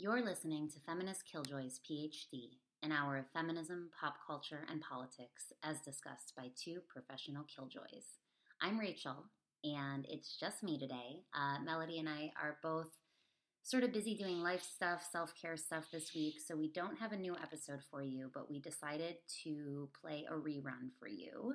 You're 0.00 0.24
listening 0.24 0.68
to 0.68 0.80
Feminist 0.86 1.24
Killjoys 1.26 1.80
PhD, 1.80 2.50
an 2.84 2.92
hour 2.92 3.16
of 3.16 3.24
feminism, 3.32 3.90
pop 4.00 4.14
culture, 4.24 4.64
and 4.70 4.80
politics 4.80 5.52
as 5.64 5.80
discussed 5.80 6.34
by 6.36 6.50
two 6.56 6.78
professional 6.88 7.42
killjoys. 7.52 8.04
I'm 8.62 8.78
Rachel, 8.78 9.24
and 9.64 10.06
it's 10.08 10.38
just 10.38 10.62
me 10.62 10.78
today. 10.78 11.24
Uh, 11.34 11.64
Melody 11.64 11.98
and 11.98 12.08
I 12.08 12.30
are 12.40 12.58
both 12.62 12.90
sort 13.64 13.82
of 13.82 13.92
busy 13.92 14.14
doing 14.14 14.40
life 14.40 14.62
stuff, 14.62 15.04
self 15.10 15.34
care 15.34 15.56
stuff 15.56 15.88
this 15.92 16.14
week, 16.14 16.36
so 16.46 16.54
we 16.54 16.70
don't 16.70 16.96
have 16.96 17.10
a 17.10 17.16
new 17.16 17.34
episode 17.34 17.80
for 17.90 18.00
you, 18.00 18.30
but 18.32 18.48
we 18.48 18.60
decided 18.60 19.16
to 19.42 19.88
play 20.00 20.24
a 20.30 20.34
rerun 20.34 20.92
for 21.00 21.08
you. 21.08 21.54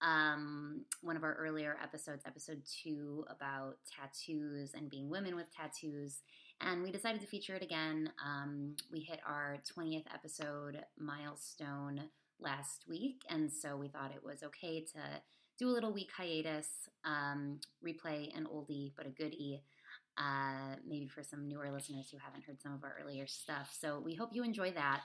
Um, 0.00 0.84
one 1.02 1.16
of 1.16 1.24
our 1.24 1.34
earlier 1.34 1.76
episodes, 1.82 2.22
episode 2.24 2.62
two, 2.84 3.24
about 3.28 3.78
tattoos 3.90 4.74
and 4.74 4.88
being 4.88 5.10
women 5.10 5.34
with 5.34 5.46
tattoos 5.52 6.18
and 6.60 6.82
we 6.82 6.90
decided 6.90 7.20
to 7.20 7.26
feature 7.26 7.54
it 7.54 7.62
again. 7.62 8.10
Um, 8.24 8.76
we 8.92 9.00
hit 9.00 9.20
our 9.26 9.58
20th 9.76 10.04
episode 10.14 10.82
milestone 10.98 12.02
last 12.38 12.84
week, 12.88 13.22
and 13.28 13.50
so 13.50 13.76
we 13.76 13.88
thought 13.88 14.12
it 14.14 14.24
was 14.24 14.42
okay 14.42 14.80
to 14.80 15.00
do 15.58 15.68
a 15.68 15.72
little 15.72 15.92
week 15.92 16.10
hiatus, 16.16 16.68
um, 17.04 17.60
replay 17.86 18.36
an 18.36 18.46
oldie 18.52 18.92
but 18.96 19.06
a 19.06 19.10
goodie, 19.10 19.62
uh, 20.18 20.76
maybe 20.86 21.06
for 21.08 21.22
some 21.22 21.48
newer 21.48 21.70
listeners 21.70 22.08
who 22.10 22.18
haven't 22.18 22.44
heard 22.44 22.60
some 22.60 22.72
of 22.72 22.84
our 22.84 22.96
earlier 23.02 23.26
stuff. 23.26 23.74
So 23.78 24.00
we 24.04 24.14
hope 24.14 24.30
you 24.32 24.42
enjoy 24.42 24.72
that. 24.72 25.02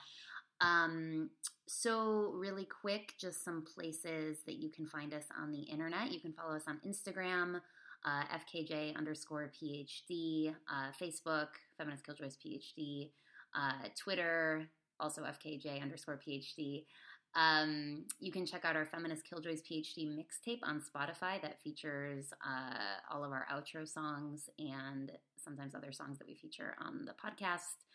Um, 0.60 1.30
so, 1.68 2.32
really 2.34 2.64
quick, 2.64 3.14
just 3.20 3.44
some 3.44 3.62
places 3.62 4.38
that 4.46 4.56
you 4.56 4.70
can 4.70 4.86
find 4.86 5.12
us 5.12 5.24
on 5.38 5.52
the 5.52 5.60
internet. 5.60 6.12
You 6.12 6.20
can 6.20 6.32
follow 6.32 6.56
us 6.56 6.64
on 6.66 6.80
Instagram 6.86 7.60
uh, 8.06 8.22
FKJ 8.38 8.96
underscore 8.96 9.50
PhD, 9.60 10.54
uh, 10.70 10.92
Facebook, 11.00 11.48
Feminist 11.76 12.06
Killjoys 12.06 12.36
PhD, 12.36 13.10
uh, 13.54 13.88
Twitter, 13.98 14.68
also 15.00 15.22
FKJ 15.22 15.82
underscore 15.82 16.18
PhD. 16.26 16.84
Um, 17.34 18.04
you 18.18 18.32
can 18.32 18.46
check 18.46 18.64
out 18.64 18.76
our 18.76 18.86
Feminist 18.86 19.24
Killjoys 19.28 19.60
PhD 19.60 20.08
mixtape 20.08 20.60
on 20.62 20.80
Spotify 20.80 21.42
that 21.42 21.60
features 21.60 22.32
uh, 22.46 23.14
all 23.14 23.24
of 23.24 23.32
our 23.32 23.46
outro 23.52 23.86
songs 23.86 24.48
and 24.58 25.12
sometimes 25.36 25.74
other 25.74 25.92
songs 25.92 26.18
that 26.18 26.26
we 26.26 26.34
feature 26.34 26.74
on 26.80 27.04
the 27.04 27.12
podcast. 27.12 27.85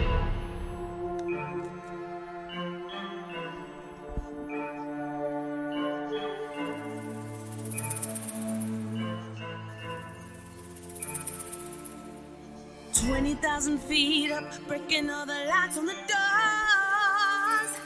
20,000 13.21 13.77
feet 13.77 14.31
up, 14.31 14.43
breaking 14.67 15.07
all 15.07 15.27
the 15.27 15.45
lights 15.47 15.77
on 15.77 15.85
the 15.85 15.93
doors. 15.93 17.79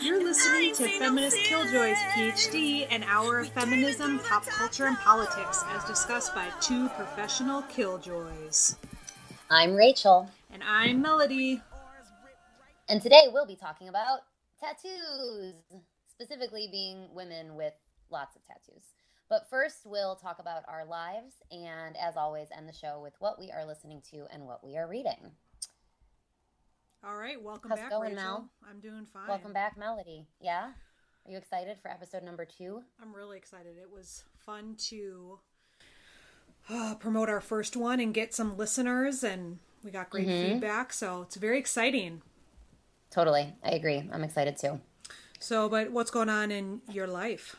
You're 0.00 0.24
listening 0.24 0.74
to 0.76 0.98
Feminist 0.98 1.36
Killjoys 1.36 1.98
PhD, 2.14 2.86
an 2.90 3.02
hour 3.02 3.38
of 3.38 3.50
feminism, 3.50 4.18
pop 4.20 4.46
culture, 4.46 4.86
and 4.86 4.96
politics 4.96 5.62
as 5.68 5.84
discussed 5.84 6.34
by 6.34 6.48
two 6.62 6.88
professional 6.88 7.60
killjoys. 7.64 8.76
I'm 9.50 9.74
Rachel. 9.74 10.30
And 10.50 10.62
I'm 10.66 11.02
Melody. 11.02 11.60
And 12.88 13.02
today 13.02 13.24
we'll 13.30 13.44
be 13.44 13.56
talking 13.56 13.90
about 13.90 14.20
tattoos, 14.58 15.52
specifically 16.10 16.66
being 16.72 17.08
women 17.14 17.56
with 17.56 17.74
lots 18.10 18.36
of 18.36 18.42
tattoos. 18.46 18.84
But 19.28 19.50
first, 19.50 19.80
we'll 19.84 20.16
talk 20.16 20.38
about 20.38 20.62
our 20.68 20.86
lives 20.86 21.34
and, 21.50 21.96
as 21.98 22.16
always, 22.16 22.48
end 22.56 22.66
the 22.66 22.72
show 22.72 22.98
with 23.02 23.12
what 23.18 23.38
we 23.38 23.50
are 23.50 23.66
listening 23.66 24.00
to 24.10 24.24
and 24.32 24.46
what 24.46 24.64
we 24.64 24.78
are 24.78 24.88
reading. 24.88 25.32
All 27.06 27.16
right, 27.16 27.40
welcome 27.40 27.70
How's 27.70 27.78
back, 27.78 27.90
going, 27.90 28.14
Rachel. 28.14 28.24
Mel? 28.24 28.48
I'm 28.68 28.80
doing 28.80 29.06
fine. 29.12 29.28
Welcome 29.28 29.52
back, 29.52 29.76
Melody. 29.76 30.26
Yeah? 30.40 30.68
Are 31.26 31.30
you 31.30 31.36
excited 31.36 31.76
for 31.82 31.90
episode 31.90 32.22
number 32.22 32.46
two? 32.46 32.82
I'm 33.02 33.14
really 33.14 33.36
excited. 33.36 33.76
It 33.76 33.90
was 33.92 34.24
fun 34.46 34.76
to 34.88 35.40
uh, 36.70 36.94
promote 36.98 37.28
our 37.28 37.42
first 37.42 37.76
one 37.76 38.00
and 38.00 38.14
get 38.14 38.34
some 38.34 38.56
listeners, 38.56 39.22
and 39.22 39.58
we 39.84 39.90
got 39.90 40.08
great 40.08 40.26
mm-hmm. 40.26 40.52
feedback, 40.54 40.90
so 40.90 41.20
it's 41.20 41.36
very 41.36 41.58
exciting. 41.58 42.22
Totally. 43.10 43.52
I 43.62 43.72
agree. 43.72 44.08
I'm 44.10 44.24
excited 44.24 44.56
too. 44.56 44.80
So, 45.38 45.68
but 45.68 45.92
what's 45.92 46.10
going 46.10 46.30
on 46.30 46.50
in 46.50 46.80
your 46.90 47.06
life? 47.06 47.56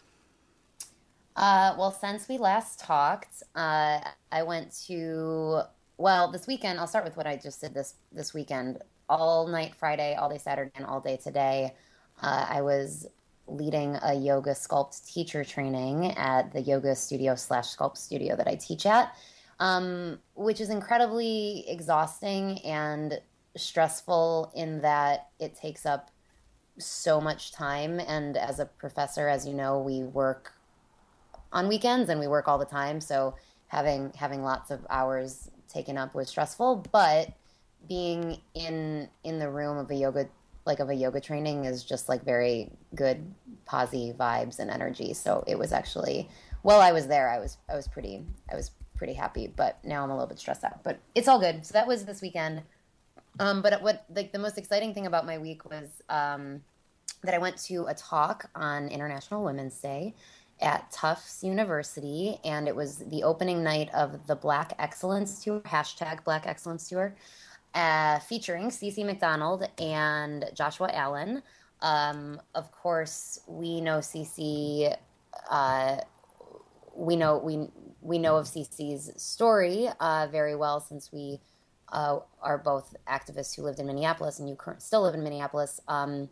Uh, 1.39 1.73
well, 1.79 1.89
since 1.89 2.27
we 2.27 2.37
last 2.37 2.79
talked, 2.79 3.43
uh, 3.55 4.01
I 4.29 4.43
went 4.43 4.77
to 4.87 5.61
well 5.97 6.29
this 6.29 6.47
weekend. 6.47 6.77
I'll 6.77 6.87
start 6.87 7.05
with 7.05 7.15
what 7.15 7.25
I 7.25 7.37
just 7.37 7.61
did 7.61 7.73
this 7.73 7.95
this 8.11 8.33
weekend. 8.33 8.79
All 9.07 9.47
night 9.47 9.73
Friday, 9.73 10.15
all 10.15 10.29
day 10.29 10.37
Saturday, 10.37 10.71
and 10.75 10.85
all 10.85 10.99
day 10.99 11.15
today. 11.15 11.73
Uh, 12.21 12.45
I 12.49 12.61
was 12.61 13.07
leading 13.47 13.97
a 14.03 14.13
yoga 14.13 14.51
sculpt 14.51 15.07
teacher 15.11 15.45
training 15.45 16.11
at 16.17 16.51
the 16.51 16.59
yoga 16.59 16.93
studio 16.93 17.35
slash 17.35 17.73
sculpt 17.73 17.95
studio 17.95 18.35
that 18.35 18.47
I 18.49 18.55
teach 18.55 18.85
at, 18.85 19.15
um, 19.61 20.19
which 20.35 20.59
is 20.59 20.69
incredibly 20.69 21.63
exhausting 21.69 22.59
and 22.65 23.21
stressful 23.55 24.51
in 24.55 24.81
that 24.81 25.29
it 25.39 25.55
takes 25.55 25.85
up 25.85 26.11
so 26.77 27.21
much 27.21 27.53
time. 27.53 28.01
And 28.01 28.35
as 28.35 28.59
a 28.59 28.65
professor, 28.65 29.29
as 29.29 29.47
you 29.47 29.53
know, 29.53 29.79
we 29.79 30.03
work 30.03 30.53
on 31.51 31.67
weekends 31.67 32.09
and 32.09 32.19
we 32.19 32.27
work 32.27 32.47
all 32.47 32.57
the 32.57 32.65
time. 32.65 33.01
So 33.01 33.35
having 33.67 34.11
having 34.15 34.43
lots 34.43 34.71
of 34.71 34.85
hours 34.89 35.49
taken 35.67 35.97
up 35.97 36.13
was 36.15 36.29
stressful, 36.29 36.87
but 36.91 37.33
being 37.87 38.39
in 38.53 39.09
in 39.23 39.39
the 39.39 39.49
room 39.49 39.77
of 39.77 39.89
a 39.91 39.95
yoga 39.95 40.27
like 40.65 40.79
of 40.79 40.89
a 40.89 40.93
yoga 40.93 41.19
training 41.21 41.65
is 41.65 41.83
just 41.83 42.09
like 42.09 42.23
very 42.23 42.69
good 42.93 43.33
posy 43.65 44.13
vibes 44.13 44.59
and 44.59 44.69
energy. 44.69 45.13
So 45.13 45.43
it 45.47 45.57
was 45.57 45.71
actually 45.71 46.29
while 46.61 46.81
I 46.81 46.91
was 46.91 47.07
there, 47.07 47.29
I 47.29 47.39
was 47.39 47.57
I 47.69 47.75
was 47.75 47.87
pretty 47.87 48.23
I 48.51 48.55
was 48.55 48.71
pretty 48.95 49.13
happy, 49.13 49.47
but 49.47 49.83
now 49.83 50.03
I'm 50.03 50.09
a 50.09 50.13
little 50.13 50.27
bit 50.27 50.39
stressed 50.39 50.63
out. 50.63 50.83
But 50.83 50.99
it's 51.15 51.27
all 51.27 51.39
good. 51.39 51.65
So 51.65 51.73
that 51.73 51.87
was 51.87 52.05
this 52.05 52.21
weekend. 52.21 52.63
Um, 53.39 53.61
but 53.61 53.81
what 53.81 54.05
like 54.13 54.31
the 54.31 54.39
most 54.39 54.57
exciting 54.57 54.93
thing 54.93 55.05
about 55.05 55.25
my 55.25 55.37
week 55.37 55.69
was 55.69 55.87
um, 56.09 56.61
that 57.23 57.33
I 57.33 57.37
went 57.37 57.57
to 57.63 57.85
a 57.85 57.93
talk 57.93 58.49
on 58.55 58.89
International 58.89 59.43
Women's 59.43 59.79
Day 59.79 60.15
at 60.61 60.91
Tufts 60.91 61.43
University, 61.43 62.39
and 62.43 62.67
it 62.67 62.75
was 62.75 62.97
the 62.97 63.23
opening 63.23 63.63
night 63.63 63.89
of 63.93 64.27
the 64.27 64.35
Black 64.35 64.73
Excellence 64.79 65.43
Tour 65.43 65.61
hashtag 65.61 66.23
Black 66.23 66.45
Excellence 66.45 66.89
Tour, 66.89 67.15
uh, 67.73 68.19
featuring 68.19 68.69
Cece 68.69 69.05
McDonald 69.05 69.67
and 69.79 70.45
Joshua 70.53 70.89
Allen. 70.93 71.41
Um, 71.81 72.41
of 72.55 72.71
course, 72.71 73.39
we 73.47 73.81
know 73.81 73.99
Cece. 73.99 74.95
Uh, 75.49 75.97
we 76.95 77.15
know 77.15 77.37
we 77.37 77.67
we 78.01 78.17
know 78.17 78.35
of 78.37 78.45
Cece's 78.45 79.11
story 79.21 79.87
uh, 79.99 80.27
very 80.31 80.55
well 80.55 80.79
since 80.79 81.11
we 81.11 81.39
uh, 81.91 82.19
are 82.41 82.57
both 82.57 82.95
activists 83.07 83.55
who 83.55 83.63
lived 83.63 83.79
in 83.79 83.87
Minneapolis, 83.87 84.39
and 84.39 84.49
you 84.49 84.57
still 84.77 85.03
live 85.03 85.13
in 85.13 85.23
Minneapolis. 85.23 85.79
Um, 85.87 86.29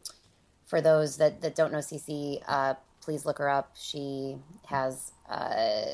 for 0.66 0.82
those 0.82 1.18
that, 1.18 1.42
that 1.42 1.56
don't 1.56 1.72
know 1.72 1.80
Cece, 1.80 2.42
uh, 2.46 2.74
please 3.08 3.26
look 3.26 3.38
her 3.38 3.48
up. 3.48 3.72
She 3.74 4.36
has 4.66 5.14
uh, 5.30 5.94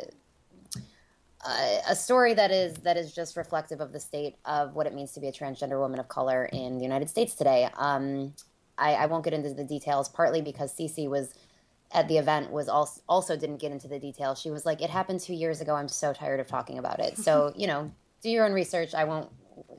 a 1.88 1.96
story 1.96 2.34
that 2.34 2.50
is 2.50 2.74
that 2.78 2.98
is 2.98 3.14
just 3.14 3.38
reflective 3.38 3.82
of 3.82 3.92
the 3.92 4.00
state 4.00 4.38
of 4.46 4.74
what 4.74 4.88
it 4.88 4.96
means 4.96 5.12
to 5.12 5.20
be 5.20 5.28
a 5.28 5.32
transgender 5.32 5.80
woman 5.80 6.00
of 6.00 6.08
color 6.08 6.46
in 6.46 6.78
the 6.78 6.84
United 6.84 7.08
States 7.08 7.36
today. 7.36 7.70
Um, 7.78 8.34
I, 8.80 8.96
I, 8.96 9.06
won't 9.06 9.24
get 9.24 9.36
into 9.36 9.54
the 9.54 9.64
details, 9.64 10.10
partly 10.10 10.42
because 10.42 10.76
Cece 10.76 11.08
was 11.08 11.36
at 11.92 12.08
the 12.08 12.18
event 12.18 12.52
was 12.52 12.68
also 12.68 13.00
also 13.08 13.38
didn't 13.38 13.58
get 13.58 13.72
into 13.72 13.88
the 13.88 14.00
details. 14.00 14.42
She 14.42 14.50
was 14.50 14.66
like, 14.66 14.82
"It 14.82 14.90
happened 14.90 15.20
two 15.20 15.36
years 15.36 15.62
ago. 15.62 15.76
I'm 15.76 15.90
so 15.90 16.14
tired 16.14 16.40
of 16.40 16.48
talking 16.48 16.80
about 16.80 17.00
it." 17.00 17.20
So 17.20 17.54
you 17.56 17.68
know, 17.68 17.92
do 18.24 18.32
your 18.32 18.44
own 18.44 18.54
research. 18.54 18.96
I 18.96 19.04
won't 19.04 19.30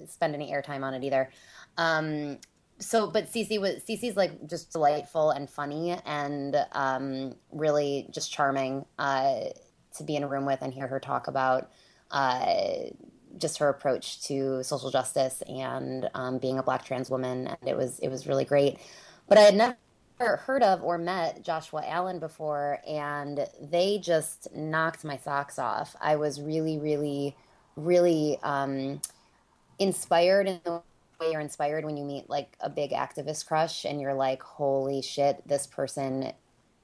spend 0.07 0.37
any 0.37 0.53
airtime 0.53 0.85
on 0.85 0.95
it 0.95 1.03
either. 1.03 1.31
Um, 1.79 2.39
so, 2.79 3.09
but 3.09 3.33
Cece 3.33 3.61
was 3.61 3.77
Cece's 3.89 4.17
like 4.17 4.49
just 4.49 4.73
delightful 4.73 5.31
and 5.31 5.49
funny 5.49 5.97
and 6.05 6.57
um, 6.73 7.35
really 7.53 8.09
just 8.11 8.33
charming 8.33 8.85
uh, 8.99 9.41
to 9.97 10.05
be 10.05 10.17
in 10.17 10.23
a 10.23 10.29
room 10.29 10.45
with 10.45 10.61
and 10.63 10.73
hear 10.73 10.87
her 10.87 11.01
talk 11.01 11.29
about 11.29 11.71
uh, 12.11 12.85
just 13.39 13.59
her 13.59 13.69
approach 13.69 14.23
to 14.25 14.63
social 14.63 14.91
justice 14.91 15.43
and 15.49 16.09
um, 16.15 16.39
being 16.39 16.59
a 16.59 16.63
Black 16.63 16.85
trans 16.85 17.11
woman. 17.11 17.47
And 17.47 17.69
it 17.69 17.77
was 17.77 17.99
it 18.01 18.09
was 18.09 18.27
really 18.27 18.45
great. 18.45 18.79
But 19.29 19.39
I 19.39 19.43
had 19.43 19.55
never 19.55 20.37
heard 20.37 20.63
of 20.63 20.83
or 20.83 20.99
met 20.99 21.45
Joshua 21.45 21.85
Allen 21.87 22.19
before, 22.19 22.81
and 22.87 23.47
they 23.61 23.99
just 23.99 24.55
knocked 24.55 25.05
my 25.05 25.17
socks 25.17 25.59
off. 25.59 25.97
I 26.01 26.17
was 26.17 26.41
really, 26.41 26.79
really, 26.79 27.37
really. 27.77 28.39
Um, 28.43 29.01
inspired 29.79 30.49
in 30.49 30.61
the 30.65 30.83
way 31.25 31.33
you're 31.33 31.41
inspired 31.41 31.85
when 31.85 31.97
you 31.97 32.05
meet 32.05 32.29
like 32.29 32.57
a 32.61 32.71
big 32.71 32.91
activist 32.91 33.47
crush 33.47 33.85
and 33.85 34.01
you're 34.01 34.15
like, 34.15 34.43
holy 34.43 35.03
shit, 35.03 35.47
this 35.47 35.67
person 35.67 36.33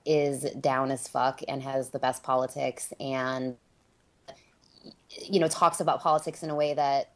is 0.07 0.43
down 0.61 0.91
as 0.91 1.07
fuck 1.07 1.41
and 1.47 1.63
has 1.63 1.91
the 1.91 1.99
best 1.99 2.23
politics 2.23 2.93
and 2.99 3.57
you 5.11 5.39
know 5.39 5.49
talks 5.49 5.81
about 5.81 6.01
politics 6.01 6.43
in 6.43 6.49
a 6.49 6.55
way 6.55 6.73
that 6.73 7.13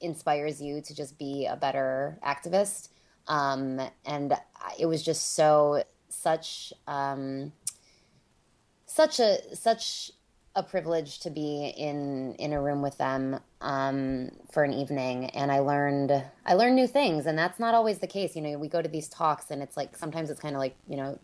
inspires 0.00 0.62
you 0.62 0.80
to 0.80 0.94
just 0.94 1.18
be 1.18 1.46
a 1.46 1.56
better 1.56 2.18
activist. 2.24 2.88
Um, 3.28 3.80
and 4.06 4.34
it 4.78 4.86
was 4.86 5.02
just 5.02 5.34
so 5.34 5.84
such 6.08 6.72
um, 6.86 7.52
such 8.86 9.20
a 9.20 9.54
such 9.54 10.10
a 10.56 10.62
privilege 10.62 11.20
to 11.20 11.30
be 11.30 11.72
in 11.76 12.34
in 12.34 12.52
a 12.52 12.60
room 12.60 12.82
with 12.82 12.98
them 12.98 13.38
um, 13.60 14.30
for 14.50 14.64
an 14.64 14.72
evening, 14.72 15.26
and 15.26 15.52
I 15.52 15.60
learned 15.60 16.12
I 16.44 16.54
learned 16.54 16.76
new 16.76 16.86
things, 16.86 17.26
and 17.26 17.38
that's 17.38 17.60
not 17.60 17.74
always 17.74 17.98
the 17.98 18.06
case. 18.06 18.34
You 18.34 18.42
know, 18.42 18.58
we 18.58 18.68
go 18.68 18.82
to 18.82 18.88
these 18.88 19.08
talks, 19.08 19.50
and 19.50 19.62
it's 19.62 19.76
like 19.76 19.96
sometimes 19.96 20.30
it's 20.30 20.40
kind 20.40 20.54
of 20.54 20.60
like 20.60 20.76
you 20.88 20.96
know, 20.96 21.18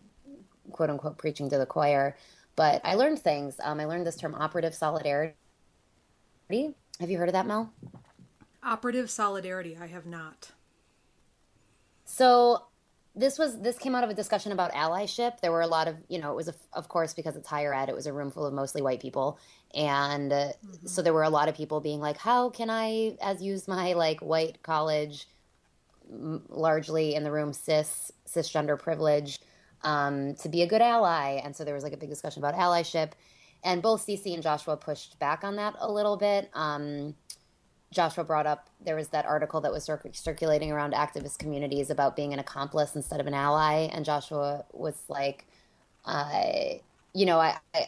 quote 0.71 0.89
unquote, 0.89 1.17
preaching 1.17 1.49
to 1.49 1.57
the 1.57 1.65
choir. 1.65 2.15
But 2.55 2.81
I 2.83 2.95
learned 2.95 3.19
things. 3.19 3.59
Um, 3.61 3.79
I 3.79 3.85
learned 3.85 4.07
this 4.07 4.15
term 4.15 4.33
operative 4.33 4.73
solidarity. 4.73 5.35
Have 6.49 7.09
you 7.09 7.17
heard 7.17 7.29
of 7.29 7.33
that, 7.33 7.45
Mel? 7.45 7.73
Operative 8.63 9.09
solidarity. 9.09 9.77
I 9.79 9.87
have 9.87 10.05
not. 10.05 10.51
So 12.05 12.63
this 13.17 13.39
was 13.39 13.59
this 13.59 13.77
came 13.77 13.95
out 13.95 14.03
of 14.03 14.09
a 14.09 14.13
discussion 14.13 14.51
about 14.51 14.71
allyship. 14.73 15.39
There 15.41 15.51
were 15.51 15.61
a 15.61 15.67
lot 15.67 15.87
of 15.87 15.95
you 16.07 16.19
know 16.19 16.31
it 16.31 16.35
was 16.35 16.47
a, 16.47 16.53
of 16.73 16.87
course 16.87 17.13
because 17.13 17.35
it's 17.35 17.47
higher 17.47 17.73
ed. 17.73 17.89
It 17.89 17.95
was 17.95 18.05
a 18.05 18.13
room 18.13 18.31
full 18.31 18.45
of 18.45 18.53
mostly 18.53 18.81
white 18.81 19.01
people, 19.01 19.39
and 19.73 20.31
uh, 20.31 20.35
mm-hmm. 20.35 20.87
so 20.87 21.01
there 21.01 21.13
were 21.13 21.23
a 21.23 21.29
lot 21.29 21.49
of 21.49 21.55
people 21.55 21.81
being 21.81 21.99
like, 21.99 22.17
"How 22.17 22.49
can 22.49 22.69
I, 22.69 23.17
as 23.21 23.41
use 23.41 23.67
my 23.67 23.93
like 23.93 24.19
white 24.19 24.61
college, 24.61 25.27
m- 26.11 26.43
largely 26.49 27.15
in 27.15 27.23
the 27.23 27.31
room 27.31 27.53
cis 27.53 28.11
cisgender 28.27 28.79
privilege, 28.79 29.39
um, 29.83 30.35
to 30.35 30.49
be 30.49 30.61
a 30.61 30.67
good 30.67 30.81
ally?" 30.81 31.41
And 31.43 31.55
so 31.55 31.65
there 31.65 31.73
was 31.73 31.83
like 31.83 31.93
a 31.93 31.97
big 31.97 32.09
discussion 32.09 32.43
about 32.43 32.53
allyship, 32.53 33.13
and 33.63 33.81
both 33.81 34.05
Cece 34.05 34.33
and 34.33 34.43
Joshua 34.43 34.77
pushed 34.77 35.17
back 35.17 35.43
on 35.43 35.55
that 35.55 35.75
a 35.79 35.91
little 35.91 36.17
bit. 36.17 36.51
Um, 36.53 37.15
Joshua 37.97 38.23
brought 38.23 38.45
up 38.45 38.69
there 38.79 38.95
was 38.95 39.07
that 39.07 39.25
article 39.25 39.59
that 39.61 39.71
was 39.71 39.83
cir- 39.83 39.99
circulating 40.13 40.71
around 40.71 40.93
activist 40.93 41.39
communities 41.39 41.89
about 41.89 42.15
being 42.15 42.31
an 42.31 42.37
accomplice 42.37 42.95
instead 42.95 43.19
of 43.19 43.25
an 43.25 43.33
ally, 43.33 43.89
and 43.91 44.05
Joshua 44.05 44.65
was 44.71 44.93
like, 45.09 45.47
"I, 46.05 46.81
you 47.15 47.25
know, 47.25 47.39
I, 47.39 47.57
I, 47.73 47.87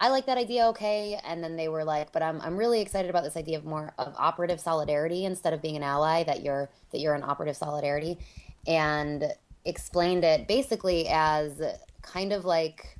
I 0.00 0.08
like 0.08 0.26
that 0.26 0.38
idea, 0.38 0.66
okay." 0.70 1.20
And 1.24 1.42
then 1.42 1.54
they 1.54 1.68
were 1.68 1.84
like, 1.84 2.10
"But 2.10 2.24
I'm, 2.24 2.40
I'm 2.40 2.56
really 2.56 2.80
excited 2.80 3.10
about 3.10 3.22
this 3.22 3.36
idea 3.36 3.58
of 3.58 3.64
more 3.64 3.94
of 3.96 4.12
operative 4.18 4.58
solidarity 4.58 5.24
instead 5.24 5.52
of 5.52 5.62
being 5.62 5.76
an 5.76 5.84
ally. 5.84 6.24
That 6.24 6.42
you're, 6.42 6.68
that 6.90 6.98
you're 6.98 7.14
an 7.14 7.22
operative 7.22 7.56
solidarity," 7.56 8.18
and 8.66 9.32
explained 9.64 10.24
it 10.24 10.48
basically 10.48 11.06
as 11.08 11.62
kind 12.02 12.32
of 12.32 12.44
like 12.44 12.98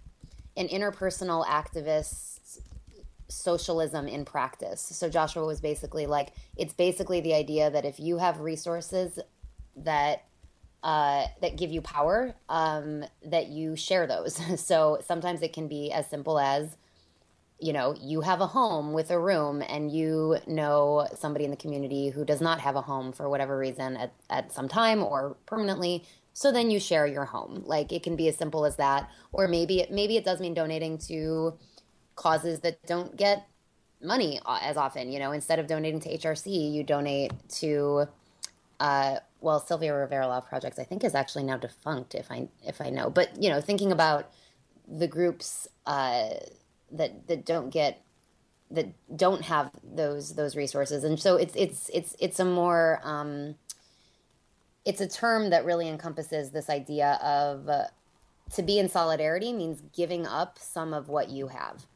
an 0.56 0.68
interpersonal 0.68 1.44
activist 1.46 2.60
socialism 3.32 4.06
in 4.08 4.24
practice. 4.24 4.80
So 4.80 5.08
Joshua 5.08 5.44
was 5.44 5.60
basically 5.60 6.06
like, 6.06 6.32
it's 6.56 6.72
basically 6.72 7.20
the 7.20 7.34
idea 7.34 7.70
that 7.70 7.84
if 7.84 7.98
you 7.98 8.18
have 8.18 8.40
resources 8.40 9.18
that 9.76 10.24
uh, 10.82 11.26
that 11.40 11.56
give 11.56 11.70
you 11.70 11.80
power, 11.80 12.34
um, 12.48 13.04
that 13.24 13.48
you 13.48 13.76
share 13.76 14.06
those. 14.06 14.40
so 14.60 14.98
sometimes 15.06 15.42
it 15.42 15.52
can 15.52 15.68
be 15.68 15.92
as 15.92 16.08
simple 16.08 16.38
as, 16.38 16.76
you 17.60 17.72
know, 17.72 17.94
you 18.00 18.22
have 18.22 18.40
a 18.40 18.46
home 18.48 18.92
with 18.92 19.10
a 19.10 19.18
room 19.18 19.62
and 19.62 19.92
you 19.92 20.38
know 20.46 21.06
somebody 21.14 21.44
in 21.44 21.52
the 21.52 21.56
community 21.56 22.10
who 22.10 22.24
does 22.24 22.40
not 22.40 22.58
have 22.58 22.74
a 22.74 22.80
home 22.80 23.12
for 23.12 23.28
whatever 23.28 23.56
reason 23.56 23.96
at, 23.96 24.12
at 24.28 24.52
some 24.52 24.68
time 24.68 25.04
or 25.04 25.36
permanently. 25.46 26.04
So 26.32 26.50
then 26.50 26.70
you 26.70 26.80
share 26.80 27.06
your 27.06 27.26
home. 27.26 27.62
Like 27.64 27.92
it 27.92 28.02
can 28.02 28.16
be 28.16 28.26
as 28.26 28.36
simple 28.36 28.64
as 28.64 28.76
that. 28.76 29.08
Or 29.30 29.46
maybe 29.46 29.80
it, 29.80 29.92
maybe 29.92 30.16
it 30.16 30.24
does 30.24 30.40
mean 30.40 30.54
donating 30.54 30.98
to 31.06 31.56
causes 32.22 32.60
that 32.60 32.84
don't 32.86 33.16
get 33.16 33.48
money 34.00 34.40
as 34.46 34.76
often. 34.76 35.10
You 35.10 35.18
know, 35.18 35.32
instead 35.32 35.58
of 35.58 35.66
donating 35.66 36.00
to 36.00 36.18
HRC, 36.18 36.72
you 36.72 36.84
donate 36.84 37.32
to, 37.60 38.06
uh, 38.80 39.16
well, 39.40 39.60
Sylvia 39.60 39.94
Rivera 39.94 40.26
Law 40.26 40.40
Projects, 40.40 40.78
I 40.78 40.84
think 40.84 41.04
is 41.04 41.14
actually 41.14 41.44
now 41.44 41.56
defunct, 41.56 42.14
if 42.14 42.30
I 42.30 42.48
if 42.64 42.80
I 42.80 42.90
know. 42.90 43.10
But 43.10 43.42
you 43.42 43.50
know, 43.50 43.60
thinking 43.60 43.92
about 43.92 44.30
the 44.86 45.08
groups 45.08 45.68
uh, 45.86 46.28
that 46.92 47.26
that 47.26 47.44
don't 47.44 47.70
get 47.70 48.02
that 48.70 48.88
don't 49.16 49.42
have 49.42 49.70
those 49.82 50.34
those 50.34 50.56
resources, 50.56 51.04
and 51.04 51.18
so 51.18 51.36
it's 51.36 51.54
it's 51.56 51.88
it's 51.92 52.16
it's 52.20 52.40
a 52.40 52.44
more 52.44 53.00
um, 53.02 53.56
it's 54.84 55.00
a 55.00 55.08
term 55.08 55.50
that 55.50 55.64
really 55.64 55.88
encompasses 55.88 56.50
this 56.50 56.70
idea 56.70 57.18
of 57.22 57.68
uh, 57.68 57.84
to 58.54 58.62
be 58.62 58.78
in 58.78 58.88
solidarity 58.88 59.52
means 59.52 59.82
giving 59.94 60.26
up 60.26 60.58
some 60.58 60.92
of 60.92 61.08
what 61.08 61.28
you 61.28 61.48
have 61.48 61.86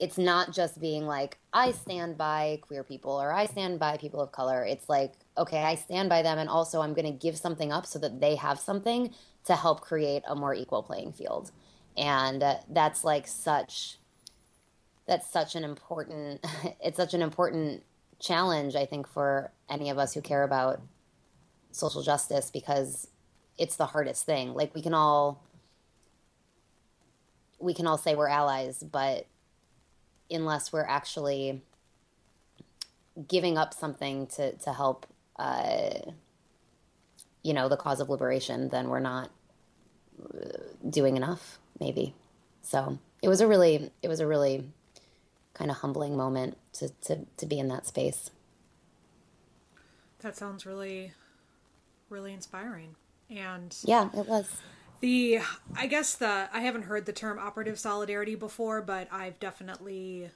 it's 0.00 0.18
not 0.18 0.52
just 0.52 0.80
being 0.80 1.06
like 1.06 1.38
i 1.52 1.70
stand 1.70 2.16
by 2.16 2.58
queer 2.62 2.82
people 2.82 3.12
or 3.12 3.32
i 3.32 3.46
stand 3.46 3.78
by 3.78 3.96
people 3.96 4.20
of 4.20 4.32
color. 4.32 4.64
It's 4.64 4.88
like 4.88 5.12
okay 5.36 5.62
i 5.62 5.74
stand 5.74 6.08
by 6.08 6.22
them 6.22 6.38
and 6.38 6.48
also 6.48 6.80
i'm 6.80 6.94
going 6.94 7.06
to 7.12 7.18
give 7.18 7.36
something 7.36 7.70
up 7.70 7.86
so 7.86 7.98
that 8.00 8.20
they 8.20 8.34
have 8.36 8.58
something 8.58 9.14
to 9.44 9.56
help 9.56 9.80
create 9.80 10.22
a 10.26 10.34
more 10.34 10.54
equal 10.54 10.82
playing 10.82 11.12
field. 11.12 11.50
And 11.96 12.42
uh, 12.42 12.56
that's 12.68 13.04
like 13.04 13.26
such 13.26 13.98
that's 15.06 15.30
such 15.30 15.54
an 15.54 15.64
important 15.64 16.44
it's 16.80 16.96
such 16.96 17.14
an 17.14 17.22
important 17.22 17.82
challenge 18.20 18.76
i 18.76 18.84
think 18.84 19.08
for 19.08 19.50
any 19.70 19.88
of 19.88 19.96
us 19.96 20.12
who 20.12 20.20
care 20.20 20.42
about 20.42 20.80
social 21.72 22.02
justice 22.02 22.50
because 22.50 23.08
it's 23.58 23.76
the 23.76 23.86
hardest 23.86 24.24
thing. 24.24 24.54
Like 24.54 24.74
we 24.74 24.82
can 24.82 24.94
all 24.94 25.44
we 27.58 27.74
can 27.74 27.86
all 27.86 27.98
say 27.98 28.14
we're 28.14 28.28
allies 28.28 28.82
but 28.82 29.26
unless 30.30 30.72
we're 30.72 30.86
actually 30.86 31.62
giving 33.28 33.58
up 33.58 33.74
something 33.74 34.26
to 34.26 34.52
to 34.58 34.72
help 34.72 35.06
uh, 35.36 35.90
you 37.42 37.52
know 37.52 37.68
the 37.68 37.76
cause 37.76 38.00
of 38.00 38.08
liberation 38.08 38.68
then 38.68 38.88
we're 38.88 39.00
not 39.00 39.30
uh, 40.22 40.58
doing 40.88 41.16
enough 41.16 41.58
maybe 41.78 42.14
so 42.62 42.98
it 43.22 43.28
was 43.28 43.40
a 43.40 43.46
really 43.46 43.90
it 44.02 44.08
was 44.08 44.20
a 44.20 44.26
really 44.26 44.64
kind 45.54 45.70
of 45.70 45.78
humbling 45.78 46.16
moment 46.16 46.56
to 46.72 46.88
to 47.00 47.26
to 47.36 47.46
be 47.46 47.58
in 47.58 47.68
that 47.68 47.86
space 47.86 48.30
That 50.20 50.36
sounds 50.36 50.66
really, 50.66 51.12
really 52.10 52.34
inspiring. 52.34 52.94
And 53.30 53.74
Yeah, 53.84 54.10
it 54.14 54.26
was. 54.26 54.50
The, 55.00 55.40
I 55.74 55.86
guess 55.86 56.14
the, 56.14 56.48
I 56.52 56.60
haven't 56.60 56.82
heard 56.82 57.06
the 57.06 57.12
term 57.12 57.38
operative 57.38 57.78
solidarity 57.78 58.34
before, 58.34 58.82
but 58.82 59.08
I've 59.10 59.38
definitely 59.40 60.30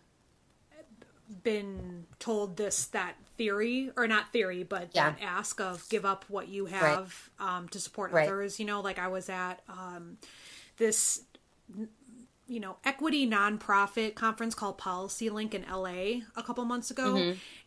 been 1.42 2.06
told 2.18 2.56
this, 2.56 2.86
that 2.86 3.14
theory, 3.36 3.90
or 3.96 4.06
not 4.06 4.32
theory, 4.32 4.62
but 4.62 4.90
Yeah. 4.94 5.10
that 5.12 5.22
ask 5.22 5.60
of 5.60 5.86
give 5.88 6.04
up 6.04 6.24
what 6.28 6.48
you 6.48 6.66
have 6.66 7.30
um, 7.38 7.68
to 7.70 7.80
support 7.80 8.12
Right. 8.12 8.24
others. 8.28 8.58
You 8.58 8.66
know, 8.66 8.80
like 8.80 8.98
I 8.98 9.08
was 9.08 9.28
at 9.28 9.60
um, 9.68 10.18
this 10.76 11.22
you 12.46 12.60
know 12.60 12.76
equity 12.84 13.26
nonprofit 13.26 14.14
conference 14.14 14.54
called 14.54 14.76
PolicyLink 14.78 15.54
in 15.54 15.62
LA 15.70 16.20
a 16.36 16.42
couple 16.44 16.64
months 16.66 16.90
ago, 16.90 17.24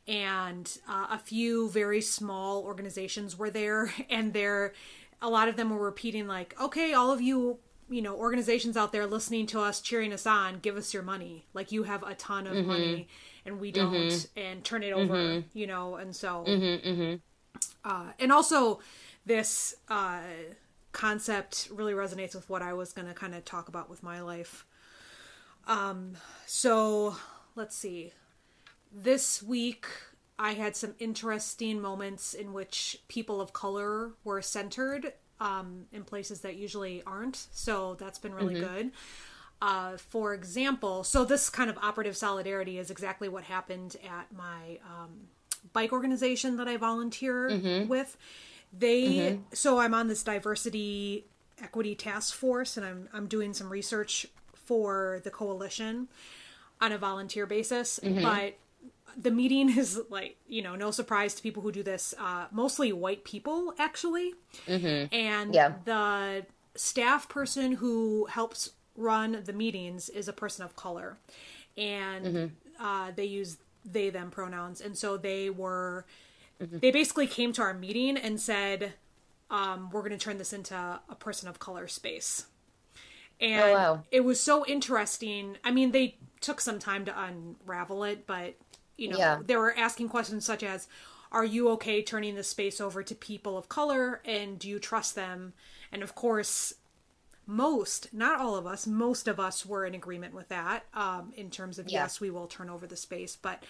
and 0.08 0.78
uh, 0.88 1.08
a 1.12 1.18
few 1.20 1.70
very 1.70 2.02
small 2.02 2.64
organizations 2.64 3.38
were 3.38 3.50
there, 3.50 3.92
and 4.10 4.34
they're 4.34 4.74
a 5.22 5.30
lot 5.30 5.48
of 5.48 5.56
them 5.56 5.70
were 5.70 5.84
repeating 5.84 6.28
like, 6.28 6.60
"Okay, 6.62 6.94
all 6.94 7.12
of 7.12 7.22
you." 7.22 7.60
You 7.90 8.02
know, 8.02 8.18
organizations 8.18 8.76
out 8.76 8.92
there 8.92 9.08
listening 9.08 9.46
to 9.48 9.62
us, 9.62 9.80
cheering 9.80 10.12
us 10.12 10.28
on, 10.28 10.60
give 10.60 10.76
us 10.76 10.94
your 10.94 11.04
money. 11.04 11.46
Like 11.54 11.72
you 11.72 11.84
have 11.84 12.04
a 12.04 12.16
ton 12.16 12.46
of 12.46 12.54
money, 12.66 13.08
and 13.46 13.62
we 13.62 13.72
don't, 13.72 14.28
and 14.36 14.62
turn 14.64 14.84
it 14.84 14.92
over. 14.92 15.44
You 15.54 15.68
know, 15.68 15.96
and 15.96 16.14
so, 16.16 16.44
uh, 17.86 18.12
and 18.20 18.32
also 18.32 18.82
this 19.26 19.76
uh, 19.90 20.20
concept 20.92 21.70
really 21.72 21.94
resonates 21.94 22.36
with 22.36 22.50
what 22.50 22.62
I 22.62 22.74
was 22.74 22.92
going 22.92 23.08
to 23.08 23.14
kind 23.14 23.34
of 23.36 23.46
talk 23.46 23.70
about 23.70 23.90
with 23.90 24.04
my 24.04 24.20
life. 24.22 24.66
Um, 25.66 26.18
so 26.46 27.16
let's 27.56 27.76
see. 27.76 28.12
This 28.92 29.42
week, 29.44 29.86
I 30.40 30.54
had 30.54 30.76
some 30.76 30.94
interesting 31.00 31.82
moments 31.82 32.34
in 32.34 32.54
which 32.54 33.02
people 33.08 33.42
of 33.42 33.54
color 33.54 34.12
were 34.24 34.42
centered 34.42 35.14
um, 35.40 35.86
in 35.92 36.04
places 36.04 36.42
that 36.42 36.56
usually 36.56 37.02
aren't. 37.06 37.48
So 37.52 37.96
that's 38.00 38.20
been 38.20 38.34
really 38.34 38.56
good. 38.60 38.92
Uh, 39.62 39.98
for 39.98 40.34
example, 40.36 41.04
so 41.04 41.26
this 41.26 41.50
kind 41.50 41.70
of 41.70 41.78
operative 41.80 42.16
solidarity 42.16 42.78
is 42.78 42.92
exactly 42.92 43.28
what 43.28 43.44
happened 43.46 43.96
at 44.08 44.32
my 44.36 44.80
um, 44.86 45.28
bike 45.74 45.92
organization 45.92 46.58
that 46.58 46.68
I 46.68 46.78
volunteer 46.78 47.50
with. 47.88 48.16
They 48.78 49.18
so 49.54 49.80
I'm 49.80 49.94
on 49.96 50.08
this 50.08 50.22
diversity 50.24 51.26
equity 51.60 51.96
task 51.96 52.36
force, 52.36 52.78
and 52.78 52.86
I'm 52.86 53.10
I'm 53.14 53.26
doing 53.28 53.54
some 53.56 53.70
research 53.70 54.28
for 54.54 55.22
the 55.24 55.32
coalition 55.32 56.08
on 56.80 56.92
a 56.92 56.98
volunteer 57.00 57.48
basis, 57.48 58.00
but 58.22 58.54
the 59.16 59.32
meeting 59.32 59.70
is 59.78 60.00
like 60.10 60.38
you 60.48 60.62
know 60.62 60.76
no 60.76 60.92
surprise 60.92 61.34
to 61.36 61.44
people 61.44 61.64
who 61.64 61.72
do 61.72 61.84
this 61.84 62.14
uh, 62.20 62.46
mostly 62.52 62.92
white 62.94 63.24
people 63.24 63.74
actually. 63.80 64.34
And 65.12 65.54
Yeah. 65.56 65.74
the 65.86 66.46
staff 66.76 67.30
person 67.30 67.74
who 67.74 68.26
helps 68.26 68.72
run 68.96 69.44
the 69.46 69.54
meetings 69.54 70.10
is 70.10 70.28
a 70.28 70.34
person 70.34 70.64
of 70.66 70.76
color. 70.76 71.18
And 71.78 72.52
uh, 72.80 73.12
they 73.16 73.26
use 73.26 73.58
they 73.86 74.10
them 74.10 74.32
pronouns. 74.32 74.82
And 74.82 74.98
so 74.98 75.18
they 75.18 75.50
were 75.50 76.06
they 76.60 76.92
basically 76.92 77.28
came 77.28 77.54
to 77.54 77.62
our 77.62 77.74
meeting 77.74 78.18
and 78.18 78.40
said 78.40 78.94
um, 79.50 79.90
we're 79.92 80.02
going 80.02 80.12
to 80.12 80.18
turn 80.18 80.38
this 80.38 80.54
into 80.54 80.76
a 80.76 81.16
person 81.16 81.48
of 81.48 81.60
color 81.60 81.88
space. 81.88 82.48
And 83.40 83.62
Oh, 83.62 83.74
wow. 83.74 84.04
it 84.12 84.22
was 84.22 84.40
so 84.40 84.66
interesting. 84.66 85.58
I 85.64 85.72
mean 85.72 85.92
they 85.92 86.16
took 86.42 86.62
some 86.62 86.80
time 86.80 87.06
to 87.06 87.14
unravel 87.20 88.04
it 88.04 88.28
but 88.28 88.56
you 88.98 89.10
know 89.10 89.18
Yeah. 89.18 89.40
they 89.46 89.56
were 89.56 89.76
asking 89.78 90.10
questions 90.10 90.46
such 90.46 90.64
as 90.64 90.88
are 91.32 91.46
you 91.46 91.70
okay 91.72 92.02
turning 92.02 92.36
this 92.36 92.48
space 92.48 92.80
over 92.82 93.04
to 93.04 93.14
people 93.16 93.58
of 93.58 93.70
color 93.70 94.22
and 94.26 94.58
do 94.60 94.68
you 94.68 94.80
trust 94.80 95.16
them 95.16 95.54
and 95.92 96.02
of 96.04 96.16
course 96.16 96.74
most 97.46 98.14
not 98.14 98.42
all 98.42 98.56
of 98.56 98.68
us 98.68 98.86
most 98.86 99.28
of 99.28 99.40
us 99.40 99.66
were 99.66 99.86
in 99.86 99.96
agreement 99.96 100.34
with 100.34 100.50
that 100.50 100.84
um, 100.94 101.32
in 101.36 101.50
terms 101.50 101.80
of 101.80 101.88
Yeah. 101.90 102.04
yes 102.04 102.20
we 102.20 102.30
will 102.30 102.48
turn 102.48 102.70
over 102.70 102.86
the 102.88 102.98
space 102.98 103.38
but 103.42 103.64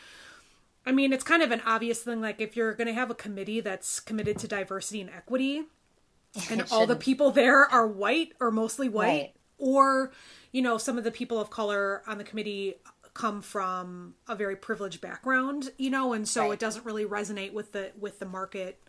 i 0.85 0.91
mean 0.91 1.13
it's 1.13 1.23
kind 1.23 1.43
of 1.43 1.51
an 1.51 1.61
obvious 1.65 2.01
thing 2.01 2.21
like 2.21 2.41
if 2.41 2.55
you're 2.55 2.73
going 2.73 2.87
to 2.87 2.93
have 2.93 3.11
a 3.11 3.15
committee 3.15 3.59
that's 3.59 3.99
committed 3.99 4.37
to 4.39 4.47
diversity 4.47 5.01
and 5.01 5.09
equity 5.11 5.63
and 6.49 6.65
all 6.71 6.85
the 6.87 6.95
people 6.95 7.31
there 7.31 7.65
are 7.65 7.87
white 7.87 8.33
or 8.39 8.51
mostly 8.51 8.89
white 8.89 9.07
Right. 9.07 9.33
or 9.59 10.11
you 10.51 10.61
know 10.63 10.77
some 10.79 10.97
of 10.97 11.03
the 11.03 11.11
people 11.11 11.39
of 11.39 11.49
color 11.51 12.01
on 12.07 12.17
the 12.17 12.23
committee 12.23 12.75
come 13.17 13.41
from 13.41 14.13
a 14.27 14.35
very 14.35 14.55
privileged 14.55 15.01
background 15.01 15.71
you 15.77 15.89
know 15.89 16.13
and 16.13 16.27
so 16.27 16.43
Right. 16.43 16.53
it 16.53 16.59
doesn't 16.59 16.85
really 16.85 17.03
resonate 17.05 17.51
with 17.51 17.71
the 17.71 17.91
with 17.99 18.19
the 18.19 18.25
market 18.25 18.79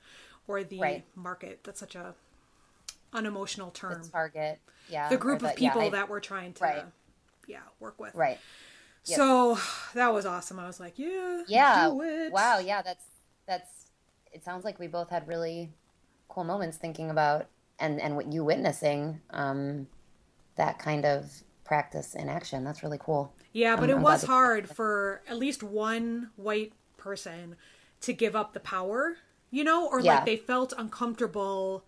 or 0.47 0.63
the 0.63 0.79
Right. 0.81 1.05
market 1.17 1.61
that's 1.65 1.81
such 1.81 1.95
a 1.95 2.15
unemotional 3.13 3.71
term 3.71 4.03
Target. 4.11 4.61
Yeah. 4.89 5.09
the 5.09 5.17
group 5.17 5.37
of 5.43 5.55
the- 5.55 5.63
yeah, 5.63 5.71
people 5.71 5.83
I- 5.87 5.91
that 5.91 6.09
we're 6.09 6.21
trying 6.21 6.53
to 6.55 6.65
Right. 6.65 6.85
yeah 7.47 7.61
work 7.81 7.99
with 7.99 8.15
Right. 8.15 8.39
Yep. 9.07 9.17
so 9.17 9.59
that 9.95 10.13
was 10.13 10.27
awesome 10.27 10.59
i 10.59 10.67
was 10.67 10.79
like 10.79 10.99
yeah 10.99 11.43
Yeah. 11.47 11.89
Wow. 11.89 12.59
Yeah. 12.59 12.83
That's 12.83 13.05
that's. 13.47 13.71
It 14.33 14.45
sounds 14.45 14.63
like 14.67 14.79
we 14.79 14.87
both 14.89 15.09
had 15.09 15.27
really 15.27 15.73
cool 16.29 16.45
moments 16.45 16.77
thinking 16.77 17.09
about 17.09 17.47
and 17.79 17.99
and 17.99 18.15
what 18.17 18.31
you 18.31 18.45
witnessing 18.45 19.23
um, 19.31 19.89
that 20.57 20.79
kind 20.79 21.07
of 21.07 21.43
practice 21.69 22.15
in 22.15 22.29
action. 22.29 22.65
That's 22.65 22.83
really 22.83 22.99
cool. 22.99 23.33
Yeah, 23.53 23.77
but 23.77 23.83
I'm- 23.85 23.91
it 23.91 23.97
I'm 23.97 24.03
was 24.03 24.25
hard 24.25 24.69
for 24.69 25.23
at 25.29 25.37
least 25.39 25.63
one 25.63 26.31
white 26.37 26.73
person 26.97 27.57
to 28.01 28.13
give 28.13 28.35
up 28.35 28.53
the 28.55 28.61
power, 28.61 29.19
you 29.51 29.63
know, 29.63 29.87
or 29.89 30.01
Yeah. 30.01 30.17
like 30.17 30.25
they 30.25 30.37
felt 30.37 30.73
uncomfortable 30.77 31.85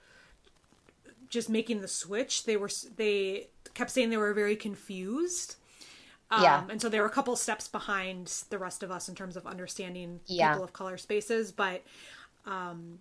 just 1.28 1.48
making 1.48 1.80
the 1.80 1.88
switch. 1.88 2.44
They 2.44 2.56
were 2.56 2.70
they 2.96 3.48
kept 3.74 3.90
saying 3.90 4.10
they 4.10 4.16
were 4.16 4.34
very 4.34 4.56
confused. 4.56 5.56
Um, 6.30 6.42
Yeah. 6.42 6.66
and 6.68 6.80
so 6.80 6.88
they 6.88 7.00
were 7.00 7.06
a 7.06 7.10
couple 7.10 7.34
steps 7.36 7.66
behind 7.66 8.26
the 8.50 8.58
rest 8.58 8.82
of 8.84 8.90
us 8.90 9.08
in 9.08 9.14
terms 9.14 9.36
of 9.36 9.46
understanding 9.46 10.20
Yeah. 10.26 10.50
people 10.52 10.64
of 10.64 10.72
color 10.72 10.96
spaces, 10.98 11.52
but 11.52 11.82
um 12.46 13.00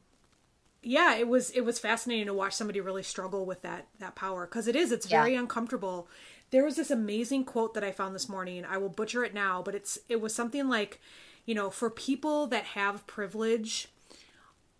yeah, 0.81 1.15
it 1.15 1.27
was 1.27 1.49
it 1.51 1.61
was 1.61 1.77
fascinating 1.79 2.27
to 2.27 2.33
watch 2.33 2.53
somebody 2.53 2.79
really 2.79 3.03
struggle 3.03 3.45
with 3.45 3.61
that 3.63 3.87
that 3.99 4.15
power 4.15 4.45
because 4.45 4.67
it 4.67 4.75
is 4.75 4.91
it's 4.91 5.09
Yeah. 5.09 5.23
very 5.23 5.35
uncomfortable. 5.35 6.07
There 6.51 6.63
was 6.63 6.75
this 6.75 6.89
amazing 6.91 7.45
quote 7.45 7.73
that 7.75 7.83
I 7.83 7.91
found 7.91 8.15
this 8.15 8.27
morning. 8.29 8.65
I 8.65 8.77
will 8.77 8.89
butcher 8.89 9.23
it 9.23 9.33
now, 9.33 9.61
but 9.61 9.75
it's 9.75 9.99
it 10.09 10.19
was 10.21 10.33
something 10.33 10.67
like, 10.67 10.99
you 11.45 11.53
know, 11.55 11.69
for 11.69 11.89
people 11.89 12.47
that 12.47 12.63
have 12.65 13.05
privilege, 13.07 13.87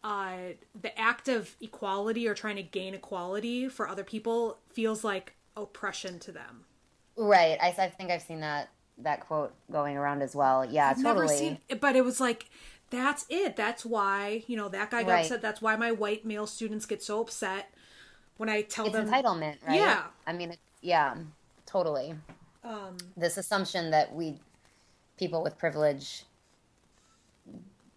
uh, 0.04 0.38
the 0.80 0.98
act 1.00 1.28
of 1.28 1.56
equality 1.62 2.28
or 2.28 2.34
trying 2.34 2.56
to 2.56 2.64
gain 2.64 2.94
equality 2.94 3.68
for 3.68 3.88
other 3.88 4.04
people 4.04 4.58
feels 4.72 5.04
like 5.04 5.36
oppression 5.56 6.20
to 6.20 6.32
them. 6.32 6.66
Right. 7.16 7.58
I, 7.62 7.68
I 7.68 7.90
think 7.90 8.12
I've 8.12 8.22
seen 8.22 8.40
that 8.40 8.70
that 8.98 9.22
quote 9.22 9.54
going 9.72 9.96
around 9.98 10.22
as 10.22 10.36
well. 10.36 10.66
Yeah. 10.66 10.90
totally. 10.94 11.04
Never 11.04 11.28
seen, 11.28 11.58
but 11.80 11.96
it 11.96 12.04
was 12.04 12.20
like 12.20 12.50
that's 12.90 13.26
it. 13.30 13.56
That's 13.56 13.86
why 13.86 14.44
you 14.48 14.58
know 14.58 14.70
that 14.70 14.90
guy 14.90 15.04
got 15.04 15.12
Right. 15.12 15.22
upset. 15.26 15.42
That's 15.42 15.62
why 15.62 15.76
my 15.76 15.92
white 15.92 16.26
male 16.26 16.48
students 16.48 16.86
get 16.86 17.04
so 17.04 17.22
upset 17.22 17.72
when 18.38 18.50
I 18.50 18.62
tell 18.62 18.86
it's 18.88 18.96
them 18.96 19.10
entitlement, 19.10 19.58
right? 19.68 19.76
Yeah. 19.76 20.04
I 20.26 20.34
mean, 20.34 20.56
yeah, 20.82 21.16
totally. 21.70 22.16
Um, 22.64 22.98
This 23.16 23.38
assumption 23.38 23.92
that 23.92 24.14
we, 24.14 24.40
people 25.18 25.44
with 25.44 25.58
privilege, 25.58 26.24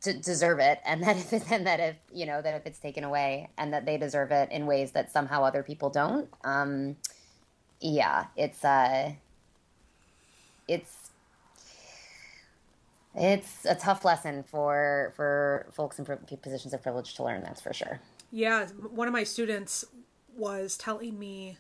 d- 0.03 0.21
deserve 0.21 0.59
it, 0.59 0.81
and 0.85 1.03
that 1.03 1.17
if 1.17 1.33
it, 1.33 1.43
and 1.51 1.67
that 1.67 1.81
if 1.81 1.97
you 2.13 2.27
know 2.27 2.43
that 2.43 2.55
if 2.55 2.67
it's 2.67 2.79
taken 2.79 3.05
away, 3.05 3.51
and 3.59 3.73
that 3.73 3.87
they 3.87 3.97
deserve 3.97 4.31
it 4.31 4.51
in 4.51 4.67
ways 4.67 4.93
that 4.93 5.11
somehow 5.11 5.43
other 5.43 5.63
people 5.63 5.91
don't. 5.91 6.29
Um, 6.45 6.97
yeah, 7.81 8.27
it's 8.37 8.65
uh, 8.65 9.13
it's 10.69 11.11
it's 13.15 13.65
a 13.65 13.75
tough 13.75 14.05
lesson 14.05 14.43
for 14.43 15.13
for 15.17 15.67
folks 15.73 15.99
in 15.99 16.05
positions 16.05 16.73
of 16.73 16.83
privilege 16.83 17.15
to 17.15 17.25
learn. 17.25 17.43
That's 17.43 17.61
for 17.61 17.73
sure. 17.73 18.01
Yeah, 18.31 18.67
one 18.69 19.09
of 19.09 19.13
my 19.13 19.25
students 19.25 19.85
was 20.35 20.79
telling 20.79 21.19
me 21.19 21.59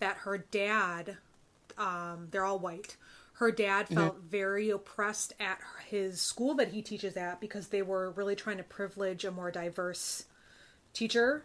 that 0.00 0.18
her 0.18 0.38
dad, 0.38 1.18
um, 1.78 2.28
they're 2.30 2.44
all 2.44 2.58
white. 2.58 2.96
Her 3.34 3.50
dad 3.50 3.86
mm-hmm. 3.86 3.94
felt 3.94 4.18
very 4.20 4.70
oppressed 4.70 5.32
at 5.40 5.58
his 5.88 6.20
school 6.20 6.54
that 6.54 6.68
he 6.68 6.82
teaches 6.82 7.16
at 7.16 7.40
because 7.40 7.68
they 7.68 7.82
were 7.82 8.10
really 8.12 8.36
trying 8.36 8.58
to 8.58 8.62
privilege 8.62 9.24
a 9.24 9.30
more 9.30 9.50
diverse 9.50 10.24
teacher 10.92 11.44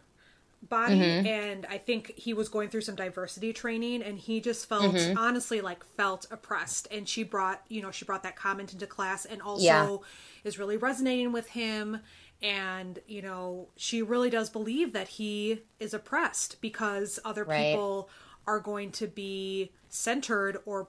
body 0.62 0.96
mm-hmm. 0.96 1.26
and 1.26 1.66
i 1.70 1.78
think 1.78 2.14
he 2.18 2.34
was 2.34 2.50
going 2.50 2.68
through 2.68 2.82
some 2.82 2.96
diversity 2.96 3.54
training 3.54 4.04
and 4.04 4.20
he 4.20 4.42
just 4.42 4.68
felt 4.68 4.94
mm-hmm. 4.94 5.18
honestly 5.18 5.62
like 5.62 5.84
felt 5.96 6.28
oppressed 6.32 6.88
and 6.92 7.08
she 7.08 7.24
brought 7.24 7.62
you 7.70 7.82
know 7.82 7.92
she 7.92 8.04
brought 8.04 8.24
that 8.24 8.36
comment 8.36 8.74
into 8.74 8.86
class 8.86 9.24
and 9.24 9.42
also 9.42 9.64
Yeah. 9.64 9.98
is 10.44 10.60
really 10.60 10.76
resonating 10.76 11.32
with 11.32 11.48
him 11.48 12.02
and 12.42 13.00
you 13.08 13.22
know 13.22 13.70
she 13.78 14.02
really 14.02 14.30
does 14.30 14.50
believe 14.50 14.92
that 14.92 15.08
he 15.08 15.62
is 15.80 15.94
oppressed 15.94 16.60
because 16.60 17.20
other 17.24 17.46
Right. 17.46 17.72
people 17.72 18.10
are 18.48 18.60
going 18.60 18.91
to 18.91 19.08
be 19.08 19.72
centered 19.89 20.58
or 20.65 20.88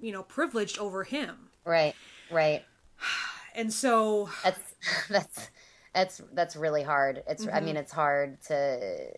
you 0.00 0.12
know 0.12 0.22
privileged 0.22 0.78
over 0.78 1.04
him 1.04 1.50
Right, 1.64 1.94
right. 2.30 2.64
and 3.54 3.72
so 3.72 4.28
That's 4.42 4.74
that's 5.08 5.50
That's 5.92 6.22
that's 6.32 6.56
really 6.56 6.82
hard. 6.82 7.22
It's 7.28 7.46
I 7.46 7.50
Mm-hmm. 7.50 7.64
mean 7.64 7.76
it's 7.76 7.92
hard 7.92 8.40
to 8.42 9.10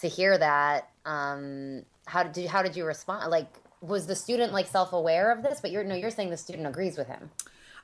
to 0.00 0.08
hear 0.08 0.36
that. 0.38 0.90
Um, 1.04 1.84
how 2.06 2.22
did 2.22 2.42
you, 2.42 2.48
how 2.48 2.62
did 2.62 2.76
you 2.76 2.84
respond? 2.84 3.30
Like, 3.30 3.48
was 3.80 4.06
the 4.06 4.14
student 4.16 4.52
like 4.52 4.66
self 4.66 4.92
aware 4.92 5.32
of 5.32 5.42
this? 5.42 5.60
But 5.60 5.70
you're 5.70 5.84
no, 5.84 5.94
you're 5.94 6.10
saying 6.10 6.30
the 6.30 6.36
student 6.36 6.66
agrees 6.66 6.96
with 6.98 7.06
him. 7.08 7.30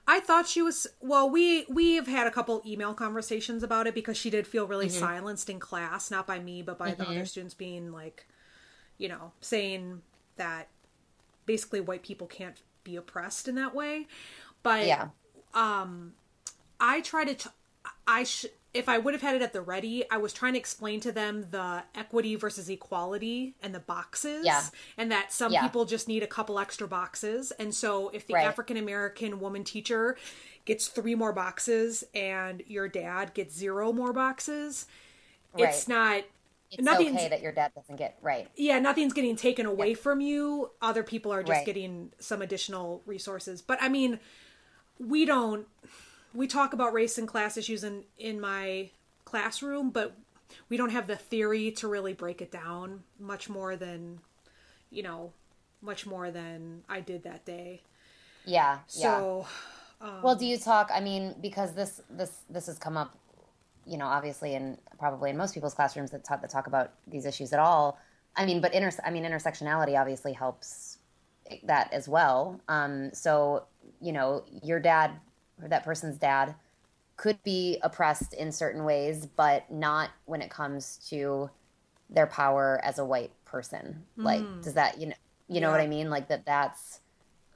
I 0.07 0.21
thought 0.21 0.47
she 0.47 0.61
was 0.63 0.87
well. 1.01 1.31
We 1.31 1.65
we 1.69 1.95
have 1.95 2.07
had 2.07 2.27
a 2.27 2.31
couple 2.31 2.63
email 2.67 2.93
conversations 2.95 3.63
about 3.63 3.87
it 3.87 3.95
because 3.95 4.17
she 4.17 4.31
did 4.31 4.47
feel 4.47 4.67
really 4.67 4.89
Mm-hmm. 4.89 4.91
silenced 4.91 5.49
in 5.49 5.59
class, 5.59 6.11
not 6.11 6.27
by 6.27 6.39
me, 6.41 6.63
but 6.63 6.79
by 6.79 6.95
the 6.95 7.09
other 7.09 7.25
students 7.25 7.55
being 7.55 7.91
like, 7.91 8.27
you 8.99 9.09
know, 9.09 9.33
saying 9.41 10.03
that 10.37 10.69
basically 11.47 11.81
white 11.81 12.03
people 12.03 12.27
can't 12.27 12.63
be 12.85 12.97
oppressed 12.97 13.49
in 13.49 13.57
that 13.57 13.75
way. 13.75 14.07
But 14.63 14.85
Yeah, 14.87 15.09
um 15.55 16.15
I 16.81 17.01
try 17.03 17.25
to. 17.25 17.35
T- 17.35 17.51
I 18.07 18.25
sh- 18.25 18.47
if 18.75 18.89
I 18.89 18.99
would 18.99 19.15
have 19.15 19.23
had 19.23 19.37
it 19.37 19.43
at 19.43 19.53
the 19.53 19.63
ready, 19.63 20.05
I 20.11 20.17
was 20.19 20.33
trying 20.33 20.55
to 20.55 20.59
explain 20.59 20.99
to 21.01 21.13
them 21.13 21.47
the 21.51 21.85
equity 21.95 22.35
versus 22.35 22.69
equality 22.69 23.55
and 23.63 23.75
the 23.75 23.81
boxes, 23.81 24.45
Yeah. 24.45 24.63
and 24.99 25.11
that 25.13 25.33
some 25.33 25.53
Yeah. 25.53 25.63
people 25.63 25.85
just 25.85 26.09
need 26.09 26.23
a 26.25 26.27
couple 26.27 26.59
extra 26.59 26.89
boxes. 26.89 27.53
And 27.53 27.73
so, 27.75 28.09
if 28.11 28.27
the 28.27 28.35
Right. 28.35 28.47
African 28.47 28.77
American 28.77 29.39
woman 29.41 29.63
teacher 29.65 30.17
gets 30.65 30.89
three 30.89 31.15
more 31.15 31.33
boxes 31.33 32.03
and 32.15 32.63
your 32.67 32.89
dad 32.89 33.33
gets 33.33 33.55
zero 33.55 33.93
more 33.93 34.13
boxes, 34.13 34.87
it's 35.57 35.89
Right. 35.89 35.89
not. 35.89 36.25
it's 36.71 36.83
nothing's 36.83 37.15
okay 37.17 37.29
that 37.29 37.41
your 37.41 37.53
dad 37.53 37.71
doesn't 37.77 37.95
get 37.95 38.19
right. 38.21 38.49
yeah, 38.57 38.81
nothing's 38.81 39.13
getting 39.13 39.37
taken 39.37 39.65
away 39.65 39.95
from 39.95 40.21
you. 40.21 40.73
Other 40.83 41.05
people 41.05 41.33
are 41.33 41.43
just 41.45 41.59
Right. 41.59 41.67
getting 41.67 42.13
some 42.19 42.43
additional 42.43 43.01
resources. 43.07 43.63
But 43.63 43.81
I 43.81 43.89
mean, 43.89 44.19
we 44.99 45.25
don't 45.25 45.69
we 46.35 46.47
talk 46.47 46.73
about 46.73 46.93
race 46.93 47.17
and 47.19 47.29
class 47.29 47.57
issues 47.57 47.85
in 47.85 48.05
in 48.19 48.41
my 48.41 48.91
classroom, 49.25 49.91
but 49.91 50.17
we 50.69 50.77
don't 50.77 50.91
have 50.91 51.07
the 51.07 51.17
theory 51.17 51.71
to 51.73 51.89
really 51.89 52.13
break 52.13 52.43
it 52.43 52.51
down 52.51 53.05
much 53.19 53.49
more 53.49 53.77
than 53.77 54.21
you 54.95 55.03
know, 55.03 55.33
much 55.83 56.07
more 56.07 56.31
than 56.31 56.83
I 56.89 57.01
did 57.01 57.25
that 57.25 57.45
day. 57.45 57.83
Yeah, 58.47 58.79
yeah. 58.95 59.19
So, 59.19 59.47
Well, 60.23 60.37
do 60.37 60.47
you 60.47 60.59
talk? 60.59 60.91
I 60.93 61.01
mean, 61.01 61.35
because 61.43 61.75
this 61.75 62.01
this 62.09 62.43
this 62.49 62.67
has 62.67 62.79
come 62.79 62.97
up, 62.97 63.19
you 63.85 63.99
know, 63.99 64.07
obviously, 64.07 64.55
and 64.55 64.79
probably 64.99 65.31
in 65.31 65.37
most 65.37 65.53
people's 65.53 65.75
classrooms 65.75 66.11
that 66.13 66.25
talk 66.25 66.41
that 66.41 66.51
talk 66.51 66.67
about 66.67 66.93
these 67.07 67.27
issues 67.27 67.53
at 67.53 67.59
all. 67.59 67.99
I 68.37 68.47
mean, 68.47 68.61
but 68.61 68.73
inter 68.73 68.91
I 69.05 69.11
mean, 69.11 69.25
intersectionality 69.25 69.99
obviously 69.99 70.33
helps 70.33 70.99
that 71.65 71.93
as 71.93 72.09
well. 72.09 72.61
Um, 72.69 73.11
so 73.13 73.65
you 74.01 74.13
know, 74.13 74.45
your 74.63 74.81
dad 74.81 75.13
or 75.63 75.69
that 75.69 75.85
person's 75.85 76.19
dad 76.19 76.55
could 77.17 77.43
be 77.45 77.79
oppressed 77.83 78.35
in 78.35 78.51
certain 78.51 78.85
ways, 78.85 79.27
but 79.27 79.71
not 79.71 80.11
when 80.25 80.43
it 80.43 80.51
comes 80.51 80.99
to 81.11 81.51
their 82.11 82.27
power 82.27 82.81
as 82.83 82.99
a 82.99 83.05
white 83.05 83.33
person. 83.45 84.05
Like, 84.17 84.43
does 84.63 84.75
that 84.75 84.99
you 85.01 85.09
know 85.09 85.15
you 85.49 85.61
know 85.61 85.71
what 85.71 85.81
I 85.81 85.87
mean? 85.87 86.11
Like 86.11 86.29
that 86.29 86.45
that's 86.47 87.01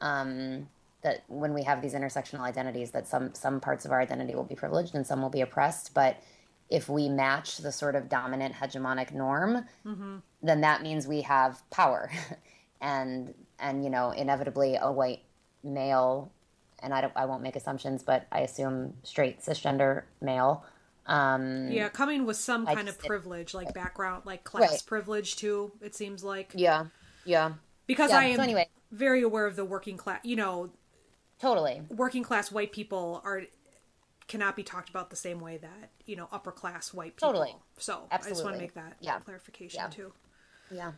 um, 0.00 0.69
that 1.02 1.25
when 1.28 1.55
we 1.55 1.62
have 1.62 1.81
these 1.83 1.95
intersectional 1.95 2.40
identities, 2.40 2.90
that 2.93 3.07
some 3.07 3.35
some 3.35 3.61
parts 3.61 3.85
of 3.85 3.93
our 3.93 4.00
identity 4.00 4.35
will 4.35 4.45
be 4.45 4.55
privileged 4.55 4.95
and 4.95 5.07
some 5.07 5.23
will 5.23 5.31
be 5.31 5.40
oppressed. 5.40 5.95
But 5.95 6.23
if 6.69 6.88
we 6.88 7.09
match 7.09 7.59
the 7.59 7.73
sort 7.73 7.95
of 7.95 8.09
dominant 8.09 8.55
hegemonic 8.55 9.14
norm, 9.14 9.64
then 10.43 10.61
that 10.61 10.83
means 10.83 11.07
we 11.07 11.23
have 11.23 11.62
power, 11.71 12.11
and 12.81 13.35
and 13.59 13.83
you 13.85 13.90
know 13.90 14.11
inevitably 14.11 14.76
a 14.81 14.93
white 14.93 15.23
male, 15.64 16.31
and 16.80 16.92
I 16.94 17.00
don't 17.00 17.12
I 17.16 17.25
won't 17.26 17.42
make 17.42 17.56
assumptions, 17.56 18.02
but 18.02 18.26
I 18.32 18.40
assume 18.40 18.94
straight 19.02 19.40
cisgender 19.40 20.04
male. 20.20 20.64
Um, 21.06 21.68
yeah, 21.70 21.88
coming 21.88 22.26
with 22.26 22.37
some 22.37 22.66
I 22.68 22.75
kind 22.75 22.88
of 22.88 22.97
just- 22.97 23.06
privilege, 23.06 23.54
like 23.54 23.73
background, 23.73 24.25
like 24.26 24.44
class 24.44 24.70
Right. 24.70 24.82
privilege 24.87 25.37
too, 25.37 25.73
it 25.80 25.95
seems 25.95 26.23
like. 26.23 26.52
yeah, 26.54 26.86
yeah, 27.25 27.52
Because 27.86 28.10
yeah. 28.10 28.19
I 28.19 28.25
am 28.25 28.36
so 28.36 28.43
anyway, 28.43 28.69
very 28.93 29.23
aware 29.23 29.47
of 29.47 29.56
the 29.56 29.64
working 29.64 29.97
class, 29.97 30.21
you 30.23 30.36
know, 30.36 30.71
totally. 31.41 31.80
working 31.88 32.23
class 32.23 32.52
white 32.52 32.73
people 32.73 33.23
are 33.25 33.43
cannot 34.26 34.54
be 34.56 34.62
talked 34.62 34.91
about 34.91 35.08
the 35.08 35.17
same 35.17 35.41
way 35.41 35.56
that 35.56 35.88
you 36.04 36.14
know 36.14 36.28
upper 36.30 36.52
class 36.52 36.93
white 36.93 37.17
people. 37.17 37.28
Totally. 37.30 37.56
So 37.78 38.06
I 38.12 38.19
just 38.19 38.45
want 38.45 38.56
to 38.56 38.60
make 38.60 38.75
that 38.75 38.97
Yeah. 39.00 39.19
clarification 39.21 39.80
Yeah. 39.80 39.88
too. 39.88 40.12
Yeah. 40.71 40.93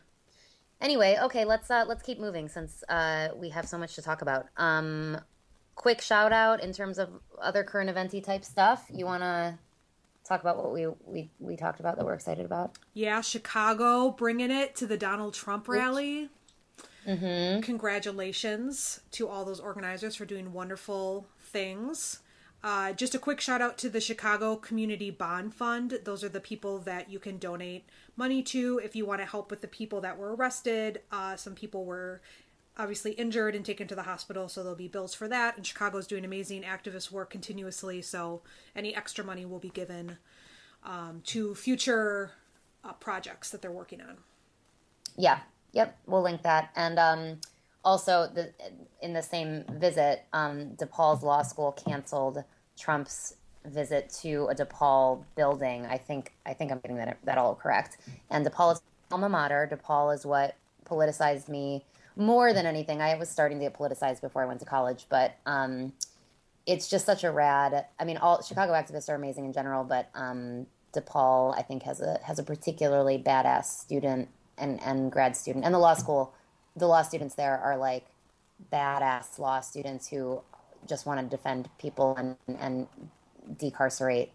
Anyway, 0.80 1.16
okay, 1.22 1.44
let's 1.44 1.70
uh 1.70 1.84
let's 1.86 2.02
keep 2.02 2.18
moving 2.18 2.48
since 2.48 2.82
uh 2.88 3.28
we 3.36 3.50
have 3.50 3.68
so 3.68 3.78
much 3.78 3.94
to 3.94 4.02
talk 4.02 4.22
about. 4.22 4.46
Um 4.56 5.20
quick 5.74 6.00
shout 6.00 6.32
out 6.32 6.62
in 6.62 6.72
terms 6.72 6.98
of 6.98 7.08
other 7.40 7.64
current 7.64 7.90
eventy 7.90 8.20
type 8.20 8.44
stuff. 8.44 8.86
You 8.92 9.06
want 9.06 9.22
to 9.22 9.58
talk 10.24 10.40
about 10.40 10.56
what 10.56 10.72
we 10.72 10.86
we 11.06 11.30
we 11.38 11.56
talked 11.56 11.80
about 11.80 11.96
that 11.96 12.04
we're 12.04 12.14
excited 12.14 12.44
about? 12.44 12.78
Yeah, 12.94 13.20
Chicago 13.20 14.10
bringing 14.10 14.50
it 14.50 14.76
to 14.76 14.86
the 14.86 14.96
Donald 14.96 15.34
Trump 15.34 15.68
rally. 15.68 16.30
Mm-hmm. 17.06 17.62
Congratulations 17.62 19.00
to 19.12 19.28
all 19.28 19.44
those 19.44 19.60
organizers 19.60 20.16
for 20.16 20.24
doing 20.24 20.52
wonderful 20.52 21.26
things. 21.38 22.20
Uh, 22.62 22.92
just 22.92 23.14
a 23.14 23.18
quick 23.18 23.40
shout 23.40 23.62
out 23.62 23.78
to 23.78 23.88
the 23.88 24.00
Chicago 24.00 24.54
Community 24.54 25.10
Bond 25.10 25.54
Fund. 25.54 26.00
Those 26.04 26.22
are 26.22 26.28
the 26.28 26.40
people 26.40 26.78
that 26.80 27.10
you 27.10 27.18
can 27.18 27.38
donate 27.38 27.86
money 28.16 28.42
to 28.44 28.78
if 28.84 28.94
you 28.94 29.06
want 29.06 29.20
to 29.22 29.26
help 29.26 29.50
with 29.50 29.62
the 29.62 29.68
people 29.68 30.02
that 30.02 30.18
were 30.18 30.36
arrested. 30.36 31.00
Uh, 31.10 31.36
some 31.36 31.54
people 31.54 31.86
were 31.86 32.20
obviously 32.80 33.12
injured 33.12 33.54
and 33.54 33.64
taken 33.64 33.86
to 33.88 33.94
the 33.94 34.02
hospital, 34.04 34.48
so 34.48 34.62
there'll 34.62 34.76
be 34.76 34.88
bills 34.88 35.14
for 35.14 35.28
that. 35.28 35.56
And 35.56 35.66
Chicago's 35.66 36.06
doing 36.06 36.24
amazing 36.24 36.62
activist 36.62 37.10
work 37.12 37.30
continuously, 37.30 38.02
so 38.02 38.42
any 38.74 38.94
extra 38.94 39.24
money 39.24 39.44
will 39.44 39.58
be 39.58 39.70
given 39.70 40.18
um, 40.84 41.22
to 41.26 41.54
future 41.54 42.32
uh, 42.84 42.92
projects 42.94 43.50
that 43.50 43.60
they're 43.62 43.70
working 43.70 44.00
on. 44.00 44.16
Yeah. 45.16 45.40
Yep, 45.72 45.98
we'll 46.06 46.22
link 46.22 46.42
that. 46.42 46.70
And 46.74 46.98
um 46.98 47.40
also 47.84 48.28
the 48.34 48.52
in 49.00 49.12
the 49.12 49.22
same 49.22 49.64
visit, 49.74 50.24
um 50.32 50.70
DePaul's 50.76 51.22
law 51.22 51.42
school 51.42 51.72
canceled 51.72 52.42
Trump's 52.76 53.36
visit 53.64 54.10
to 54.22 54.48
a 54.50 54.54
DePaul 54.54 55.24
building. 55.36 55.86
I 55.86 55.98
think 55.98 56.32
I 56.44 56.54
think 56.54 56.72
I'm 56.72 56.80
getting 56.80 56.96
that 56.96 57.18
that 57.24 57.38
all 57.38 57.54
correct. 57.54 57.98
And 58.30 58.44
DePaul 58.44 58.72
is 58.72 58.82
alma 59.12 59.28
mater. 59.28 59.68
DePaul 59.70 60.14
is 60.14 60.26
what 60.26 60.56
politicized 60.84 61.48
me 61.48 61.84
more 62.16 62.52
than 62.52 62.66
anything. 62.66 63.00
I 63.00 63.14
was 63.16 63.28
starting 63.28 63.58
to 63.58 63.64
get 63.64 63.74
politicized 63.74 64.20
before 64.20 64.42
I 64.42 64.46
went 64.46 64.60
to 64.60 64.66
college, 64.66 65.06
but 65.08 65.36
um 65.46 65.92
it's 66.66 66.88
just 66.88 67.06
such 67.06 67.24
a 67.24 67.30
rad. 67.30 67.86
I 67.98 68.04
mean, 68.04 68.16
all 68.16 68.42
Chicago 68.42 68.72
activists 68.72 69.08
are 69.08 69.14
amazing 69.14 69.44
in 69.44 69.52
general, 69.52 69.84
but 69.84 70.08
um, 70.14 70.66
DePaul, 70.94 71.56
I 71.58 71.62
think, 71.62 71.82
has 71.84 72.00
a 72.00 72.20
has 72.24 72.38
a 72.38 72.42
particularly 72.42 73.18
badass 73.18 73.64
student 73.64 74.28
and 74.58 74.80
and 74.82 75.10
grad 75.10 75.36
student, 75.36 75.64
and 75.64 75.74
the 75.74 75.78
law 75.78 75.94
school. 75.94 76.34
The 76.76 76.86
law 76.86 77.02
students 77.02 77.34
there 77.34 77.58
are 77.58 77.76
like 77.76 78.06
badass 78.72 79.38
law 79.38 79.60
students 79.60 80.06
who 80.08 80.42
just 80.86 81.06
want 81.06 81.20
to 81.20 81.36
defend 81.36 81.68
people 81.78 82.14
and 82.16 82.36
and 82.46 82.86
decarcerate 83.58 84.30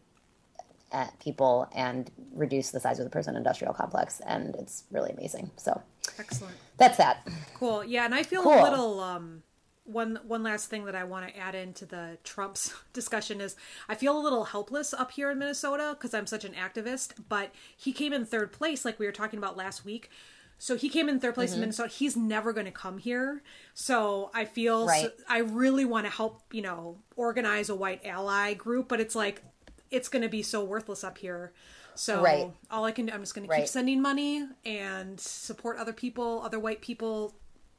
uh, 0.91 1.07
people 1.21 1.69
and 1.73 2.11
reduce 2.33 2.71
the 2.71 2.79
size 2.79 2.99
of 2.99 3.05
the 3.05 3.09
prison 3.09 3.35
industrial 3.35 3.73
complex, 3.73 4.19
and 4.25 4.55
it's 4.55 4.83
really 4.91 5.11
amazing. 5.11 5.51
So 5.57 5.81
Excellent. 6.19 6.55
that's 6.77 6.97
that. 6.97 7.27
Cool. 7.55 7.83
Yeah, 7.83 8.05
and 8.05 8.15
I 8.15 8.23
feel 8.23 8.43
a 8.43 8.63
little 8.63 8.99
um 8.99 9.43
one 9.83 10.19
one 10.25 10.43
last 10.43 10.69
thing 10.69 10.85
that 10.85 10.95
I 10.95 11.03
want 11.03 11.27
to 11.27 11.37
add 11.37 11.55
into 11.55 11.85
the 11.85 12.17
Trump's 12.23 12.73
discussion 12.93 13.39
is 13.41 13.55
I 13.87 13.95
feel 13.95 14.17
a 14.17 14.21
little 14.21 14.45
helpless 14.45 14.93
up 14.93 15.11
here 15.11 15.29
in 15.31 15.37
Minnesota 15.39 15.95
because 15.97 16.13
I'm 16.13 16.25
such 16.27 16.43
an 16.45 16.53
activist, 16.53 17.13
but 17.29 17.51
he 17.77 17.93
came 17.93 18.13
in 18.13 18.25
third 18.25 18.51
place 18.51 18.83
like 18.83 18.99
we 18.99 19.05
were 19.05 19.11
talking 19.11 19.37
about 19.37 19.55
last 19.57 19.85
week. 19.85 20.09
So 20.57 20.77
he 20.77 20.87
came 20.87 21.09
in 21.09 21.19
third 21.19 21.35
place 21.35 21.53
in 21.53 21.59
Minnesota. 21.59 21.89
He's 21.89 22.15
never 22.15 22.53
going 22.53 22.65
to 22.65 22.71
come 22.71 22.97
here. 22.97 23.43
So 23.73 24.31
I 24.33 24.45
feel 24.45 24.87
Right. 24.87 25.11
I 25.27 25.39
really 25.39 25.83
want 25.83 26.05
to 26.05 26.11
help, 26.11 26.43
you 26.53 26.61
know, 26.61 26.99
organize 27.17 27.69
a 27.69 27.75
white 27.75 28.05
ally 28.05 28.53
group, 28.53 28.87
but 28.87 29.01
it's 29.01 29.15
like 29.15 29.43
it's 29.91 30.07
going 30.07 30.21
to 30.21 30.29
be 30.29 30.41
so 30.41 30.63
worthless 30.63 31.03
up 31.03 31.17
here. 31.17 31.51
So 31.95 32.21
Right. 32.21 32.51
all 32.69 32.85
I 32.85 32.91
can 32.91 33.05
do, 33.05 33.13
I'm 33.13 33.21
just 33.21 33.33
going 33.33 33.47
to 33.47 33.55
keep 33.55 33.67
sending 33.67 34.01
money 34.01 34.45
and 34.65 35.19
support 35.19 35.77
other 35.77 35.93
people, 35.93 36.41
other 36.43 36.59
white 36.59 36.81
people 36.81 37.33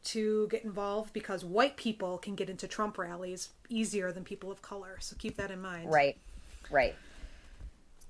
to 0.04 0.46
get 0.48 0.64
involved 0.64 1.12
because 1.12 1.44
white 1.44 1.76
people 1.76 2.16
can 2.18 2.34
get 2.34 2.48
into 2.48 2.68
Trump 2.68 2.96
rallies 2.96 3.50
easier 3.68 4.12
than 4.12 4.24
people 4.24 4.50
of 4.50 4.62
color. 4.62 4.96
So 5.00 5.16
keep 5.18 5.36
that 5.36 5.50
in 5.50 5.60
mind. 5.60 5.90
Right, 5.90 6.16
right. 6.70 6.94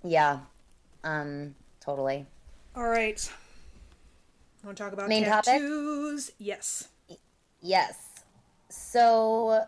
Yeah, 0.05 0.41
um, 1.05 1.55
totally. 1.81 2.27
All 2.75 2.89
right. 2.89 3.31
Want 4.63 4.77
to 4.77 4.83
talk 4.83 4.93
about 4.93 5.09
Main 5.09 5.25
topic? 5.25 5.45
tattoos? 5.45 6.33
Yes. 6.39 6.89
Yes. 7.61 7.97
So, 8.69 9.65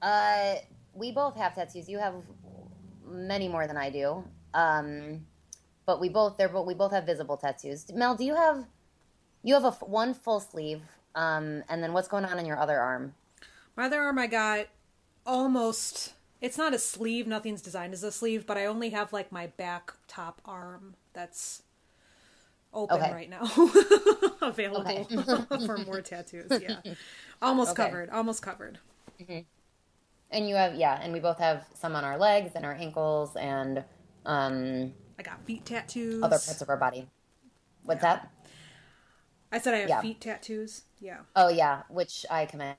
uh, 0.00 0.54
we 0.94 1.10
both 1.12 1.36
have 1.36 1.54
tattoos. 1.54 1.88
You 1.88 1.98
have 1.98 2.14
many 3.04 3.48
more 3.48 3.66
than 3.66 3.76
I 3.76 3.90
do. 3.90 4.24
Um, 4.54 5.26
but 5.86 6.00
we 6.00 6.08
both 6.08 6.36
they're 6.36 6.48
but 6.48 6.66
we 6.66 6.74
both 6.74 6.92
have 6.92 7.04
visible 7.04 7.36
tattoos. 7.36 7.90
Mel, 7.92 8.14
do 8.14 8.24
you 8.24 8.34
have 8.34 8.66
you 9.42 9.54
have 9.54 9.64
a 9.64 9.70
one 9.72 10.14
full 10.14 10.40
sleeve? 10.40 10.82
Um, 11.14 11.64
and 11.68 11.82
then 11.82 11.92
what's 11.92 12.08
going 12.08 12.24
on 12.24 12.38
in 12.38 12.46
your 12.46 12.58
other 12.58 12.78
arm? 12.78 13.14
My 13.76 13.86
other 13.86 14.00
arm, 14.02 14.18
I 14.18 14.26
got 14.26 14.66
almost 15.26 16.14
it's 16.40 16.58
not 16.58 16.74
a 16.74 16.78
sleeve. 16.78 17.26
Nothing's 17.26 17.62
designed 17.62 17.92
as 17.94 18.02
a 18.02 18.12
sleeve, 18.12 18.46
but 18.46 18.56
I 18.58 18.66
only 18.66 18.90
have 18.90 19.12
like 19.12 19.32
my 19.32 19.46
back 19.48 19.92
top 20.06 20.40
arm 20.44 20.94
that's 21.12 21.62
open 22.72 22.96
Okay. 22.96 23.10
right 23.10 23.30
now, 23.30 23.50
available 24.42 25.08
for 25.66 25.78
more 25.78 26.00
tattoos. 26.02 26.58
Yeah, 26.60 26.80
almost 27.42 27.70
Okay. 27.70 27.74
covered. 27.74 28.10
Almost 28.10 28.42
covered. 28.42 28.78
And 30.30 30.48
you 30.48 30.54
have 30.56 30.74
yeah, 30.74 30.98
and 31.02 31.12
we 31.12 31.20
both 31.20 31.38
have 31.38 31.66
some 31.74 31.96
on 31.96 32.04
our 32.04 32.18
legs 32.18 32.52
and 32.54 32.64
our 32.64 32.74
ankles 32.74 33.34
and 33.36 33.84
um 34.28 34.94
I 35.18 35.22
got 35.22 35.44
feet 35.44 35.66
tattoos. 35.66 36.22
other 36.22 36.38
parts 36.38 36.62
of 36.62 36.68
our 36.68 36.76
body. 36.76 37.08
What's 37.84 38.02
that? 38.02 38.30
I 39.52 39.58
said 39.58 39.74
I 39.74 39.78
have 39.78 39.90
Yeah. 39.90 40.00
feet 40.00 40.20
tattoos. 40.22 40.82
Yeah. 41.00 41.24
Oh 41.34 41.48
yeah, 41.48 41.82
which 41.88 42.26
I 42.30 42.44
commend 42.46 42.76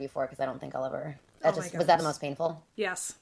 you 0.00 0.08
for 0.08 0.26
because 0.26 0.40
I 0.40 0.46
don't 0.46 0.60
think 0.60 0.74
I'll 0.74 0.84
ever. 0.86 1.18
That 1.42 1.54
Oh 1.54 1.56
my 1.56 1.68
just 1.68 1.74
was 1.74 1.86
that 1.86 1.98
the 1.98 2.04
most 2.04 2.20
painful? 2.20 2.62
Yes. 2.76 3.14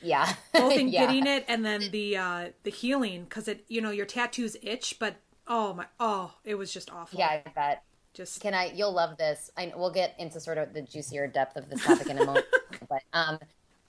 Yeah, 0.00 0.34
Both 0.56 0.76
in 0.76 0.90
Yeah. 0.90 1.04
getting 1.06 1.26
it 1.26 1.44
and 1.48 1.64
then 1.64 1.90
the 1.90 2.16
uh 2.16 2.48
the 2.62 2.70
healing 2.70 3.24
because 3.24 3.48
it 3.48 3.64
you 3.68 3.80
know 3.80 3.90
your 3.90 4.06
tattoos 4.06 4.56
itch, 4.62 4.96
but 5.00 5.16
oh 5.48 5.74
my 5.74 5.86
oh 5.98 6.34
it 6.44 6.54
was 6.56 6.72
just 6.72 6.90
awful. 6.90 7.18
Yeah, 7.18 7.26
I 7.46 7.48
bet. 7.54 7.82
Just 8.12 8.40
Can 8.40 8.54
I? 8.54 8.66
You'll 8.72 8.92
love 8.92 9.16
this. 9.16 9.50
I 9.56 9.72
we'll 9.76 9.90
get 9.90 10.14
into 10.18 10.40
sort 10.40 10.58
of 10.58 10.72
the 10.72 10.82
juicier 10.82 11.26
depth 11.26 11.56
of 11.56 11.68
this 11.68 11.82
topic 11.82 12.08
in 12.10 12.18
a 12.18 12.22
moment, 12.24 12.46
but 12.88 13.02
um, 13.12 13.38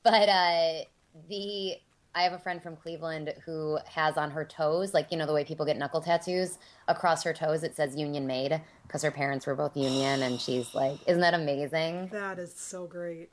but 0.03 0.29
uh, 0.29 0.81
the 1.29 1.75
I 2.15 2.21
have 2.21 2.31
a 2.31 2.39
friend 2.39 2.63
from 2.63 2.77
Cleveland 2.77 3.33
who 3.45 3.77
has 3.85 4.15
on 4.15 4.31
her 4.31 4.45
toes, 4.45 4.93
like 4.93 5.11
you 5.11 5.17
know 5.17 5.25
the 5.25 5.33
way 5.33 5.43
people 5.43 5.65
get 5.65 5.77
knuckle 5.77 5.99
tattoos 5.99 6.57
across 6.87 7.23
her 7.23 7.33
toes. 7.33 7.61
It 7.61 7.75
says 7.75 7.93
Union 7.97 8.25
Made 8.25 8.61
because 8.83 9.03
her 9.03 9.11
parents 9.11 9.45
were 9.45 9.53
both 9.53 9.75
Union, 9.75 10.21
and 10.23 10.39
she's 10.39 10.73
like, 10.73 10.97
"Isn't 11.07 11.21
that 11.21 11.33
amazing?" 11.33 12.07
that 12.13 12.39
is 12.39 12.53
so 12.55 12.87
great. 12.87 13.29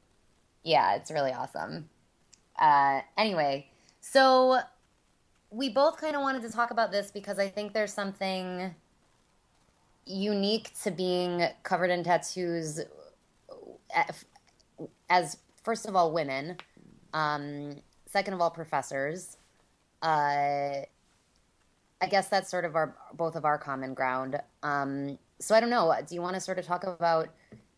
Yeah, 0.65 0.97
it's 0.97 1.13
really 1.13 1.33
awesome. 1.33 1.89
Uh, 2.59 3.03
anyway, 3.17 3.69
so 4.01 4.59
we 5.51 5.69
both 5.69 6.01
kind 6.01 6.17
of 6.17 6.23
wanted 6.23 6.43
to 6.43 6.51
talk 6.51 6.73
about 6.73 6.91
this 6.91 7.13
because 7.13 7.39
I 7.39 7.49
think 7.49 7.75
there's 7.75 7.93
something 7.93 8.75
unique 10.07 10.73
to 10.83 10.91
being 10.91 11.47
covered 11.63 11.91
in 11.91 12.03
tattoos 12.03 12.81
uh, 13.97 14.03
as 15.09 15.37
first 15.63 15.87
of 15.87 15.95
all 15.95 16.13
women 16.13 16.57
um, 17.15 17.77
second 18.13 18.35
of 18.35 18.41
all 18.41 18.51
professors. 18.51 19.39
Uh, 20.03 20.83
i 22.01 22.07
guess 22.11 22.29
that's 22.29 22.51
sort 22.51 22.65
of 22.65 22.75
our 22.75 22.97
both 23.15 23.37
of 23.37 23.45
our 23.45 23.57
common 23.57 23.95
ground. 23.95 24.39
Um, 24.63 25.19
so 25.39 25.55
i 25.55 25.61
don't 25.61 25.71
know. 25.71 25.95
Do 26.07 26.15
you 26.15 26.21
want 26.21 26.35
to 26.35 26.41
sort 26.41 26.59
of 26.59 26.67
talk 26.67 26.85
about 26.85 27.29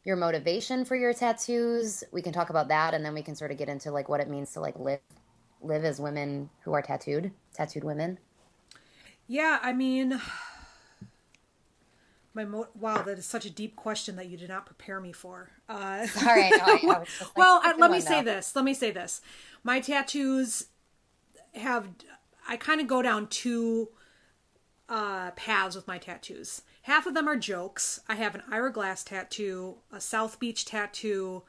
your 0.04 0.16
motivation 0.16 0.84
for 0.84 0.96
your 0.96 1.14
tattoos? 1.14 2.02
We 2.12 2.20
can 2.22 2.32
talk 2.32 2.50
about 2.50 2.68
that 2.68 2.94
and 2.94 3.04
then 3.04 3.14
we 3.14 3.22
can 3.22 3.36
sort 3.36 3.50
of 3.52 3.58
get 3.58 3.68
into 3.68 3.90
like 3.90 4.08
what 4.08 4.20
it 4.20 4.28
means 4.28 4.52
to 4.52 4.60
like 4.60 4.78
live 4.78 5.00
live 5.62 5.84
as 5.84 6.00
women 6.00 6.50
who 6.62 6.72
are 6.72 6.82
tattooed 6.82 7.30
tattooed 7.54 7.84
women. 7.84 8.18
Yeah, 9.26 9.58
I 9.62 9.72
mean, 9.72 10.20
my 12.34 12.44
mo- 12.44 12.68
wow, 12.74 13.02
that 13.02 13.18
is 13.18 13.24
such 13.26 13.46
a 13.46 13.50
deep 13.50 13.76
question 13.76 14.16
that 14.16 14.26
you 14.26 14.36
did 14.36 14.48
not 14.48 14.66
prepare 14.66 15.00
me 15.00 15.12
for. 15.12 15.50
Uh, 15.68 16.06
all 16.18 16.24
right 16.26 16.50
no, 16.50 16.64
I, 16.64 16.78
I 16.82 16.86
like, 16.98 17.08
well, 17.36 17.60
"That's 17.62 17.78
let 17.78 17.90
me 17.90 18.00
say 18.00 18.22
though." 18.22 18.34
this. 18.34 18.54
Let 18.54 18.64
me 18.64 18.74
say 18.74 18.90
this. 18.90 19.20
My 19.62 19.80
tattoos 19.80 20.66
have. 21.54 21.88
I 22.46 22.56
kind 22.56 22.80
of 22.80 22.86
go 22.86 23.00
down 23.00 23.28
two 23.28 23.88
uh, 24.88 25.30
paths 25.32 25.76
with 25.76 25.86
my 25.86 25.98
tattoos. 25.98 26.62
Half 26.82 27.06
of 27.06 27.14
them 27.14 27.28
are 27.28 27.36
jokes. 27.36 28.00
I 28.08 28.16
have 28.16 28.34
an 28.34 28.42
Ira 28.50 28.72
Glass 28.72 29.02
tattoo, 29.04 29.76
a 29.90 30.00
South 30.00 30.38
Beach 30.38 30.66
tattoo, 30.66 31.44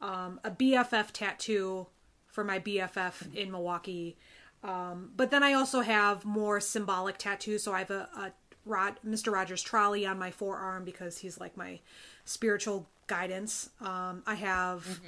um, 0.00 0.40
a 0.44 0.50
BFF 0.50 1.10
tattoo 1.12 1.88
for 2.26 2.44
my 2.44 2.58
BFF 2.58 3.34
in 3.34 3.50
Milwaukee. 3.50 4.16
Um, 4.62 5.10
but 5.14 5.30
then 5.30 5.42
I 5.42 5.52
also 5.52 5.80
have 5.82 6.24
more 6.24 6.60
symbolic 6.60 7.18
tattoos. 7.18 7.62
So 7.62 7.72
I 7.72 7.80
have 7.80 7.90
a, 7.90 8.08
a 8.16 8.32
Rod, 8.68 8.98
Mr. 9.06 9.32
Rogers 9.32 9.62
trolley 9.62 10.04
on 10.06 10.18
my 10.18 10.30
forearm 10.30 10.84
because 10.84 11.18
he's 11.18 11.40
like 11.40 11.56
my 11.56 11.80
spiritual 12.24 12.86
guidance. 13.06 13.70
Um, 13.80 14.22
I 14.26 14.34
have 14.34 15.00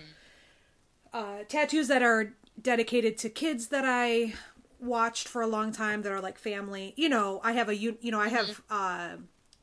uh, 1.13 1.39
tattoos 1.49 1.89
that 1.89 2.03
are 2.03 2.33
dedicated 2.61 3.19
to 3.19 3.29
kids 3.29 3.69
that 3.69 3.85
I 3.87 4.35
watched 4.81 5.29
for 5.29 5.43
a 5.43 5.47
long 5.47 5.73
time 5.73 6.03
that 6.03 6.13
are 6.13 6.21
like 6.21 6.39
family. 6.39 6.95
You 6.97 7.09
know, 7.09 7.41
I 7.45 7.53
have 7.53 7.69
a 7.69 7.77
you 7.77 7.99
you 8.01 8.11
know 8.11 8.21
I 8.21 8.29
have 8.29 8.63
uh, 8.71 9.09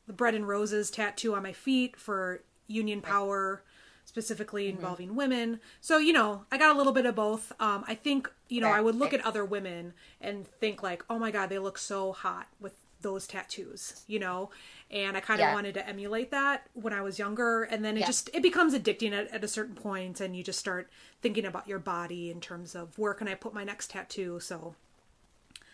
the 0.05 0.13
bread 0.13 0.35
and 0.35 0.47
roses 0.47 0.91
tattoo 0.91 1.35
on 1.35 1.43
my 1.43 1.53
feet 1.53 1.95
for 1.97 2.41
Union 2.67 3.01
Power, 3.01 3.63
specifically 4.05 4.67
involving 4.67 5.15
women. 5.15 5.59
So 5.81 5.97
you 5.97 6.13
know, 6.13 6.45
I 6.51 6.57
got 6.57 6.75
a 6.75 6.77
little 6.77 6.93
bit 6.93 7.05
of 7.05 7.15
both. 7.15 7.51
Um, 7.59 7.83
I 7.87 7.95
think 7.95 8.31
you 8.49 8.61
know 8.61 8.67
I 8.77 8.81
would 8.81 8.95
look 8.95 9.13
at 9.13 9.25
other 9.25 9.43
women 9.45 9.93
and 10.21 10.47
think 10.47 10.83
like, 10.83 11.03
oh 11.09 11.17
my 11.17 11.31
god, 11.31 11.49
they 11.49 11.59
look 11.59 11.77
so 11.77 12.11
hot 12.11 12.47
with 12.59 12.75
those 13.01 13.27
tattoos, 13.27 14.03
you 14.07 14.19
know, 14.19 14.49
and 14.91 15.15
I 15.15 15.19
kind 15.19 15.39
of 15.39 15.45
Yeah. 15.45 15.53
wanted 15.53 15.73
to 15.75 15.87
emulate 15.87 16.31
that 16.31 16.67
when 16.73 16.93
I 16.93 17.01
was 17.01 17.19
younger, 17.19 17.63
and 17.63 17.83
then 17.85 17.95
it 17.97 18.01
Yeah. 18.01 18.07
just 18.07 18.29
it 18.33 18.41
becomes 18.41 18.73
addicting 18.73 19.11
at, 19.13 19.31
at 19.31 19.43
a 19.43 19.47
certain 19.47 19.75
point, 19.75 20.19
and 20.21 20.35
you 20.35 20.43
just 20.43 20.59
start 20.59 20.89
thinking 21.21 21.45
about 21.45 21.67
your 21.67 21.79
body 21.79 22.31
in 22.31 22.41
terms 22.41 22.75
of 22.75 22.97
where 22.97 23.13
can 23.13 23.27
I 23.27 23.35
put 23.35 23.53
my 23.53 23.63
next 23.63 23.91
tattoo. 23.91 24.39
So 24.39 24.75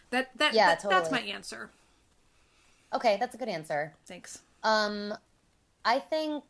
that 0.10 0.30
that, 0.38 0.54
Yeah, 0.54 0.68
that 0.68 0.90
that's 0.90 1.12
my 1.12 1.20
answer. 1.22 1.72
okay 2.94 3.18
that's 3.20 3.36
a 3.36 3.38
good 3.38 3.50
answer 3.50 3.94
Thanks. 4.06 4.40
Um, 4.64 5.14
I 5.86 6.00
think 6.00 6.44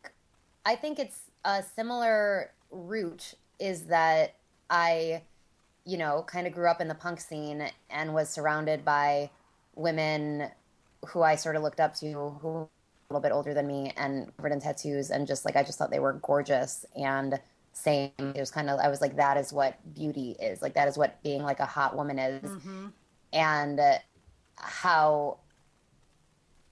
I 0.66 0.76
think 0.76 1.00
it's 1.00 1.20
a 1.46 1.64
similar 1.64 2.52
route. 2.72 3.36
Is 3.60 3.86
that 3.86 4.36
I, 4.70 5.24
you 5.86 5.98
know, 5.98 6.24
kind 6.28 6.48
of 6.48 6.54
grew 6.54 6.68
up 6.70 6.82
in 6.82 6.88
the 6.88 6.96
punk 6.96 7.22
scene 7.22 7.70
and 7.90 8.14
was 8.14 8.30
surrounded 8.30 8.86
by 8.86 9.32
women 9.76 10.50
who 11.08 11.22
I 11.22 11.36
sort 11.36 11.56
of 11.56 11.63
looked 11.63 11.80
up 11.80 11.96
to, 11.96 12.12
who 12.12 12.70
a 13.10 13.13
little 13.13 13.22
bit 13.22 13.32
older 13.32 13.54
than 13.54 13.68
me 13.68 13.94
and 13.98 14.36
covered 14.38 14.52
in 14.52 14.60
tattoos, 14.60 15.10
and 15.12 15.28
just 15.28 15.46
like 15.46 15.56
I 15.56 15.63
just 15.63 15.78
thought 15.78 15.92
they 15.92 16.00
were 16.00 16.13
gorgeous 16.13 16.86
and 16.96 17.39
same. 17.74 18.12
It 18.18 18.39
was 18.39 18.52
kind 18.52 18.70
of 18.70 18.80
I 18.80 18.88
was 18.88 19.02
like 19.02 19.18
that 19.18 19.38
is 19.38 19.52
what 19.52 19.78
beauty 19.94 20.36
is. 20.39 20.62
Like 20.62 20.76
that 20.76 20.88
is 20.88 20.98
what 20.98 21.22
being 21.24 21.44
like 21.44 21.60
a 21.60 21.66
hot 21.66 21.96
woman 21.96 22.20
is, 22.20 22.50
and 23.32 23.80
uh, 23.80 23.98
how 24.58 25.39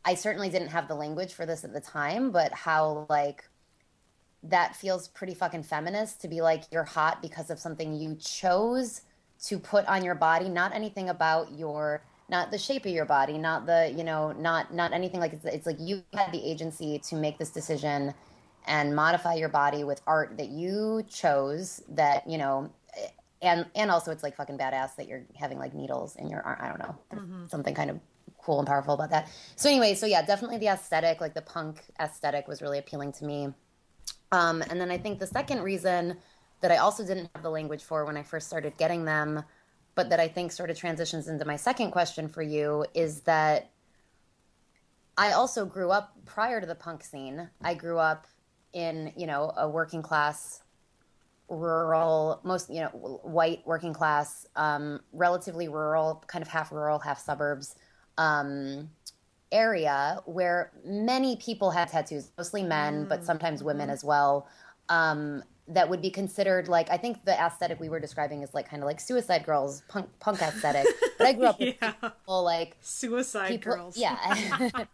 I 0.03 0.15
certainly 0.15 0.49
didn't 0.49 0.69
have 0.69 0.87
the 0.87 0.95
language 0.95 1.33
for 1.33 1.45
this 1.45 1.63
at 1.63 1.73
the 1.73 1.81
time, 1.81 2.31
but 2.31 2.51
how 2.53 3.05
like 3.09 3.47
that 4.43 4.75
feels 4.75 5.07
pretty 5.09 5.35
fucking 5.35 5.63
feminist 5.63 6.21
to 6.21 6.27
be 6.27 6.41
like 6.41 6.63
you're 6.71 6.83
hot 6.83 7.21
because 7.21 7.51
of 7.51 7.59
something 7.59 7.93
you 7.93 8.15
chose 8.15 9.01
to 9.43 9.59
put 9.59 9.85
on 9.85 10.03
your 10.03 10.15
body, 10.15 10.49
not 10.49 10.73
anything 10.73 11.09
about 11.09 11.51
your 11.51 12.03
not 12.31 12.49
the 12.49 12.57
shape 12.57 12.85
of 12.85 12.91
your 12.93 13.05
body, 13.05 13.37
not 13.37 13.65
the, 13.65 13.93
you 13.95 14.03
know, 14.03 14.31
not 14.31 14.73
not 14.73 14.93
anything 14.93 15.19
like 15.19 15.33
it's, 15.33 15.45
it's 15.45 15.65
like 15.65 15.77
you 15.79 16.01
had 16.13 16.31
the 16.31 16.43
agency 16.43 16.97
to 16.99 17.15
make 17.15 17.37
this 17.37 17.51
decision 17.51 18.13
and 18.65 18.95
modify 18.95 19.35
your 19.35 19.49
body 19.49 19.83
with 19.83 20.01
art 20.07 20.37
that 20.37 20.47
you 20.49 21.03
chose 21.09 21.83
that, 21.89 22.27
you 22.27 22.37
know, 22.37 22.71
and 23.41 23.65
and 23.75 23.91
also 23.91 24.11
it's 24.11 24.23
like 24.23 24.35
fucking 24.35 24.57
badass 24.57 24.95
that 24.95 25.07
you're 25.07 25.23
having 25.35 25.59
like 25.59 25.73
needles 25.73 26.15
in 26.15 26.29
your 26.29 26.41
arm. 26.41 26.57
I 26.61 26.67
don't 26.69 26.79
know. 26.79 26.95
There's 27.11 27.51
Something 27.51 27.75
kind 27.75 27.89
of 27.89 27.99
cool 28.41 28.59
and 28.59 28.67
powerful 28.67 28.93
about 28.93 29.09
that. 29.11 29.29
So 29.55 29.69
anyway, 29.69 29.93
so 29.93 30.05
yeah, 30.05 30.25
definitely 30.25 30.57
the 30.57 30.67
aesthetic, 30.67 31.21
like 31.21 31.33
the 31.33 31.41
punk 31.41 31.81
aesthetic 31.99 32.47
was 32.47 32.61
really 32.61 32.79
appealing 32.79 33.11
to 33.13 33.25
me. 33.25 33.49
Um, 34.31 34.63
and 34.69 34.79
then 34.79 34.89
I 34.89 34.97
think 34.97 35.19
the 35.19 35.27
second 35.27 35.61
reason 35.61 36.17
that 36.61 36.71
I 36.71 36.77
also 36.77 37.05
didn't 37.05 37.29
have 37.35 37.43
the 37.43 37.49
language 37.49 37.83
for 37.83 38.05
when 38.05 38.15
I 38.15 38.23
first 38.23 38.47
started 38.47 38.77
getting 38.77 39.03
them, 39.03 39.43
but 39.95 40.09
that 40.09 40.19
I 40.19 40.27
think 40.27 40.51
sort 40.51 40.69
of 40.69 40.77
transitions 40.77 41.27
into 41.27 41.45
my 41.45 41.55
second 41.55 41.91
question 41.91 42.27
for 42.27 42.41
you 42.41 42.85
is 42.93 43.21
that 43.21 43.71
I 45.17 45.33
also 45.33 45.65
grew 45.65 45.91
up 45.91 46.13
prior 46.25 46.61
to 46.61 46.67
the 46.67 46.75
punk 46.75 47.03
scene. 47.03 47.49
I 47.61 47.73
grew 47.73 47.99
up 47.99 48.27
in, 48.73 49.11
you 49.15 49.27
know, 49.27 49.53
a 49.57 49.69
working 49.69 50.01
class, 50.01 50.63
rural, 51.49 52.39
most, 52.43 52.69
you 52.69 52.79
know, 52.79 52.87
white 53.23 53.61
working 53.65 53.93
class, 53.93 54.47
um, 54.55 55.01
relatively 55.11 55.67
rural, 55.67 56.23
kind 56.27 56.41
of 56.41 56.47
half 56.47 56.71
rural, 56.71 56.99
half 56.99 57.19
suburbs 57.19 57.75
um, 58.17 58.89
area 59.51 60.19
where 60.25 60.71
many 60.85 61.35
people 61.35 61.71
had 61.71 61.89
tattoos, 61.89 62.31
mostly 62.37 62.63
men, 62.63 63.05
but 63.07 63.25
sometimes 63.25 63.63
women 63.63 63.89
as 63.89 64.03
well. 64.03 64.47
Um, 64.89 65.43
that 65.67 65.89
would 65.89 66.01
be 66.01 66.09
considered 66.09 66.67
like 66.67 66.89
I 66.89 66.97
think 66.97 67.23
the 67.25 67.33
aesthetic 67.39 67.79
we 67.79 67.87
were 67.89 67.99
describing 67.99 68.41
is 68.41 68.53
like 68.53 68.69
kind 68.69 68.81
of 68.83 68.87
like 68.87 68.99
Suicide 68.99 69.45
Girls 69.45 69.83
punk 69.87 70.09
punk 70.19 70.41
aesthetic. 70.41 70.85
But 71.17 71.27
I 71.27 71.33
grew 71.33 71.45
up 71.45 71.59
with 71.59 71.75
Yeah. 71.81 71.91
people 71.91 72.43
like 72.43 72.75
Suicide 72.81 73.47
people, 73.49 73.75
girls. 73.75 73.97
yeah, 73.97 74.69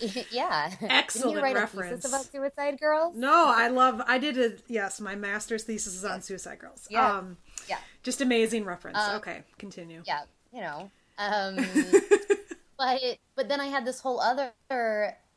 yeah. 0.30 0.70
Excellent 0.82 1.12
Didn't 1.12 1.30
you 1.36 1.42
write 1.42 1.54
reference. 1.56 1.92
a 1.92 1.94
thesis 1.96 2.10
about 2.10 2.24
Suicide 2.32 2.80
Girls? 2.80 3.16
No, 3.16 3.52
I 3.54 3.68
love. 3.68 4.00
I 4.06 4.18
did 4.18 4.38
a 4.38 4.56
yes. 4.68 5.00
My 5.00 5.14
master's 5.14 5.64
thesis 5.64 5.94
is 5.94 6.04
on 6.04 6.22
Suicide 6.22 6.58
Girls. 6.58 6.86
Yeah. 6.90 7.16
Um, 7.18 7.36
Yeah. 7.68 7.78
just 8.02 8.20
amazing 8.20 8.64
reference. 8.64 8.98
Um, 8.98 9.16
okay, 9.16 9.42
continue. 9.58 10.02
yeah, 10.06 10.22
you 10.52 10.60
know. 10.60 10.90
Um, 11.18 11.56
but 12.78 13.00
but 13.36 13.48
then 13.48 13.60
I 13.60 13.66
had 13.66 13.84
this 13.84 14.00
whole 14.00 14.20
other 14.20 14.52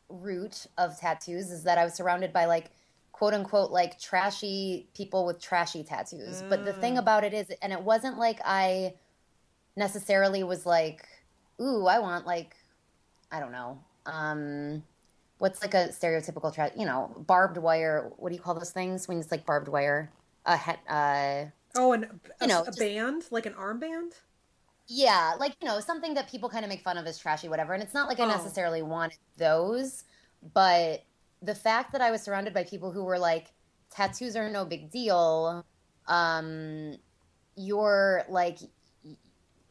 route 0.10 0.65
of 0.78 1.00
tattoos 1.00 1.52
is 1.52 1.63
that 1.63 1.78
I 1.78 1.84
was 1.84 1.93
surrounded 1.93 2.32
by 2.32 2.46
like 2.46 2.69
quote 3.13 3.34
unquote 3.34 3.71
like 3.71 3.97
trashy 3.99 4.89
people 4.93 5.26
with 5.26 5.39
trashy 5.39 5.84
tattoos. 5.84 6.43
But 6.49 6.65
the 6.65 6.73
thing 6.73 6.97
about 6.97 7.23
it 7.23 7.34
is, 7.34 7.47
and 7.62 7.71
it 7.71 7.82
wasn't 7.82 8.17
like 8.17 8.39
I 8.43 8.95
necessarily 9.78 10.43
was 10.43 10.65
like, 10.65 11.08
ooh, 11.62 11.86
I 11.86 11.99
want 11.99 12.26
like, 12.26 12.56
I 13.32 13.39
don't 13.39 13.52
know, 13.52 13.80
um, 14.06 14.84
what's 15.38 15.62
like 15.62 15.73
a 15.73 15.88
stereotypical 15.89 16.54
tra- 16.54 16.71
you 16.78 16.86
know, 16.86 17.12
barbed 17.26 17.58
wire. 17.58 18.12
What 18.17 18.30
do 18.30 18.36
you 18.36 18.41
call 18.41 18.56
those 18.56 18.71
things 18.71 19.08
when 19.08 19.19
it's 19.19 19.32
like 19.32 19.45
barbed 19.45 19.67
wire? 19.69 20.12
A 20.45 20.58
he- 20.58 20.71
uh, 20.89 21.45
Oh, 21.76 21.93
and 21.93 22.19
You 22.41 22.47
know, 22.47 22.62
a 22.62 22.65
just- 22.65 22.78
band, 22.78 23.23
like 23.32 23.45
an 23.47 23.54
armband. 23.54 24.12
yeah, 24.88 25.34
like 25.39 25.56
you 25.62 25.67
know, 25.67 25.80
something 25.80 26.13
that 26.15 26.30
people 26.30 26.49
kind 26.49 26.63
of 26.65 26.69
make 26.69 26.82
fun 26.84 26.97
of 26.97 27.06
as 27.08 27.17
trashy, 27.17 27.47
whatever. 27.47 27.73
And 27.73 27.82
it's 27.82 27.93
not 27.93 28.08
like 28.10 28.19
I 28.19 28.26
Oh. 28.26 28.28
necessarily 28.28 28.82
wanted 28.84 29.17
those, 29.38 30.04
but 30.54 31.02
the 31.43 31.56
fact 31.56 31.91
that 31.91 32.01
I 32.01 32.10
was 32.10 32.21
surrounded 32.21 32.53
by 32.53 32.63
people 32.63 32.91
who 32.91 33.03
were 33.03 33.19
like, 33.19 33.51
tattoos 33.91 34.36
are 34.36 34.49
no 34.49 34.65
big 34.65 34.89
deal. 34.89 35.65
Um, 36.08 36.95
you're 37.56 38.23
like, 38.29 38.60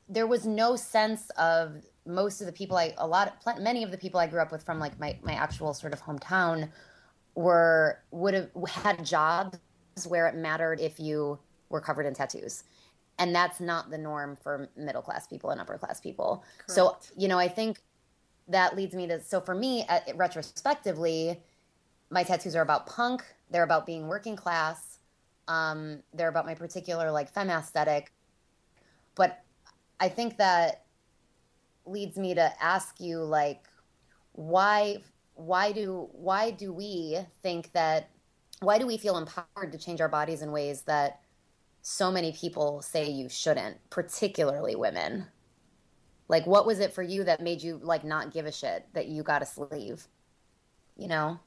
there 0.09 0.27
was 0.27 0.47
no 0.47 0.77
sense 0.77 1.31
of 1.31 1.83
most 2.07 2.41
of 2.41 2.47
the 2.47 2.53
people 2.53 2.77
I, 2.77 2.95
a 2.99 3.07
lot, 3.07 3.41
pl- 3.43 3.61
many 3.61 3.83
of 3.83 3.91
the 3.91 3.99
people 3.99 4.21
I 4.21 4.27
grew 4.27 4.41
up 4.41 4.53
with 4.53 4.63
from 4.63 4.79
like 4.79 4.99
my 5.01 5.19
my 5.23 5.33
actual 5.33 5.73
sort 5.73 5.93
of 5.93 6.03
hometown 6.03 6.71
were 7.35 8.03
would 8.11 8.35
have 8.35 8.51
had 8.69 9.05
jobs 9.05 9.59
where 10.07 10.27
it 10.27 10.35
mattered 10.35 10.81
if 10.81 11.01
you 11.01 11.39
were 11.71 11.81
covered 11.81 12.07
in 12.07 12.15
tattoos 12.15 12.65
and 13.19 13.35
that's 13.35 13.61
not 13.61 13.91
the 13.91 13.99
norm 13.99 14.37
for 14.43 14.69
middle 14.77 15.03
class 15.03 15.27
people 15.27 15.51
and 15.51 15.61
upper 15.61 15.79
class 15.79 16.01
people 16.01 16.45
so 16.67 16.97
you 17.17 17.29
know 17.29 17.39
i 17.39 17.49
think 17.49 17.81
that 18.49 18.77
leads 18.77 18.95
me 18.95 19.07
to 19.07 19.21
so 19.21 19.41
for 19.41 19.55
me 19.55 19.85
uh, 19.89 20.01
retrospectively 20.15 21.41
my 22.13 22.23
tattoos 22.23 22.55
are 22.55 22.63
about 22.63 22.87
punk 22.87 23.25
they're 23.51 23.65
about 23.65 23.87
being 23.87 24.07
working 24.07 24.37
class 24.37 24.93
um, 25.49 26.03
they're 26.15 26.29
about 26.29 26.47
my 26.47 26.55
particular 26.55 27.11
like 27.11 27.31
femme 27.31 27.51
aesthetic. 27.51 28.13
But 29.15 29.43
i 30.01 30.09
think 30.09 30.37
that 30.39 30.85
leads 31.85 32.17
me 32.17 32.35
to 32.35 32.53
ask 32.61 33.01
you 33.01 33.19
like 33.19 33.63
why 34.33 34.97
why 35.35 35.73
do 35.73 36.09
why 36.13 36.51
do 36.51 36.73
we 36.73 37.19
think 37.43 37.71
that 37.73 38.11
why 38.61 38.79
do 38.79 38.87
we 38.87 38.97
feel 38.97 39.19
empowered 39.19 39.73
to 39.73 39.79
change 39.79 40.01
our 40.01 40.09
bodies 40.09 40.43
in 40.43 40.53
ways 40.53 40.83
that 40.83 41.21
so 41.83 42.11
many 42.11 42.33
people 42.33 42.81
say 42.81 43.11
you 43.11 43.29
shouldn't 43.29 43.77
particularly 43.91 44.77
women? 44.77 45.27
Like 46.29 46.47
what 46.47 46.67
was 46.67 46.81
it 46.81 46.93
for 46.93 47.03
you 47.03 47.25
that 47.25 47.41
made 47.41 47.63
you 47.63 47.79
like 47.83 48.05
not 48.05 48.33
give 48.33 48.47
a 48.47 48.53
shit 48.53 48.87
that 48.95 49.09
you 49.09 49.23
got 49.23 49.43
a 49.43 49.47
sleeve? 49.47 50.07
You 50.97 51.09
know 51.09 51.41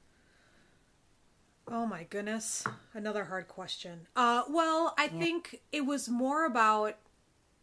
Oh 1.67 1.85
my 1.85 2.03
goodness. 2.03 2.63
Another 2.93 3.25
hard 3.25 3.47
question. 3.47 4.07
Uh 4.15 4.43
well, 4.49 4.93
I 4.97 5.07
think 5.07 5.61
it 5.71 5.85
was 5.85 6.07
more 6.07 6.45
about 6.45 6.95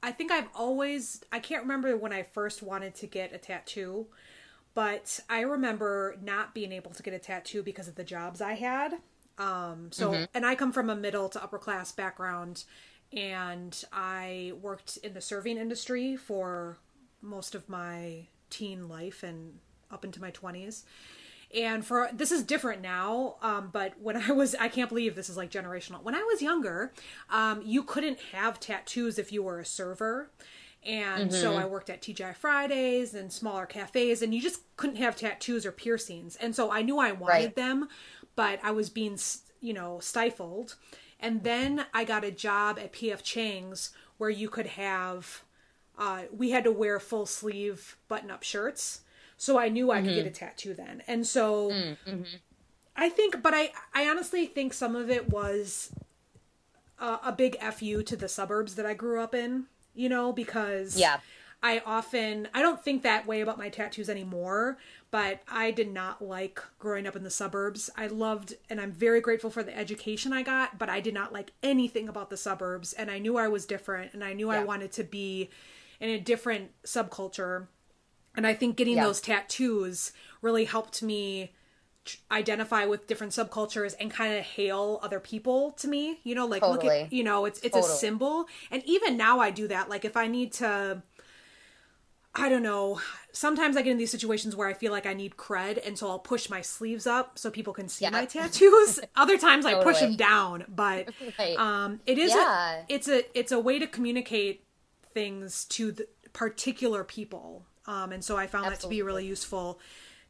I 0.03 0.11
think 0.11 0.33
I've 0.33 0.49
always 0.55 1.23
I 1.31 1.39
can't 1.39 1.63
remember 1.63 1.97
when 1.97 2.13
I 2.13 2.23
first 2.25 2.63
wanted 2.63 2.95
to 2.97 3.07
get 3.07 3.33
a 3.33 3.39
tattoo, 3.39 4.07
but 4.75 5.21
I 5.29 5.41
remember 5.43 6.17
not 6.23 6.55
being 6.55 6.73
able 6.73 6.91
to 6.93 7.03
get 7.03 7.15
a 7.15 7.19
tattoo 7.19 7.63
because 7.63 7.87
of 7.89 7.95
the 7.95 8.05
jobs 8.05 8.41
I 8.41 8.55
had. 8.55 8.95
Um 9.39 9.93
so 9.93 10.27
and 10.35 10.45
I 10.45 10.57
come 10.57 10.73
from 10.73 10.91
a 10.91 10.97
middle 10.97 11.29
to 11.31 11.43
upper 11.43 11.59
class 11.59 11.93
background 11.93 12.65
and 13.13 13.85
I 13.93 14.53
worked 14.61 14.97
in 14.99 15.15
the 15.15 15.21
serving 15.21 15.59
industry 15.59 16.17
for 16.17 16.79
most 17.21 17.55
of 17.55 17.69
my 17.69 18.27
teen 18.51 18.89
life 18.89 19.23
and 19.23 19.59
up 19.91 20.05
into 20.05 20.21
my 20.21 20.31
20s 20.33 20.83
and 21.55 21.85
for 21.85 22.09
this 22.13 22.33
is 22.33 22.43
different 22.43 22.81
now 22.83 23.37
um, 23.43 23.69
but 23.73 23.93
when 24.01 24.17
i 24.17 24.31
was 24.33 24.55
i 24.57 24.69
can't 24.69 24.89
believe 24.89 25.15
this 25.15 25.29
is 25.29 25.37
like 25.37 25.51
generational. 25.51 26.03
When 26.03 26.15
i 26.15 26.23
was 26.23 26.41
younger 26.43 26.93
um, 27.31 27.63
you 27.65 27.83
couldn't 27.83 28.19
have 28.33 28.59
tattoos 28.61 29.19
if 29.19 29.33
you 29.33 29.43
were 29.43 29.61
a 29.61 29.65
server. 29.65 30.31
And 30.85 31.33
so 31.33 31.55
i 31.57 31.65
worked 31.65 31.91
at 31.91 32.01
tgi 32.03 32.35
fridays 32.37 33.15
and 33.15 33.33
smaller 33.33 33.67
cafes 33.67 34.23
and 34.23 34.35
you 34.35 34.41
just 34.43 34.63
couldn't 34.77 34.97
have 34.97 35.15
tattoos 35.17 35.65
or 35.65 35.73
piercings. 35.73 36.37
And 36.37 36.55
so 36.57 36.71
i 36.73 36.83
knew 36.83 36.99
i 36.99 37.13
wanted 37.13 37.29
Right. 37.29 37.55
them 37.57 37.89
but 38.35 38.59
i 38.63 38.71
was 38.71 38.91
being 38.91 39.19
you 39.61 39.73
know 39.75 39.99
stifled. 40.01 40.77
And 41.21 41.45
then 41.45 41.87
i 41.95 42.05
got 42.05 42.25
a 42.25 42.31
job 42.33 42.79
at 42.79 42.93
pf 42.93 43.23
chang's 43.23 43.91
where 44.19 44.31
you 44.31 44.49
could 44.49 44.67
have 44.67 45.43
uh, 45.99 46.23
we 46.35 46.51
had 46.51 46.65
to 46.65 46.73
wear 46.73 46.99
full 46.99 47.27
sleeve 47.27 47.97
button 48.09 48.31
up 48.31 48.43
shirts 48.43 49.03
so 49.43 49.59
i 49.59 49.69
knew 49.69 49.91
i 49.91 50.01
could 50.01 50.15
get 50.15 50.19
mm-hmm. 50.19 50.29
a 50.29 50.31
tattoo 50.31 50.73
then. 50.73 51.03
And 51.09 51.27
so 51.27 51.71
mm-hmm. 51.71 52.23
i 52.95 53.09
think 53.09 53.43
but 53.43 53.53
i 53.53 53.73
i 53.93 54.09
honestly 54.09 54.47
think 54.47 54.73
some 54.73 54.95
of 54.95 55.11
it 55.11 55.31
was 55.31 55.93
a, 57.01 57.19
a 57.25 57.35
big 57.37 57.61
fu 57.61 58.05
to 58.05 58.15
the 58.15 58.29
suburbs 58.29 58.77
that 58.77 58.87
i 58.87 58.95
grew 58.95 59.21
up 59.21 59.35
in 59.35 59.65
you 59.95 60.09
know 60.09 60.33
because 60.33 60.97
Yeah. 60.97 61.19
i 61.61 61.83
often 61.85 62.47
i 62.55 62.63
don't 62.63 62.85
think 62.85 63.03
that 63.03 63.27
way 63.27 63.41
about 63.41 63.59
my 63.59 63.69
tattoos 63.69 64.09
anymore 64.09 64.79
but 65.11 65.41
i 65.51 65.73
did 65.73 65.93
not 65.93 66.23
like 66.23 66.63
growing 66.79 67.09
up 67.09 67.17
in 67.17 67.25
the 67.25 67.31
suburbs. 67.31 67.91
I 67.97 68.07
loved 68.07 68.55
and 68.71 68.81
i'm 68.81 68.93
very 68.93 69.21
grateful 69.21 69.51
for 69.51 69.65
the 69.65 69.77
education 69.77 70.33
i 70.33 70.43
got 70.43 70.79
but 70.79 70.89
i 70.89 71.01
did 71.01 71.15
not 71.15 71.33
like 71.33 71.51
anything 71.65 72.09
about 72.09 72.31
the 72.31 72.37
suburbs 72.37 72.93
and 72.93 73.11
i 73.11 73.19
knew 73.19 73.37
i 73.37 73.49
was 73.49 73.67
different 73.67 74.15
and 74.15 74.23
i 74.23 74.35
knew 74.35 74.51
i 74.51 74.63
wanted 74.63 74.93
to 74.93 75.03
be 75.03 75.51
in 75.99 76.11
a 76.11 76.21
different 76.21 76.71
subculture 76.85 77.67
and 78.37 78.47
I 78.47 78.55
think 78.55 78.77
getting 78.77 78.97
Yeah. 78.97 79.05
those 79.05 79.21
tattoos 79.21 80.13
really 80.41 80.65
helped 80.65 81.03
me 81.03 81.53
identify 82.33 82.85
with 82.85 83.07
different 83.07 83.33
subcultures 83.33 83.95
and 84.01 84.11
kind 84.11 84.35
of 84.37 84.45
hail 84.45 84.99
other 85.03 85.21
people 85.21 85.71
to 85.73 85.87
me. 85.89 86.19
You 86.25 86.35
know, 86.35 86.47
like 86.47 86.63
look 86.63 86.85
at 86.85 87.13
you 87.13 87.23
know, 87.23 87.45
it's 87.45 87.61
it's 87.61 87.77
a 87.77 87.81
symbol. 87.83 88.47
And 88.71 88.83
even 88.85 89.17
now 89.17 89.39
I 89.41 89.51
do 89.51 89.69
that. 89.69 89.89
Like 89.89 90.05
if 90.05 90.17
I 90.17 90.27
need 90.27 90.53
to 90.55 91.03
I 92.35 92.49
don't 92.49 92.63
know. 92.63 92.99
Sometimes 93.33 93.77
I 93.77 93.83
get 93.83 93.91
in 93.91 93.99
these 93.99 94.11
situations 94.11 94.57
where 94.57 94.67
I 94.67 94.73
feel 94.73 94.91
like 94.91 95.05
I 95.07 95.13
need 95.13 95.37
cred, 95.37 95.87
and 95.87 95.99
so 95.99 96.09
I'll 96.09 96.19
push 96.19 96.49
my 96.49 96.63
sleeves 96.63 97.07
up 97.07 97.39
so 97.39 97.51
people 97.51 97.75
can 97.75 97.89
see 97.89 98.05
Yeah. 98.07 98.11
my 98.11 98.25
tattoos. 98.25 99.01
Other 99.17 99.37
times 99.37 99.67
I 99.67 99.75
push 99.75 100.01
them 100.01 100.17
down, 100.17 100.65
but 100.69 101.09
Right. 101.39 101.59
um, 101.59 102.01
it 102.07 102.19
is 102.19 102.35
Yeah. 102.35 102.81
a, 102.81 102.85
it's 102.89 103.07
a 103.09 103.39
it's 103.39 103.53
a 103.53 103.61
way 103.61 103.79
to 103.79 103.87
communicate 103.87 104.65
things 105.13 105.67
to 105.67 105.93
the 105.93 106.09
particular 106.33 107.05
people, 107.05 107.67
um, 107.87 108.13
and 108.13 108.25
so 108.25 108.37
I 108.37 108.47
found 108.47 108.67
that 108.67 108.81
to 108.81 108.89
be 108.89 109.03
really 109.03 109.27
useful 109.27 109.81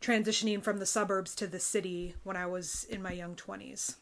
transitioning 0.01 0.63
from 0.63 0.79
the 0.79 0.87
suburbs 0.87 1.35
to 1.37 1.47
the 1.47 1.61
city 1.61 2.15
when 2.25 2.37
I 2.37 2.47
was 2.47 2.85
in 2.85 3.03
my 3.03 3.13
young 3.13 3.35
twenties. 3.37 3.97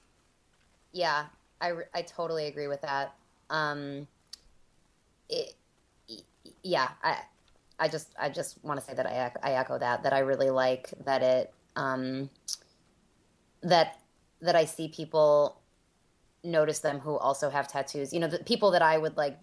Yeah, 0.93 1.27
I, 1.61 1.73
I 1.95 2.03
totally 2.03 2.47
agree 2.47 2.67
with 2.67 2.81
that. 2.83 3.15
Um, 3.51 4.09
it, 5.29 5.55
yeah, 6.63 6.91
I 7.03 7.19
I 7.79 7.89
just 7.89 8.09
I 8.19 8.29
just 8.29 8.63
want 8.65 8.81
to 8.81 8.87
say 8.87 8.95
that 8.95 9.07
I 9.07 9.33
I 9.43 9.55
echo 9.55 9.79
that 9.79 10.03
that 10.03 10.13
I 10.13 10.21
really 10.21 10.51
like 10.51 10.93
that 11.05 11.23
it 11.23 11.53
um, 11.77 12.31
that 13.63 13.99
that 14.41 14.57
I 14.57 14.65
see 14.65 14.89
people 14.89 15.61
notice 16.43 16.79
them 16.79 16.99
who 17.01 17.17
also 17.17 17.51
have 17.51 17.69
tattoos. 17.69 18.13
You 18.13 18.21
know, 18.21 18.29
the 18.29 18.39
people 18.39 18.71
that 18.73 18.83
I 18.83 18.99
would 18.99 19.17
like 19.17 19.39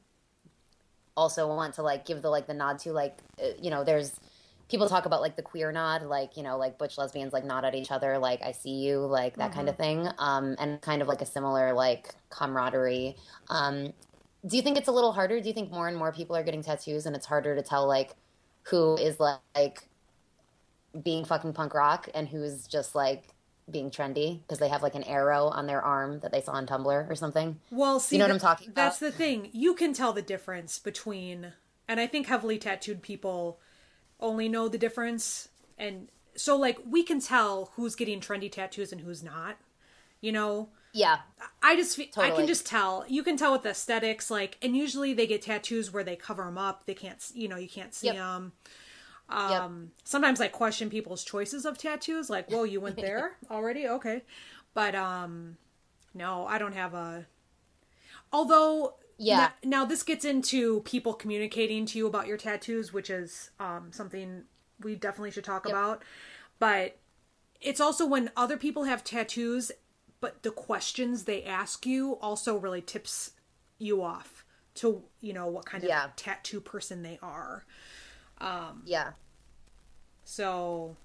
also 1.17 1.47
want 1.47 1.73
to 1.73 1.83
like 1.83 2.05
give 2.05 2.21
the 2.21 2.29
like 2.29 2.47
the 2.47 2.53
nod 2.53 2.79
to 2.79 2.93
like 2.93 3.17
uh, 3.43 3.47
you 3.61 3.69
know 3.69 3.83
there's 3.83 4.19
people 4.69 4.87
talk 4.87 5.05
about 5.05 5.21
like 5.21 5.35
the 5.35 5.41
queer 5.41 5.71
nod 5.71 6.03
like 6.03 6.37
you 6.37 6.43
know 6.43 6.57
like 6.57 6.77
butch 6.77 6.97
lesbians 6.97 7.33
like 7.33 7.43
nod 7.43 7.65
at 7.65 7.73
each 7.73 7.91
other 7.91 8.17
like 8.17 8.41
i 8.43 8.51
see 8.51 8.75
you 8.85 8.99
like 8.99 9.35
that 9.37 9.53
kind 9.53 9.67
of 9.69 9.77
thing 9.77 10.07
um 10.19 10.55
and 10.59 10.81
kind 10.81 11.01
of 11.01 11.07
like 11.07 11.21
a 11.21 11.25
similar 11.25 11.73
like 11.73 12.13
camaraderie 12.29 13.15
um 13.49 13.93
do 14.47 14.55
you 14.55 14.61
think 14.61 14.77
it's 14.77 14.87
a 14.87 14.91
little 14.91 15.11
harder? 15.11 15.39
Do 15.39 15.47
you 15.47 15.53
think 15.53 15.71
more 15.71 15.87
and 15.87 15.97
more 15.97 16.11
people 16.11 16.35
are 16.35 16.43
getting 16.43 16.63
tattoos 16.63 17.05
and 17.05 17.15
it's 17.15 17.25
harder 17.25 17.55
to 17.55 17.61
tell 17.61 17.87
like 17.87 18.15
who 18.63 18.95
is 18.97 19.19
like 19.19 19.87
being 21.03 21.25
fucking 21.25 21.53
punk 21.53 21.73
rock 21.73 22.09
and 22.13 22.27
who's 22.27 22.67
just 22.67 22.95
like 22.95 23.23
being 23.69 23.91
trendy 23.91 24.41
because 24.41 24.59
they 24.59 24.69
have 24.69 24.81
like 24.81 24.95
an 24.95 25.03
arrow 25.03 25.47
on 25.47 25.67
their 25.67 25.81
arm 25.81 26.19
that 26.21 26.31
they 26.31 26.41
saw 26.41 26.53
on 26.53 26.65
tumblr 26.65 27.09
or 27.09 27.15
something 27.15 27.59
Well, 27.69 27.99
see, 27.99 28.15
you 28.15 28.19
know 28.19 28.25
what 28.25 28.33
I'm 28.33 28.39
talking 28.39 28.69
about? 28.69 28.75
That's 28.75 28.99
the 28.99 29.11
thing. 29.11 29.49
You 29.51 29.73
can 29.73 29.93
tell 29.93 30.13
the 30.13 30.21
difference 30.21 30.79
between, 30.79 31.53
and 31.87 31.99
I 31.99 32.07
think 32.07 32.27
heavily 32.27 32.57
tattooed 32.57 33.01
people 33.01 33.59
only 34.19 34.49
know 34.49 34.67
the 34.67 34.77
difference. 34.77 35.49
And 35.77 36.09
so, 36.35 36.55
like, 36.55 36.79
we 36.85 37.03
can 37.03 37.19
tell 37.19 37.71
who's 37.75 37.95
getting 37.95 38.19
trendy 38.21 38.51
tattoos 38.51 38.91
and 38.91 39.01
who's 39.01 39.23
not. 39.23 39.57
You 40.21 40.31
know, 40.31 40.69
yeah 40.93 41.19
I 41.61 41.75
just 41.75 41.95
fe- 41.95 42.09
I 42.17 42.31
can 42.31 42.47
just 42.47 42.65
tell. 42.65 43.05
You 43.07 43.21
can 43.21 43.37
tell 43.37 43.51
with 43.51 43.63
the 43.63 43.69
aesthetics, 43.69 44.31
like, 44.31 44.57
and 44.61 44.75
usually 44.75 45.13
they 45.13 45.27
get 45.27 45.43
tattoos 45.43 45.91
where 45.93 46.03
they 46.03 46.15
cover 46.15 46.43
them 46.43 46.57
up. 46.57 46.85
They 46.85 46.95
can't, 46.95 47.23
you 47.33 47.47
know, 47.47 47.57
you 47.57 47.69
can't 47.69 47.93
see 47.93 48.07
Yep. 48.07 48.15
them. 48.15 48.53
Yep. 49.29 49.61
Um, 49.61 49.91
sometimes 50.03 50.39
I 50.39 50.47
question 50.47 50.89
people's 50.89 51.23
choices 51.23 51.65
of 51.65 51.77
tattoos. 51.77 52.29
Like, 52.29 52.49
whoa, 52.49 52.63
you 52.63 52.79
went 52.79 52.95
there 52.97 53.37
already? 53.51 53.87
Okay, 53.87 54.23
but 54.73 54.95
um, 54.95 55.57
no, 56.13 56.45
I 56.45 56.57
don't 56.57 56.73
have 56.73 56.93
a. 56.93 57.25
Although, 58.31 58.95
Yeah. 59.17 59.49
Now, 59.63 59.81
now 59.81 59.85
this 59.85 60.03
gets 60.03 60.25
into 60.25 60.81
people 60.81 61.13
communicating 61.13 61.85
to 61.87 61.97
you 61.97 62.07
about 62.07 62.27
your 62.27 62.37
tattoos, 62.37 62.93
which 62.93 63.09
is 63.09 63.51
um 63.59 63.91
something 63.91 64.43
we 64.81 64.95
definitely 64.95 65.31
should 65.31 65.43
talk 65.43 65.65
about. 65.65 66.03
But 66.59 66.97
it's 67.61 67.79
also 67.81 68.05
when 68.05 68.31
other 68.37 68.57
people 68.57 68.83
have 68.85 69.03
tattoos, 69.03 69.71
but 70.19 70.19
but 70.19 70.43
the 70.43 70.51
questions 70.51 71.23
they 71.23 71.43
ask 71.43 71.85
you 71.85 72.13
also 72.21 72.57
really 72.57 72.81
tips 72.81 73.31
you 73.77 74.01
off 74.01 74.43
to 74.75 75.03
you 75.21 75.33
know 75.33 75.47
what 75.47 75.65
kind 75.65 75.83
of 75.83 76.15
tattoo 76.15 76.59
person 76.61 77.03
they 77.03 77.19
are. 77.21 77.65
Yeah. 78.85 79.11
So, 80.23 80.95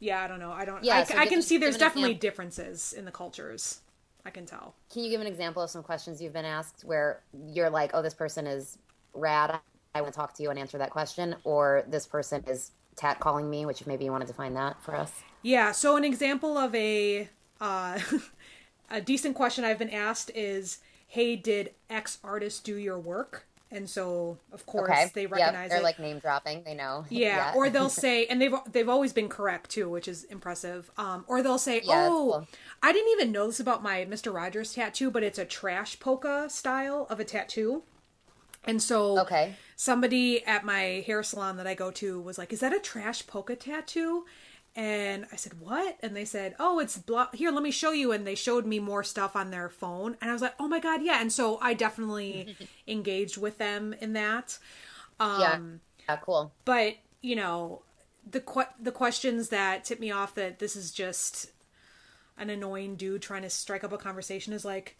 yeah, 0.00 0.22
I 0.22 0.28
don't 0.28 0.40
know. 0.40 0.52
I 0.52 0.64
don't. 0.64 0.82
Yeah, 0.82 0.98
I, 0.98 1.04
so 1.04 1.16
I 1.16 1.26
can 1.26 1.38
an- 1.38 1.42
see 1.42 1.58
there's 1.58 1.76
definitely 1.76 2.12
example. 2.12 2.28
differences 2.28 2.92
in 2.92 3.04
the 3.04 3.10
cultures. 3.10 3.80
I 4.24 4.30
can 4.30 4.46
tell. 4.46 4.74
Can 4.92 5.04
you 5.04 5.10
give 5.10 5.20
an 5.20 5.26
example 5.26 5.62
of 5.62 5.70
some 5.70 5.82
questions 5.82 6.20
you've 6.20 6.32
been 6.32 6.44
asked 6.44 6.82
where 6.84 7.20
you're 7.32 7.70
like, 7.70 7.90
"Oh, 7.94 8.02
this 8.02 8.14
person 8.14 8.46
is 8.46 8.78
rad. 9.14 9.58
I 9.94 10.00
want 10.00 10.12
to 10.12 10.16
talk 10.16 10.34
to 10.34 10.42
you 10.42 10.50
and 10.50 10.58
answer 10.58 10.78
that 10.78 10.90
question," 10.90 11.36
or 11.44 11.84
this 11.88 12.06
person 12.06 12.44
is 12.46 12.72
tat 12.96 13.20
calling 13.20 13.48
me, 13.48 13.64
which 13.66 13.86
maybe 13.86 14.04
you 14.04 14.10
want 14.10 14.22
to 14.22 14.26
define 14.26 14.54
that 14.54 14.82
for 14.82 14.94
us. 14.96 15.12
Yeah. 15.42 15.72
So 15.72 15.96
an 15.96 16.04
example 16.04 16.58
of 16.58 16.74
a 16.74 17.28
uh, 17.60 17.98
a 18.90 19.00
decent 19.00 19.34
question 19.34 19.64
I've 19.64 19.78
been 19.78 19.90
asked 19.90 20.30
is, 20.34 20.78
"Hey, 21.06 21.36
did 21.36 21.74
X 21.90 22.18
artist 22.22 22.64
do 22.64 22.76
your 22.76 22.98
work?" 22.98 23.46
And 23.70 23.88
so, 23.88 24.38
of 24.52 24.64
course, 24.66 25.04
Okay. 25.04 25.10
they 25.14 25.26
Yep, 25.26 25.32
recognize 25.32 25.70
They're 25.70 25.80
it. 25.80 25.82
like 25.82 25.98
name 25.98 26.18
dropping. 26.18 26.64
They 26.64 26.74
know. 26.74 27.04
Yeah, 27.10 27.50
or 27.54 27.68
they'll 27.70 27.88
say, 27.88 28.26
and 28.26 28.40
they've 28.40 28.54
they've 28.70 28.88
always 28.88 29.12
been 29.14 29.28
correct 29.28 29.70
too, 29.70 29.88
which 29.88 30.08
is 30.08 30.24
impressive. 30.24 30.90
Um, 30.98 31.24
or 31.26 31.42
they'll 31.42 31.58
say, 31.58 31.82
Yeah, 31.82 32.10
"Oh, 32.10 32.24
cool. 32.26 32.48
I 32.82 32.92
didn't 32.92 33.12
even 33.12 33.32
know 33.32 33.46
this 33.46 33.60
about 33.60 33.82
my 33.82 34.04
Mister 34.04 34.30
Rogers 34.30 34.74
tattoo, 34.74 35.10
but 35.10 35.22
it's 35.22 35.38
a 35.38 35.44
trash 35.46 35.98
polka 36.00 36.48
style 36.50 37.06
of 37.08 37.18
a 37.20 37.24
tattoo." 37.24 37.84
And 38.66 38.82
so, 38.82 39.20
Okay. 39.20 39.56
somebody 39.76 40.44
at 40.44 40.64
my 40.64 41.02
hair 41.06 41.22
salon 41.22 41.56
that 41.56 41.66
I 41.66 41.74
go 41.74 41.90
to 41.92 42.20
was 42.20 42.38
like, 42.38 42.52
"Is 42.52 42.60
that 42.60 42.74
a 42.74 42.80
trash 42.80 43.26
polka 43.26 43.56
tattoo?" 43.56 44.24
And 44.78 45.26
I 45.32 45.36
said, 45.36 45.60
"What?" 45.60 45.98
And 46.02 46.14
they 46.14 46.24
said, 46.24 46.54
"Oh, 46.60 46.78
it's 46.78 46.96
blah. 46.96 47.28
Here, 47.34 47.50
let 47.50 47.64
me 47.64 47.72
show 47.72 47.90
you." 47.90 48.12
And 48.12 48.24
they 48.24 48.36
showed 48.36 48.64
me 48.64 48.78
more 48.78 49.02
stuff 49.02 49.34
on 49.34 49.50
their 49.50 49.68
phone, 49.68 50.16
and 50.20 50.30
I 50.30 50.32
was 50.32 50.40
like, 50.42 50.54
"Oh 50.60 50.68
my 50.68 50.78
god, 50.78 51.02
yeah!" 51.02 51.20
And 51.20 51.32
so 51.32 51.58
I 51.60 51.74
definitely 51.74 52.56
engaged 52.86 53.36
with 53.38 53.58
them 53.58 53.92
in 54.00 54.12
that. 54.12 54.58
Um, 55.18 55.40
yeah. 55.40 55.58
Yeah. 56.08 56.16
Cool. 56.18 56.52
but 56.64 56.94
you 57.22 57.34
know 57.36 57.82
the 58.30 58.40
que- 58.40 58.72
the 58.80 58.92
questions 58.92 59.48
that 59.48 59.84
tip 59.84 59.98
me 60.00 60.10
off 60.12 60.34
that 60.36 60.60
this 60.60 60.76
is 60.76 60.92
just 60.92 61.50
an 62.38 62.50
annoying 62.50 62.94
dude 62.96 63.20
trying 63.22 63.42
to 63.42 63.50
strike 63.50 63.82
up 63.82 63.92
a 63.92 63.98
conversation 63.98 64.52
is 64.52 64.64
like 64.64 64.96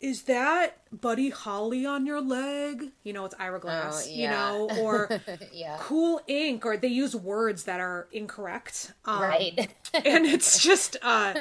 is 0.00 0.22
that 0.22 0.78
buddy 0.92 1.30
holly 1.30 1.84
on 1.84 2.06
your 2.06 2.20
leg 2.20 2.92
you 3.02 3.12
know 3.12 3.24
it's 3.24 3.34
ira 3.38 3.58
glass 3.60 4.06
Oh, 4.06 4.16
you 4.16 4.28
know 4.28 4.72
or 4.76 5.12
Yeah. 5.52 5.78
cool 5.78 6.20
ink 6.26 6.64
or 6.66 6.76
they 6.76 6.88
use 6.88 7.14
words 7.16 7.64
that 7.64 7.80
are 7.80 8.08
incorrect 8.12 8.92
um, 9.04 9.30
Right. 9.30 9.74
and 10.04 10.26
it's 10.26 10.62
just 10.62 10.96
uh 11.02 11.34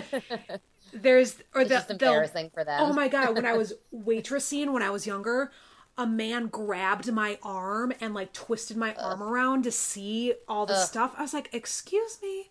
there's 0.93 1.41
or 1.54 1.63
It's 1.63 1.70
the, 1.70 1.76
just 1.76 1.91
embarrassing 1.91 2.50
for 2.54 2.63
them. 2.63 2.89
Oh 2.89 2.93
my 2.93 3.08
god, 3.08 3.36
when 3.36 3.46
I 3.46 3.54
was 3.54 3.74
waitressing 3.93 4.72
when 4.74 4.84
I 4.84 4.89
was 4.91 5.08
younger, 5.08 5.52
a 5.98 6.06
man 6.06 6.48
grabbed 6.48 7.12
my 7.12 7.39
arm 7.41 7.91
and 8.00 8.13
like 8.13 8.34
twisted 8.34 8.78
my 8.78 8.96
arm 8.96 9.24
around 9.24 9.63
to 9.63 9.72
see 9.72 10.34
all 10.48 10.65
the 10.65 10.76
stuff. 10.76 11.13
I 11.17 11.24
was 11.24 11.34
like, 11.34 11.50
"Excuse 11.54 12.20
me." 12.22 12.50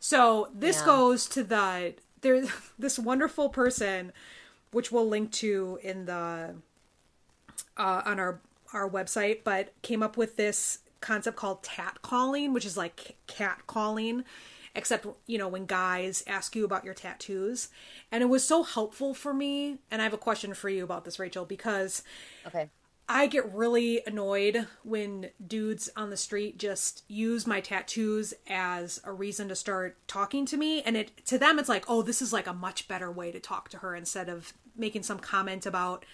So, 0.00 0.48
this 0.54 0.80
Yeah. 0.80 0.82
goes 0.82 1.28
to 1.28 1.44
the 1.44 1.94
there's 2.20 2.50
this 2.78 2.98
wonderful 2.98 3.48
person 3.50 4.12
which 4.70 4.92
we'll 4.92 5.08
link 5.08 5.32
to 5.32 5.78
in 5.82 6.04
the 6.06 6.54
uh, 7.76 8.02
on 8.04 8.18
our 8.18 8.40
our 8.72 8.88
website, 8.88 9.44
but 9.44 9.72
came 9.82 10.02
up 10.02 10.16
with 10.16 10.36
this 10.36 10.80
concept 11.00 11.36
called 11.36 11.62
tat 11.62 12.02
calling, 12.02 12.52
which 12.52 12.66
is 12.66 12.76
like 12.76 13.16
cat 13.26 13.66
calling, 13.66 14.24
except 14.74 15.06
you 15.26 15.38
know 15.38 15.48
when 15.48 15.66
guys 15.66 16.22
ask 16.26 16.54
you 16.54 16.64
about 16.64 16.84
your 16.84 16.94
tattoos, 16.94 17.68
and 18.12 18.22
it 18.22 18.26
was 18.26 18.44
so 18.44 18.62
helpful 18.62 19.14
for 19.14 19.32
me. 19.32 19.78
And 19.90 20.00
I 20.02 20.04
have 20.04 20.12
a 20.12 20.18
question 20.18 20.54
for 20.54 20.68
you 20.68 20.84
about 20.84 21.04
this, 21.04 21.18
Rachel, 21.18 21.44
because 21.44 22.02
Okay. 22.46 22.70
I 23.08 23.26
get 23.26 23.54
really 23.54 24.02
annoyed 24.06 24.66
when 24.82 25.30
dudes 25.44 25.88
on 25.96 26.10
the 26.10 26.16
street 26.16 26.58
just 26.58 27.04
use 27.08 27.46
my 27.46 27.60
tattoos 27.60 28.34
as 28.46 29.00
a 29.02 29.12
reason 29.12 29.48
to 29.48 29.56
start 29.56 29.96
talking 30.06 30.44
to 30.46 30.58
me 30.58 30.82
and 30.82 30.94
it 30.94 31.24
to 31.26 31.38
them 31.38 31.58
it's 31.58 31.70
like, 31.70 31.86
"Oh, 31.88 32.02
this 32.02 32.20
is 32.20 32.34
like 32.34 32.46
a 32.46 32.52
much 32.52 32.86
better 32.86 33.10
way 33.10 33.32
to 33.32 33.40
talk 33.40 33.70
to 33.70 33.78
her 33.78 33.94
instead 33.94 34.28
of 34.28 34.52
making 34.76 35.04
some 35.04 35.18
comment 35.18 35.64
about 35.64 36.04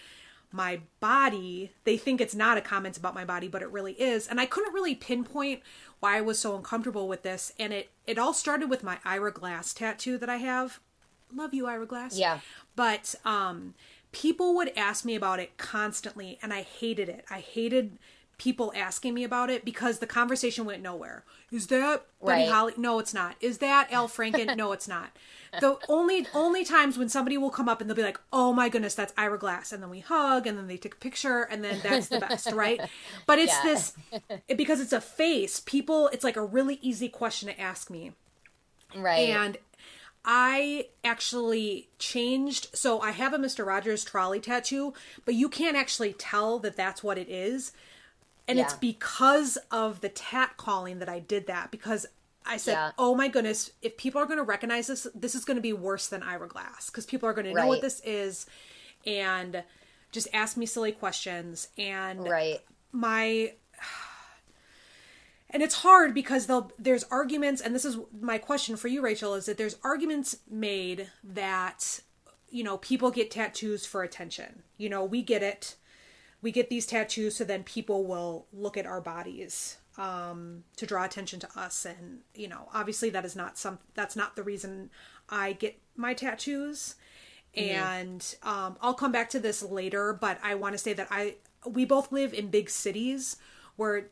my 0.52 0.83
body." 1.00 1.72
They 1.83 1.96
think 1.96 2.20
it's 2.20 2.35
not 2.35 2.59
a 2.59 2.61
comment 2.61 2.96
about 2.96 3.14
my 3.14 3.24
body, 3.24 3.48
but 3.48 3.62
it 3.62 3.72
really 3.72 3.94
is. 3.94 4.28
And 4.28 4.40
I 4.40 4.46
couldn't 4.46 4.72
really 4.72 4.94
pinpoint 4.94 5.62
why 5.98 6.16
I 6.18 6.20
was 6.20 6.38
so 6.38 6.54
uncomfortable 6.57 7.09
with 7.09 7.22
this, 7.22 7.52
and 7.59 7.72
it 7.72 7.90
it 8.07 8.18
all 8.18 8.33
started 8.33 8.70
with 8.70 8.85
my 8.85 8.98
Ira 9.04 9.33
Glass 9.33 9.74
tattoo 9.74 10.16
that 10.18 10.30
I 10.30 10.37
have. 10.37 10.78
Love 11.33 11.54
you, 11.54 11.66
Ira 11.66 11.87
Glass. 11.87 12.16
Yeah. 12.16 12.38
But 12.76 13.16
um 13.24 13.74
people 14.14 14.55
would 14.55 14.72
ask 14.77 15.05
me 15.05 15.14
about 15.14 15.40
it 15.40 15.59
constantly 15.59 16.38
and 16.40 16.53
I 16.55 16.62
hated 16.62 17.09
it. 17.11 17.24
I 17.31 17.40
hated 17.40 17.98
people 18.38 18.72
asking 18.74 19.14
me 19.14 19.22
about 19.24 19.50
it 19.50 19.64
because 19.64 19.98
the 19.98 20.07
conversation 20.07 20.64
went 20.64 20.83
nowhere. 20.83 21.24
Is 21.53 21.66
that 21.68 22.07
Buddy 22.24 22.42
Right. 22.42 22.48
Holly? 22.48 22.74
No, 22.77 22.98
it's 22.98 23.12
not. 23.14 23.37
Is 23.40 23.59
that 23.59 23.92
Al 23.92 24.09
Franken? 24.09 24.57
no, 24.57 24.72
it's 24.72 24.88
not. 24.88 25.11
The 25.61 25.79
only 25.88 26.27
only 26.35 26.64
times 26.64 26.98
when 26.98 27.09
somebody 27.09 27.38
will 27.38 27.48
come 27.50 27.68
up 27.68 27.81
and 27.81 27.88
they'll 27.88 27.94
be 27.96 28.03
like, 28.03 28.18
"Oh 28.33 28.53
my 28.53 28.68
goodness, 28.68 28.96
that's 28.96 29.12
Ira 29.16 29.38
Glass," 29.38 29.70
and 29.72 29.81
then 29.81 29.88
we 29.88 30.00
hug, 30.00 30.48
and 30.48 30.59
then 30.59 30.66
they 30.66 30.77
take 30.77 30.94
a 30.94 30.96
picture, 30.96 31.42
and 31.44 31.62
then 31.62 31.79
that's 31.81 32.09
the 32.09 32.18
best, 32.18 32.50
right? 32.62 32.81
But 33.24 33.38
it's 33.38 33.53
Yeah. 33.53 33.62
this 33.62 33.92
it, 34.48 34.57
because 34.57 34.81
it's 34.81 34.92
a 34.92 35.00
face. 35.00 35.61
People, 35.61 36.09
it's 36.09 36.24
like 36.24 36.37
a 36.37 36.44
really 36.44 36.81
easy 36.83 37.09
question 37.09 37.48
to 37.48 37.61
ask 37.61 37.88
me, 37.88 38.14
Right. 38.96 39.29
and 39.29 39.57
I 40.24 40.87
actually 41.02 41.88
changed. 41.98 42.68
So 42.74 43.00
I 43.00 43.10
have 43.10 43.34
a 43.34 43.38
Mr. 43.38 43.66
Rogers 43.66 44.04
trolley 44.04 44.40
tattoo, 44.40 44.94
but 45.24 45.34
you 45.34 45.48
can't 45.48 45.76
actually 45.76 46.14
tell 46.14 46.58
that 46.60 46.76
that's 46.76 47.02
what 47.02 47.18
it 47.18 47.28
is. 47.28 47.72
And 48.46 48.58
it's 48.58 48.74
because 48.74 49.56
of 49.70 50.02
the 50.02 50.10
tat 50.10 50.58
calling 50.58 50.98
that 50.98 51.08
I 51.08 51.18
did 51.18 51.46
that 51.46 51.70
because 51.70 52.04
I 52.44 52.58
said, 52.58 52.72
Yeah. 52.72 52.90
"Oh 52.98 53.14
my 53.14 53.28
goodness, 53.28 53.70
if 53.80 53.96
people 53.96 54.20
are 54.20 54.26
going 54.26 54.38
to 54.38 54.44
recognize 54.44 54.87
this, 54.87 55.06
this 55.14 55.34
is 55.34 55.46
going 55.46 55.56
to 55.56 55.62
be 55.62 55.72
worse 55.72 56.08
than 56.08 56.22
Ira 56.22 56.48
Glass 56.48 56.90
because 56.90 57.06
people 57.06 57.26
are 57.26 57.32
going 57.32 57.46
to 57.46 57.54
know 57.54 57.66
what 57.66 57.80
this 57.80 58.00
is 58.04 58.44
and 59.06 59.64
just 60.12 60.28
ask 60.32 60.56
me 60.56 60.66
silly 60.66 60.92
questions 60.92 61.68
and 61.78 62.28
right. 62.28 62.60
my 62.92 63.52
and 65.55 65.62
it's 65.62 65.77
hard 65.77 66.12
because 66.12 66.47
they'll 66.47 66.71
there's 66.79 67.05
arguments 67.05 67.62
and 67.62 67.75
this 67.75 67.87
is 67.87 67.97
my 68.21 68.37
question 68.37 68.77
for 68.77 68.88
you 68.88 69.01
rachel 69.01 69.35
is 69.35 69.47
that 69.47 69.57
there's 69.57 69.79
arguments 69.83 70.37
made 70.51 71.11
that 71.23 72.01
you 72.55 72.62
know 72.62 72.79
people 72.79 73.11
get 73.11 73.33
tattoos 73.33 73.85
for 73.85 74.05
attention. 74.05 74.62
You 74.79 74.88
know 74.88 75.05
we 75.05 75.23
get 75.23 75.43
it. 75.43 75.75
We 76.40 76.53
get 76.53 76.71
these 76.71 76.87
tattoos 76.87 77.35
so 77.35 77.43
then 77.43 77.64
people 77.64 78.07
will 78.07 78.47
look 78.53 78.77
at 78.77 78.87
our 78.87 79.01
bodies 79.01 79.79
um 79.99 80.62
to 80.77 80.87
draw 80.87 81.05
attention 81.05 81.40
to 81.40 81.49
us. 81.57 81.85
And 81.85 82.21
you 82.33 82.47
know 82.47 82.69
obviously 82.73 83.11
that 83.11 83.25
is 83.25 83.35
not 83.35 83.59
some 83.59 83.81
that's 83.95 84.14
not 84.14 84.37
the 84.37 84.45
reason 84.45 84.90
i 85.29 85.53
get 85.53 85.81
my 85.97 86.14
tattoos. 86.14 86.95
And 87.57 88.35
um, 88.43 88.77
I'll 88.81 88.95
come 88.95 89.12
back 89.12 89.31
to 89.31 89.38
this 89.38 89.62
later, 89.62 90.12
but 90.12 90.38
I 90.43 90.57
want 90.57 90.75
to 90.75 90.79
say 90.79 90.93
that 90.93 91.07
I 91.11 91.37
we 91.67 91.85
both 91.85 92.11
live 92.11 92.35
in 92.35 92.49
big 92.49 92.71
cities 92.71 93.37
where 93.77 94.11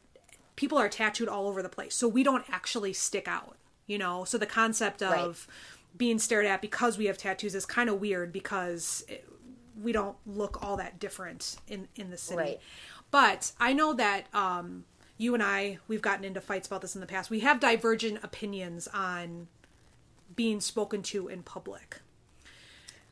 people 0.57 0.79
are 0.79 0.89
tattooed 0.89 1.29
all 1.29 1.49
over 1.49 1.63
the 1.63 1.69
place, 1.69 1.95
so 1.95 2.09
we 2.09 2.23
don't 2.23 2.45
actually 2.49 2.93
stick 2.93 3.27
out, 3.29 3.57
you 3.87 3.99
know. 3.99 4.25
So 4.25 4.39
the 4.39 4.47
concept 4.47 5.03
of 5.03 5.47
being 5.97 6.19
stared 6.19 6.47
at 6.47 6.63
because 6.63 6.99
we 6.99 7.07
have 7.07 7.19
tattoos 7.19 7.55
is 7.55 7.67
kind 7.67 7.91
of 7.91 8.01
weird 8.01 8.33
because 8.33 9.05
it, 9.09 9.29
we 9.81 9.93
don't 9.93 10.17
look 10.27 10.63
all 10.63 10.77
that 10.77 10.99
different 10.99 11.57
in 11.69 11.89
in 11.97 12.11
the 12.11 12.17
city. 12.17 12.39
Right. 12.39 12.61
But 13.11 13.53
I 13.61 13.73
know 13.73 13.93
that 13.95 14.27
um, 14.35 14.85
you 15.19 15.35
and 15.35 15.43
I 15.43 15.79
we've 15.89 16.03
gotten 16.03 16.25
into 16.25 16.41
fights 16.41 16.67
about 16.67 16.81
this 16.83 16.95
in 16.95 17.01
the 17.01 17.07
past. 17.07 17.31
We 17.31 17.41
have 17.41 17.61
divergent 17.61 18.21
opinions 18.23 18.89
on 18.89 19.49
being 20.35 20.61
spoken 20.61 21.03
to 21.03 21.29
in 21.29 21.43
public. 21.43 22.01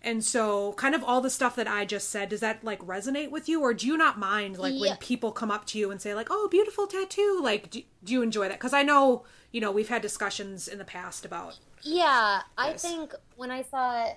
And 0.02 0.24
so, 0.24 0.72
kind 0.74 0.94
of 0.94 1.04
all 1.04 1.20
the 1.20 1.28
stuff 1.28 1.54
that 1.56 1.68
I 1.68 1.84
just 1.84 2.08
said, 2.08 2.30
does 2.30 2.40
that 2.40 2.64
like 2.64 2.80
resonate 2.80 3.30
with 3.30 3.48
you, 3.48 3.60
or 3.60 3.74
do 3.74 3.86
you 3.86 3.98
not 3.98 4.18
mind 4.18 4.56
like 4.58 4.80
when 4.80 4.96
people 4.96 5.30
come 5.30 5.50
up 5.50 5.66
to 5.66 5.78
you 5.78 5.90
and 5.90 6.00
say 6.00 6.14
like, 6.14 6.28
"Oh, 6.30 6.48
beautiful 6.50 6.86
tattoo"? 6.86 7.38
Like, 7.42 7.70
do, 7.70 7.82
do 8.02 8.14
you 8.14 8.22
enjoy 8.22 8.48
that? 8.48 8.58
Because 8.58 8.72
I 8.72 8.82
know 8.82 9.24
you 9.52 9.60
know 9.60 9.70
we've 9.70 9.90
had 9.90 10.00
discussions 10.00 10.68
in 10.68 10.78
the 10.78 10.84
past 10.84 11.26
about 11.26 11.58
Yeah, 11.82 12.42
I 12.56 12.72
think 12.74 13.14
when 13.36 13.50
I 13.50 13.62
saw 13.62 14.08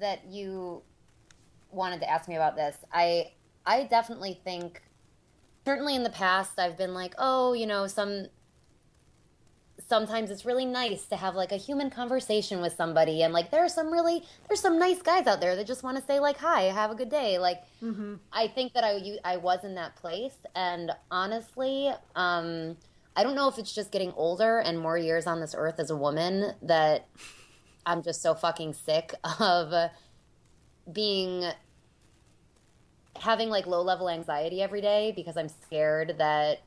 that 0.00 0.24
you 0.26 0.82
wanted 1.70 2.00
to 2.00 2.10
ask 2.10 2.26
me 2.26 2.36
about 2.36 2.56
this, 2.56 2.76
I 2.90 3.32
I 3.66 3.84
definitely 3.84 4.40
think 4.44 4.82
certainly 5.66 5.94
in 5.94 6.04
the 6.04 6.10
past 6.10 6.58
I've 6.58 6.78
been 6.78 6.94
like, 6.94 7.14
"Oh, 7.18 7.52
you 7.52 7.66
know, 7.66 7.86
some 7.86 8.28
sometimes 9.86 10.30
it's 10.30 10.44
really 10.44 10.64
nice 10.64 11.06
to 11.06 11.16
have 11.16 11.34
like 11.34 11.52
a 11.52 11.56
human 11.56 11.90
conversation 11.90 12.60
with 12.60 12.74
somebody 12.74 13.22
and 13.22 13.32
like 13.32 13.50
there 13.50 13.64
are 13.64 13.68
some 13.68 13.92
really 13.92 14.22
there's 14.48 14.60
some 14.60 14.78
nice 14.78 15.02
guys 15.02 15.26
out 15.26 15.40
there 15.40 15.56
that 15.56 15.66
just 15.66 15.82
want 15.82 15.96
to 15.96 16.02
say 16.04 16.18
like 16.20 16.38
hi 16.38 16.62
have 16.62 16.90
a 16.90 16.94
good 16.94 17.10
day. 17.10 17.38
Like 17.38 17.62
i 18.32 18.46
think 18.46 18.72
that 18.72 18.84
i 18.84 18.96
you, 18.96 19.18
i 19.24 19.36
was 19.36 19.64
in 19.64 19.74
that 19.74 19.94
place 19.96 20.36
and 20.54 20.90
honestly 21.10 21.90
um 22.16 22.76
i 23.16 23.22
don't 23.22 23.34
know 23.34 23.48
if 23.48 23.58
it's 23.58 23.74
just 23.74 23.92
getting 23.92 24.12
older 24.12 24.58
and 24.58 24.78
more 24.78 24.96
years 24.96 25.26
on 25.26 25.40
this 25.40 25.54
earth 25.56 25.78
as 25.78 25.90
a 25.90 25.96
woman 25.96 26.54
that 26.62 27.06
I'm 27.86 28.02
just 28.02 28.22
so 28.22 28.34
fucking 28.34 28.74
sick 28.74 29.14
of 29.40 29.90
being 30.90 31.44
having 33.16 33.48
like 33.48 33.66
low 33.66 33.82
level 33.82 34.08
anxiety 34.08 34.60
every 34.60 34.80
day 34.80 35.12
because 35.14 35.36
I'm 35.36 35.48
scared 35.48 36.16
that 36.18 36.60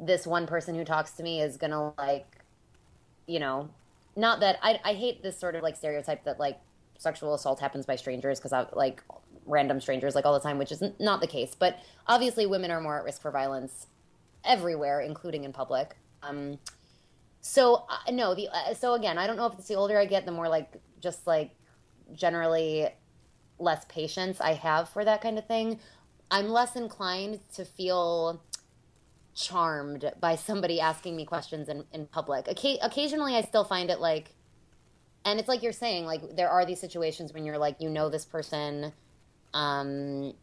this 0.00 0.26
one 0.26 0.46
person 0.46 0.74
who 0.74 0.84
talks 0.84 1.12
to 1.12 1.22
me 1.22 1.40
is 1.40 1.56
gonna 1.56 1.92
like, 1.98 2.26
you 3.26 3.38
know, 3.38 3.68
not 4.16 4.40
that 4.40 4.58
I 4.62 4.80
I 4.84 4.94
hate 4.94 5.22
this 5.22 5.38
sort 5.38 5.54
of 5.54 5.62
like 5.62 5.76
stereotype 5.76 6.24
that 6.24 6.38
like 6.38 6.60
sexual 6.98 7.34
assault 7.34 7.60
happens 7.60 7.86
by 7.86 7.96
strangers 7.96 8.38
because 8.38 8.52
I 8.52 8.66
like 8.72 9.02
random 9.46 9.80
strangers 9.80 10.14
like 10.14 10.26
all 10.26 10.34
the 10.34 10.40
time, 10.40 10.58
which 10.58 10.72
is 10.72 10.82
not 10.98 11.20
the 11.20 11.26
case. 11.26 11.54
But 11.58 11.78
obviously, 12.06 12.46
women 12.46 12.70
are 12.70 12.80
more 12.80 12.98
at 12.98 13.04
risk 13.04 13.22
for 13.22 13.30
violence 13.30 13.86
everywhere, 14.44 15.00
including 15.00 15.44
in 15.44 15.52
public. 15.52 15.96
Um, 16.22 16.58
so 17.40 17.86
uh, 17.88 18.10
no, 18.10 18.34
the 18.34 18.48
uh, 18.48 18.74
so 18.74 18.94
again, 18.94 19.18
I 19.18 19.26
don't 19.26 19.36
know 19.36 19.46
if 19.46 19.54
it's 19.58 19.68
the 19.68 19.74
older 19.74 19.98
I 19.98 20.04
get, 20.04 20.26
the 20.26 20.32
more 20.32 20.48
like 20.48 20.72
just 21.00 21.26
like 21.26 21.52
generally 22.14 22.88
less 23.58 23.84
patience 23.88 24.40
I 24.40 24.54
have 24.54 24.88
for 24.88 25.04
that 25.04 25.20
kind 25.20 25.38
of 25.38 25.46
thing. 25.46 25.80
I'm 26.30 26.48
less 26.48 26.76
inclined 26.76 27.40
to 27.54 27.64
feel 27.64 28.42
charmed 29.38 30.10
by 30.20 30.34
somebody 30.36 30.80
asking 30.80 31.14
me 31.16 31.24
questions 31.24 31.68
in, 31.68 31.84
in 31.92 32.06
public. 32.06 32.46
Occ- 32.46 32.78
occasionally, 32.82 33.36
I 33.36 33.42
still 33.42 33.64
find 33.64 33.90
it 33.90 34.00
like, 34.00 34.34
and 35.24 35.38
it's 35.38 35.48
like 35.48 35.62
you're 35.62 35.72
saying, 35.72 36.06
like 36.06 36.36
there 36.36 36.48
are 36.48 36.64
these 36.64 36.80
situations 36.80 37.32
when 37.32 37.44
you're 37.44 37.58
like, 37.58 37.76
you 37.80 37.90
know, 37.90 38.08
this 38.08 38.24
person, 38.24 38.92
um, 39.54 40.34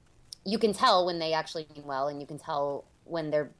you 0.45 0.57
can 0.57 0.73
tell 0.73 1.05
when 1.05 1.19
they 1.19 1.33
actually 1.33 1.67
mean 1.75 1.85
well, 1.85 2.07
and 2.07 2.21
you 2.21 2.27
can 2.27 2.37
tell 2.37 2.85
when 3.03 3.31
they're 3.31 3.51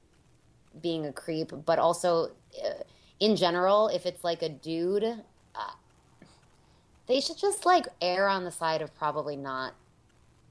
being 0.81 1.05
a 1.05 1.13
creep, 1.13 1.51
but 1.65 1.79
also. 1.79 2.31
Uh, 2.63 2.83
in 3.19 3.35
general, 3.35 3.87
if 3.87 4.05
it's 4.05 4.23
like 4.23 4.41
a 4.41 4.49
dude, 4.49 5.03
uh, 5.03 5.71
they 7.07 7.21
should 7.21 7.37
just 7.37 7.65
like 7.65 7.87
err 8.01 8.27
on 8.27 8.43
the 8.43 8.51
side 8.51 8.81
of 8.81 8.93
probably 8.95 9.35
not 9.35 9.73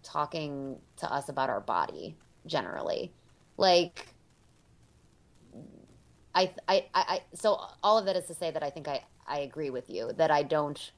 talking 0.03 0.76
to 0.97 1.12
us 1.12 1.28
about 1.28 1.51
our 1.51 1.61
body 1.61 2.16
generally. 2.47 3.12
Like, 3.57 4.14
I, 6.35 6.53
I, 6.68 6.85
I, 6.95 7.22
so 7.35 7.61
all 7.82 7.99
of 7.99 8.07
that 8.07 8.16
is 8.16 8.26
to 8.26 8.35
say 8.35 8.51
that 8.51 8.62
I 8.62 8.70
think 8.70 8.89
I, 8.89 9.05
I 9.26 9.41
agree 9.41 9.70
with 9.70 9.89
you 9.89 10.12
that 10.16 10.30
I 10.30 10.43
don't, 10.43 10.93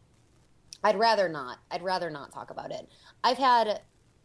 I'd 0.82 0.98
rather 0.98 1.28
not, 1.28 1.58
I'd 1.70 1.82
rather 1.82 2.10
not 2.10 2.32
talk 2.32 2.50
about 2.50 2.70
it. 2.70 2.88
I've 3.22 3.38
had, 3.38 3.80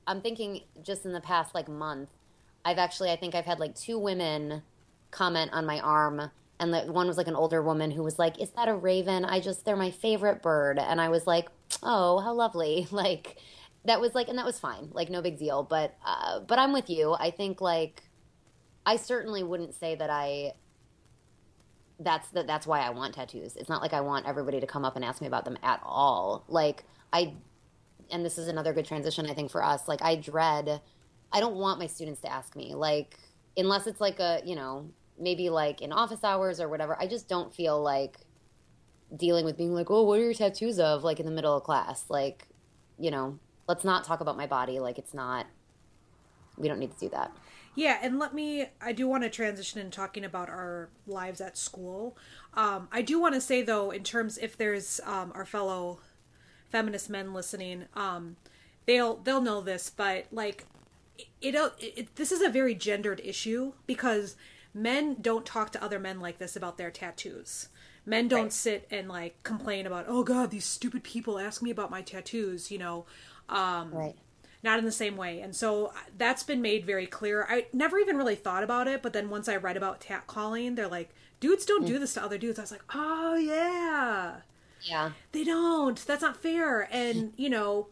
I'm 0.07 0.22
thinking 0.22 0.62
just 0.82 1.05
in 1.05 1.12
the 1.12 1.22
past 1.22 1.53
like 1.53 1.68
month, 1.68 2.09
I've 2.64 2.78
actually, 2.78 3.12
I 3.12 3.16
think 3.16 3.36
I've 3.36 3.45
had 3.45 3.59
like 3.59 3.76
two 3.76 3.97
women 3.97 4.62
comment 5.09 5.51
on 5.53 5.66
my 5.66 5.80
arm 5.80 6.32
and 6.62 6.72
the 6.72 6.82
one 6.82 7.07
was 7.07 7.18
like 7.18 7.28
an 7.28 7.36
older 7.36 7.62
woman 7.62 7.89
who 7.89 8.03
was 8.03 8.20
like, 8.20 8.39
"Is 8.39 8.51
that 8.51 8.70
a 8.70 8.76
raven? 8.76 9.26
I 9.26 9.39
just 9.39 9.66
they're 9.66 9.76
my 9.76 9.89
favorite 9.89 10.43
bird." 10.43 10.78
And 10.78 11.01
I 11.01 11.09
was 11.09 11.26
like, 11.26 11.49
"Oh, 11.82 12.20
how 12.20 12.34
lovely!" 12.34 12.88
Like 12.91 13.38
that 13.86 13.99
was 13.99 14.14
like, 14.14 14.30
and 14.30 14.38
that 14.38 14.45
was 14.45 14.59
fine, 14.59 14.89
like 14.93 15.09
no 15.09 15.24
big 15.24 15.39
deal. 15.39 15.64
But 15.64 15.95
uh, 16.05 16.41
but 16.41 16.59
I'm 16.59 16.72
with 16.72 16.88
you. 16.89 17.14
I 17.20 17.32
think 17.32 17.62
like 17.62 18.03
I 18.86 18.95
certainly 18.95 19.43
wouldn't 19.43 19.74
say 19.74 19.95
that 19.95 20.09
I. 20.12 20.53
That's 22.04 22.28
that. 22.30 22.47
That's 22.47 22.66
why 22.66 22.82
I 22.82 22.89
want 22.89 23.16
tattoos. 23.16 23.56
It's 23.56 23.70
not 23.70 23.82
like 23.82 23.93
I 23.93 24.02
want 24.02 24.26
everybody 24.26 24.60
to 24.60 24.68
come 24.68 24.84
up 24.86 24.95
and 24.95 25.06
ask 25.06 25.22
me 25.22 25.28
about 25.28 25.45
them 25.45 25.58
at 25.62 25.80
all. 25.84 26.43
Like 26.47 26.84
I, 27.14 27.36
and 28.10 28.26
this 28.26 28.38
is 28.38 28.47
another 28.47 28.74
good 28.74 28.86
transition 28.86 29.26
I 29.28 29.34
think 29.34 29.52
for 29.52 29.64
us. 29.64 29.88
Like 29.88 30.02
I 30.02 30.16
dread. 30.16 30.82
I 31.32 31.39
don't 31.39 31.56
want 31.56 31.80
my 31.80 31.88
students 31.88 32.22
to 32.22 32.32
ask 32.32 32.56
me 32.56 32.74
like 32.74 33.18
unless 33.56 33.88
it's 33.88 34.02
like 34.02 34.20
a 34.20 34.41
you 34.45 34.56
know 34.56 34.89
maybe 35.20 35.49
like 35.49 35.82
in 35.82 35.91
office 35.91 36.24
hours 36.24 36.60
or 36.60 36.68
whatever. 36.68 36.97
I 36.99 37.08
just 37.08 37.30
don't 37.30 37.54
feel 37.54 37.82
like 37.82 38.18
dealing 39.16 39.45
with 39.45 39.58
being 39.58 39.74
like, 39.74 39.89
oh, 39.89 40.04
what 40.04 40.20
are 40.20 40.24
your 40.24 40.34
tattoos 40.34 40.80
of? 40.80 41.04
Like 41.04 41.20
in 41.20 41.26
the 41.26 41.32
middle 41.32 41.56
of 41.56 41.64
class. 41.64 42.06
Like, 42.10 42.47
you 42.97 43.12
know, 43.12 43.39
let's 43.68 43.84
not 43.84 44.04
talk 44.04 44.22
about 44.22 44.38
my 44.38 44.47
body. 44.47 44.80
Like 44.80 44.97
it's 44.97 45.14
not, 45.14 45.45
we 46.58 46.68
don't 46.68 46.80
need 46.80 46.91
to 46.91 46.99
do 46.99 47.10
that. 47.10 47.32
Yeah, 47.74 47.99
and 48.01 48.19
let 48.19 48.34
me. 48.34 48.67
I 48.82 48.91
do 48.91 49.07
want 49.07 49.24
to 49.24 49.30
transition 49.30 49.80
in 49.80 49.91
talking 49.91 50.26
about 50.26 50.49
our 50.49 50.89
lives 51.07 51.39
at 51.39 51.57
school. 51.57 52.17
Um, 52.53 52.89
I 52.91 53.01
do 53.01 53.19
want 53.19 53.36
to 53.36 53.41
say 53.41 53.61
though, 53.61 53.91
in 53.91 54.03
terms 54.03 54.38
if 54.38 54.57
there's 54.57 54.99
um, 55.05 55.32
our 55.34 55.45
fellow 55.45 55.99
feminist 56.69 57.09
men 57.09 57.34
listening, 57.34 57.86
um, 57.93 58.36
they'll 58.86 59.17
they'll 59.17 59.41
know 59.41 59.61
this, 59.61 59.89
but 59.89 60.26
like 60.32 60.65
it, 61.41 61.55
it, 61.55 61.74
it 61.80 62.15
this 62.15 62.32
is 62.32 62.41
a 62.41 62.49
very 62.49 62.76
gendered 62.76 63.22
issue 63.24 63.74
because 63.88 64.36
men 64.74 65.17
don't 65.22 65.45
talk 65.45 65.72
to 65.72 65.84
other 65.84 65.99
men 65.99 66.19
like 66.19 66.39
this 66.39 66.55
about 66.55 66.78
their 66.78 66.91
tattoos. 66.91 67.69
Men 68.05 68.28
don't 68.28 68.43
right. 68.43 68.53
sit 68.53 68.88
and 68.89 69.07
like 69.07 69.41
complain 69.43 69.86
about, 69.86 70.05
oh 70.07 70.24
god, 70.24 70.49
these 70.49 70.65
stupid 70.65 71.03
people 71.03 71.39
ask 71.39 71.61
me 71.61 71.69
about 71.69 71.91
my 71.91 72.01
tattoos, 72.01 72.72
you 72.72 72.80
know. 72.80 73.05
Um, 73.47 73.91
right. 73.93 74.15
Not 74.64 74.80
in 74.80 74.86
the 74.86 74.91
same 74.91 75.18
way. 75.18 75.41
And 75.41 75.55
so 75.55 75.88
uh, 75.88 75.91
that's 76.18 76.43
been 76.43 76.62
made 76.62 76.86
very 76.86 77.07
clear. 77.07 77.47
I 77.49 77.66
never 77.74 77.97
even 77.97 78.18
really 78.18 78.36
thought 78.36 78.64
about 78.64 78.88
it, 78.88 79.01
but 79.01 79.14
then 79.14 79.30
once 79.30 79.49
I 79.49 79.55
read 79.55 79.78
about 79.78 80.01
tat 80.01 80.28
calling, 80.28 80.76
they're 80.76 80.88
like, 80.88 81.09
dudes 81.39 81.66
don't 81.66 81.84
mm. 81.84 81.88
do 81.88 81.99
this 81.99 82.14
to 82.14 82.24
other 82.24 82.38
dudes. 82.38 82.59
I 82.59 82.64
was 82.64 82.72
like, 82.72 82.86
oh 82.93 83.36
yeah. 83.36 84.38
Yeah. 84.82 85.12
They 85.32 85.43
don't. 85.43 85.97
That's 86.05 86.22
not 86.22 86.38
fair. 86.38 86.88
And, 86.91 87.34
you 87.38 87.49
know, 87.49 87.88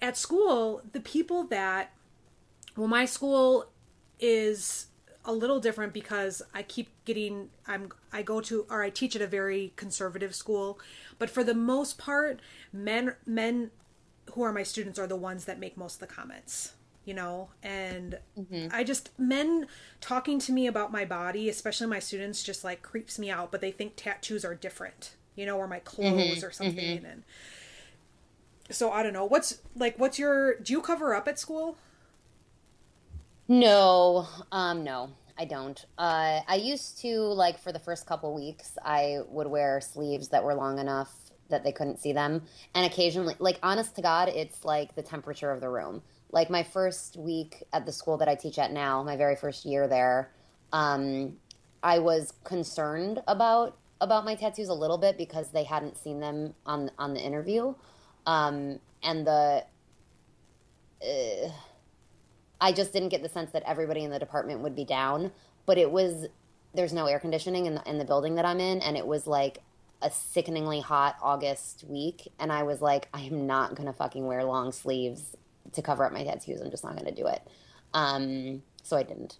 at 0.00 0.16
school, 0.16 0.82
the 0.92 1.00
people 1.00 1.44
that, 1.44 1.92
well, 2.76 2.88
my 2.88 3.04
school 3.04 3.66
is 4.20 4.86
a 5.24 5.32
little 5.32 5.60
different 5.60 5.92
because 5.92 6.40
I 6.54 6.62
keep 6.62 6.88
getting 7.04 7.50
I'm 7.66 7.90
I 8.12 8.22
go 8.22 8.40
to 8.40 8.66
or 8.70 8.82
I 8.82 8.90
teach 8.90 9.14
at 9.14 9.22
a 9.22 9.26
very 9.26 9.72
conservative 9.76 10.34
school, 10.34 10.80
but 11.18 11.28
for 11.28 11.44
the 11.44 11.54
most 11.54 11.98
part, 11.98 12.40
men 12.72 13.14
men 13.26 13.70
who 14.32 14.42
are 14.42 14.52
my 14.52 14.62
students 14.62 14.98
are 14.98 15.06
the 15.06 15.16
ones 15.16 15.44
that 15.44 15.58
make 15.58 15.76
most 15.76 15.94
of 15.94 16.08
the 16.08 16.14
comments 16.14 16.72
you 17.04 17.14
know 17.14 17.48
and 17.62 18.18
mm-hmm. 18.38 18.68
i 18.72 18.84
just 18.84 19.10
men 19.18 19.66
talking 20.00 20.38
to 20.38 20.52
me 20.52 20.66
about 20.66 20.92
my 20.92 21.04
body 21.04 21.48
especially 21.48 21.86
my 21.86 21.98
students 21.98 22.42
just 22.42 22.64
like 22.64 22.82
creeps 22.82 23.18
me 23.18 23.30
out 23.30 23.50
but 23.50 23.60
they 23.60 23.70
think 23.70 23.94
tattoos 23.96 24.44
are 24.44 24.54
different 24.54 25.14
you 25.34 25.46
know 25.46 25.56
or 25.56 25.66
my 25.66 25.78
clothes 25.78 26.38
mm-hmm. 26.38 26.46
or 26.46 26.50
something 26.50 26.98
mm-hmm. 26.98 27.06
and 27.06 27.22
so 28.70 28.90
i 28.92 29.02
don't 29.02 29.14
know 29.14 29.24
what's 29.24 29.60
like 29.74 29.98
what's 29.98 30.18
your 30.18 30.58
do 30.60 30.72
you 30.72 30.80
cover 30.80 31.14
up 31.14 31.26
at 31.26 31.38
school 31.38 31.78
no, 33.48 34.28
um, 34.52 34.84
no, 34.84 35.10
I 35.38 35.46
don't. 35.46 35.82
Uh, 35.96 36.40
I 36.46 36.56
used 36.56 37.00
to 37.00 37.18
like 37.18 37.58
for 37.58 37.72
the 37.72 37.78
first 37.78 38.06
couple 38.06 38.34
weeks, 38.34 38.76
I 38.84 39.20
would 39.28 39.46
wear 39.46 39.80
sleeves 39.80 40.28
that 40.28 40.44
were 40.44 40.54
long 40.54 40.78
enough 40.78 41.27
that 41.48 41.64
they 41.64 41.72
couldn't 41.72 41.98
see 41.98 42.12
them, 42.12 42.42
and 42.74 42.86
occasionally, 42.86 43.34
like 43.38 43.58
honest 43.62 43.96
to 43.96 44.02
God, 44.02 44.28
it's 44.28 44.64
like 44.64 44.94
the 44.94 45.02
temperature 45.02 45.50
of 45.50 45.60
the 45.60 45.68
room. 45.68 46.02
Like 46.30 46.50
my 46.50 46.62
first 46.62 47.16
week 47.16 47.64
at 47.72 47.86
the 47.86 47.92
school 47.92 48.18
that 48.18 48.28
I 48.28 48.34
teach 48.34 48.58
at 48.58 48.72
now, 48.72 49.02
my 49.02 49.16
very 49.16 49.36
first 49.36 49.64
year 49.64 49.88
there, 49.88 50.30
um, 50.72 51.36
I 51.82 51.98
was 51.98 52.32
concerned 52.44 53.22
about 53.26 53.76
about 54.00 54.24
my 54.24 54.34
tattoos 54.34 54.68
a 54.68 54.74
little 54.74 54.98
bit 54.98 55.18
because 55.18 55.50
they 55.50 55.64
hadn't 55.64 55.96
seen 55.96 56.20
them 56.20 56.54
on 56.66 56.90
on 56.98 57.14
the 57.14 57.20
interview, 57.20 57.74
um, 58.26 58.78
and 59.02 59.26
the. 59.26 59.64
Uh, 61.02 61.50
I 62.60 62.72
just 62.72 62.92
didn't 62.92 63.10
get 63.10 63.22
the 63.22 63.28
sense 63.28 63.52
that 63.52 63.62
everybody 63.66 64.02
in 64.02 64.10
the 64.10 64.18
department 64.18 64.60
would 64.60 64.74
be 64.74 64.84
down. 64.84 65.30
But 65.64 65.78
it 65.78 65.90
was 65.90 66.26
there's 66.74 66.92
no 66.92 67.06
air 67.06 67.18
conditioning 67.18 67.66
in 67.66 67.76
the, 67.76 67.82
in 67.88 67.98
the 67.98 68.04
building 68.04 68.34
that 68.34 68.44
I'm 68.44 68.60
in, 68.60 68.80
and 68.80 68.96
it 68.96 69.06
was 69.06 69.26
like 69.26 69.62
a 70.00 70.10
sickeningly 70.10 70.80
hot 70.80 71.16
August 71.22 71.84
week, 71.88 72.32
and 72.38 72.52
I 72.52 72.62
was 72.62 72.80
like, 72.80 73.08
I 73.12 73.22
am 73.22 73.46
not 73.46 73.74
gonna 73.74 73.92
fucking 73.92 74.26
wear 74.26 74.44
long 74.44 74.72
sleeves 74.72 75.36
to 75.72 75.82
cover 75.82 76.04
up 76.04 76.12
my 76.12 76.24
tattoos. 76.24 76.60
I'm 76.60 76.70
just 76.70 76.84
not 76.84 76.96
gonna 76.96 77.12
do 77.12 77.26
it. 77.26 77.42
Um, 77.94 78.62
so 78.82 78.96
I 78.96 79.02
didn't. 79.02 79.38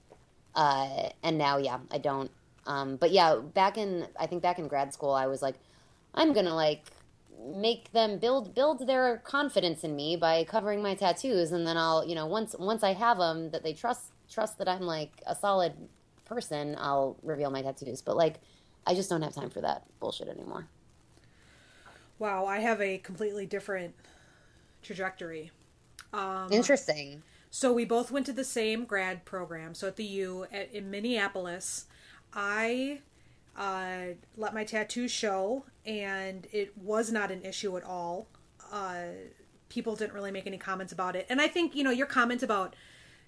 Uh, 0.54 1.10
and 1.22 1.38
now, 1.38 1.58
yeah, 1.58 1.78
I 1.90 1.98
don't. 1.98 2.30
Um, 2.66 2.96
but 2.96 3.12
yeah, 3.12 3.36
back 3.36 3.78
in 3.78 4.06
I 4.18 4.26
think 4.26 4.42
back 4.42 4.58
in 4.58 4.68
grad 4.68 4.92
school, 4.92 5.12
I 5.12 5.26
was 5.26 5.42
like, 5.42 5.54
I'm 6.14 6.32
gonna 6.32 6.54
like 6.54 6.84
make 7.54 7.92
them 7.92 8.18
build 8.18 8.54
build 8.54 8.86
their 8.86 9.18
confidence 9.18 9.84
in 9.84 9.94
me 9.94 10.16
by 10.16 10.44
covering 10.44 10.82
my 10.82 10.94
tattoos 10.94 11.52
and 11.52 11.66
then 11.66 11.76
I'll 11.76 12.04
you 12.04 12.14
know 12.14 12.26
once 12.26 12.56
once 12.58 12.82
I 12.82 12.92
have 12.94 13.18
them 13.18 13.50
that 13.50 13.62
they 13.62 13.72
trust 13.72 14.12
trust 14.28 14.58
that 14.58 14.68
I'm 14.68 14.82
like 14.82 15.22
a 15.26 15.34
solid 15.34 15.72
person 16.24 16.76
I'll 16.78 17.16
reveal 17.22 17.50
my 17.50 17.62
tattoos 17.62 18.02
but 18.02 18.16
like 18.16 18.40
I 18.88 18.94
just 18.94 19.10
don't 19.10 19.20
have 19.20 19.34
time 19.34 19.50
for 19.50 19.60
that 19.60 19.84
bullshit 20.00 20.28
anymore. 20.28 20.66
Wow, 22.18 22.46
I 22.46 22.60
have 22.60 22.80
a 22.80 22.96
completely 22.96 23.44
different 23.44 23.94
trajectory. 24.82 25.50
Um, 26.14 26.48
Interesting. 26.50 27.22
So 27.50 27.70
we 27.70 27.84
both 27.84 28.10
went 28.10 28.24
to 28.26 28.32
the 28.32 28.44
same 28.44 28.86
grad 28.86 29.26
program. 29.26 29.74
So 29.74 29.88
at 29.88 29.96
the 29.96 30.04
U 30.04 30.46
at, 30.50 30.72
in 30.72 30.90
Minneapolis, 30.90 31.84
I 32.32 33.00
uh, 33.58 34.14
let 34.38 34.54
my 34.54 34.64
tattoo 34.64 35.06
show, 35.06 35.66
and 35.84 36.46
it 36.50 36.72
was 36.78 37.12
not 37.12 37.30
an 37.30 37.42
issue 37.42 37.76
at 37.76 37.84
all. 37.84 38.26
Uh, 38.72 39.02
people 39.68 39.96
didn't 39.96 40.14
really 40.14 40.30
make 40.30 40.46
any 40.46 40.56
comments 40.56 40.94
about 40.94 41.14
it, 41.14 41.26
and 41.28 41.42
I 41.42 41.48
think 41.48 41.76
you 41.76 41.84
know 41.84 41.90
your 41.90 42.06
comment 42.06 42.42
about 42.42 42.74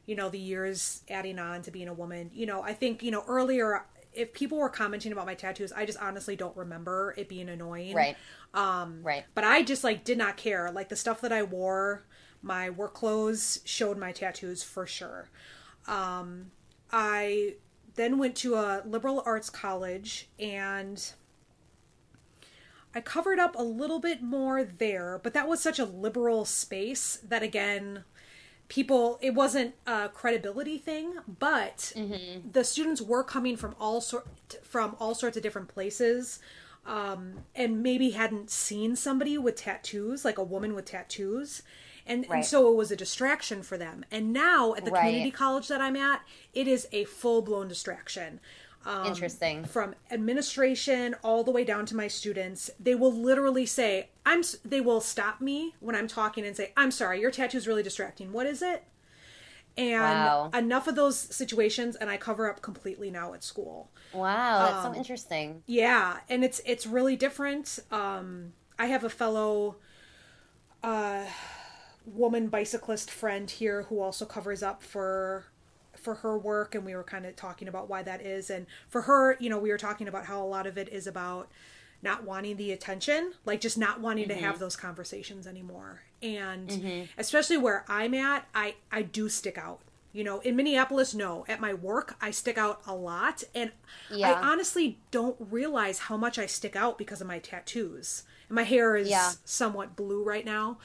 you 0.06 0.16
know 0.16 0.30
the 0.30 0.38
years 0.38 1.02
adding 1.10 1.38
on 1.38 1.60
to 1.62 1.70
being 1.70 1.88
a 1.88 1.94
woman. 1.94 2.30
You 2.32 2.46
know, 2.46 2.62
I 2.62 2.72
think 2.72 3.02
you 3.02 3.10
know 3.10 3.24
earlier 3.28 3.84
if 4.12 4.32
people 4.32 4.58
were 4.58 4.68
commenting 4.68 5.12
about 5.12 5.26
my 5.26 5.34
tattoos, 5.34 5.72
I 5.72 5.86
just 5.86 5.98
honestly 6.00 6.36
don't 6.36 6.56
remember 6.56 7.14
it 7.16 7.28
being 7.28 7.48
annoying. 7.48 7.94
Right. 7.94 8.16
Um. 8.54 9.00
Right. 9.02 9.24
But 9.34 9.44
I 9.44 9.62
just 9.62 9.84
like 9.84 10.04
did 10.04 10.18
not 10.18 10.36
care. 10.36 10.70
Like 10.70 10.88
the 10.88 10.96
stuff 10.96 11.20
that 11.20 11.32
I 11.32 11.42
wore, 11.42 12.04
my 12.42 12.70
work 12.70 12.94
clothes 12.94 13.60
showed 13.64 13.98
my 13.98 14.12
tattoos 14.12 14.62
for 14.62 14.86
sure. 14.86 15.30
Um, 15.86 16.50
I 16.92 17.54
then 17.94 18.18
went 18.18 18.36
to 18.36 18.54
a 18.54 18.82
liberal 18.84 19.22
arts 19.26 19.50
college 19.50 20.28
and 20.38 21.12
I 22.94 23.00
covered 23.00 23.38
up 23.38 23.54
a 23.56 23.62
little 23.62 24.00
bit 24.00 24.22
more 24.22 24.64
there, 24.64 25.20
but 25.22 25.32
that 25.34 25.48
was 25.48 25.60
such 25.60 25.78
a 25.78 25.84
liberal 25.84 26.44
space 26.44 27.18
that 27.22 27.42
again, 27.42 28.04
people 28.70 29.18
it 29.20 29.34
wasn't 29.34 29.74
a 29.86 30.08
credibility 30.08 30.78
thing, 30.78 31.14
but 31.38 31.92
mm-hmm. 31.94 32.48
the 32.50 32.64
students 32.64 33.02
were 33.02 33.22
coming 33.22 33.58
from 33.58 33.74
all 33.78 34.00
sort 34.00 34.26
from 34.62 34.96
all 34.98 35.14
sorts 35.14 35.36
of 35.36 35.42
different 35.42 35.68
places. 35.68 36.40
Um, 36.86 37.44
and 37.54 37.82
maybe 37.82 38.10
hadn't 38.12 38.50
seen 38.50 38.96
somebody 38.96 39.36
with 39.36 39.54
tattoos, 39.54 40.24
like 40.24 40.38
a 40.38 40.42
woman 40.42 40.74
with 40.74 40.86
tattoos. 40.86 41.62
And, 42.06 42.24
right. 42.28 42.36
and 42.36 42.44
so 42.44 42.72
it 42.72 42.74
was 42.74 42.90
a 42.90 42.96
distraction 42.96 43.62
for 43.62 43.76
them. 43.76 44.02
And 44.10 44.32
now 44.32 44.74
at 44.74 44.86
the 44.86 44.90
right. 44.90 45.02
community 45.02 45.30
college 45.30 45.68
that 45.68 45.82
I'm 45.82 45.94
at, 45.94 46.22
it 46.54 46.66
is 46.66 46.88
a 46.90 47.04
full 47.04 47.42
blown 47.42 47.68
distraction. 47.68 48.40
Um, 48.86 49.06
Interesting. 49.06 49.64
From 49.64 49.94
administration 50.10 51.14
all 51.22 51.44
the 51.44 51.50
way 51.50 51.64
down 51.64 51.84
to 51.86 51.96
my 51.96 52.08
students, 52.08 52.70
they 52.80 52.94
will 52.94 53.12
literally 53.12 53.66
say, 53.66 54.08
"I'm." 54.24 54.42
They 54.64 54.80
will 54.80 55.00
stop 55.00 55.40
me 55.40 55.74
when 55.80 55.94
I'm 55.94 56.08
talking 56.08 56.46
and 56.46 56.56
say, 56.56 56.72
"I'm 56.76 56.90
sorry, 56.90 57.20
your 57.20 57.30
tattoo 57.30 57.58
is 57.58 57.68
really 57.68 57.82
distracting. 57.82 58.32
What 58.32 58.46
is 58.46 58.62
it?" 58.62 58.84
And 59.76 60.00
wow. 60.00 60.50
enough 60.54 60.88
of 60.88 60.94
those 60.94 61.18
situations, 61.18 61.94
and 61.94 62.08
I 62.08 62.16
cover 62.16 62.50
up 62.50 62.62
completely 62.62 63.10
now 63.10 63.34
at 63.34 63.44
school. 63.44 63.90
Wow, 64.12 64.66
that's 64.66 64.86
um, 64.86 64.94
so 64.94 64.98
interesting. 64.98 65.62
Yeah, 65.66 66.18
and 66.28 66.42
it's 66.42 66.62
it's 66.64 66.86
really 66.86 67.16
different. 67.16 67.80
Um, 67.90 68.54
I 68.78 68.86
have 68.86 69.04
a 69.04 69.10
fellow. 69.10 69.76
Uh, 70.82 71.26
woman 72.06 72.48
bicyclist 72.48 73.10
friend 73.10 73.50
here 73.50 73.82
who 73.82 74.00
also 74.00 74.24
covers 74.24 74.62
up 74.62 74.82
for 74.82 75.44
for 76.00 76.16
her 76.16 76.38
work 76.38 76.74
and 76.74 76.84
we 76.84 76.94
were 76.94 77.04
kind 77.04 77.26
of 77.26 77.36
talking 77.36 77.68
about 77.68 77.88
why 77.88 78.02
that 78.02 78.24
is 78.24 78.50
and 78.50 78.66
for 78.88 79.02
her 79.02 79.36
you 79.40 79.48
know 79.48 79.58
we 79.58 79.70
were 79.70 79.78
talking 79.78 80.08
about 80.08 80.26
how 80.26 80.42
a 80.42 80.46
lot 80.46 80.66
of 80.66 80.76
it 80.78 80.88
is 80.88 81.06
about 81.06 81.48
not 82.02 82.24
wanting 82.24 82.56
the 82.56 82.72
attention 82.72 83.32
like 83.44 83.60
just 83.60 83.78
not 83.78 84.00
wanting 84.00 84.28
mm-hmm. 84.28 84.38
to 84.38 84.44
have 84.44 84.54
mm-hmm. 84.54 84.64
those 84.64 84.76
conversations 84.76 85.46
anymore 85.46 86.02
and 86.22 86.68
mm-hmm. 86.68 87.04
especially 87.18 87.56
where 87.56 87.84
i'm 87.88 88.14
at 88.14 88.46
i 88.54 88.74
i 88.90 89.02
do 89.02 89.28
stick 89.28 89.58
out 89.58 89.80
you 90.12 90.24
know 90.24 90.40
in 90.40 90.56
minneapolis 90.56 91.14
no 91.14 91.44
at 91.48 91.60
my 91.60 91.72
work 91.74 92.16
i 92.20 92.30
stick 92.30 92.58
out 92.58 92.80
a 92.86 92.94
lot 92.94 93.42
and 93.54 93.70
yeah. 94.10 94.30
i 94.30 94.50
honestly 94.50 94.98
don't 95.10 95.36
realize 95.38 96.00
how 96.00 96.16
much 96.16 96.38
i 96.38 96.46
stick 96.46 96.74
out 96.74 96.98
because 96.98 97.20
of 97.20 97.26
my 97.26 97.38
tattoos 97.38 98.24
and 98.48 98.56
my 98.56 98.62
hair 98.62 98.96
is 98.96 99.08
yeah. 99.08 99.32
somewhat 99.44 99.94
blue 99.96 100.24
right 100.24 100.44
now 100.44 100.78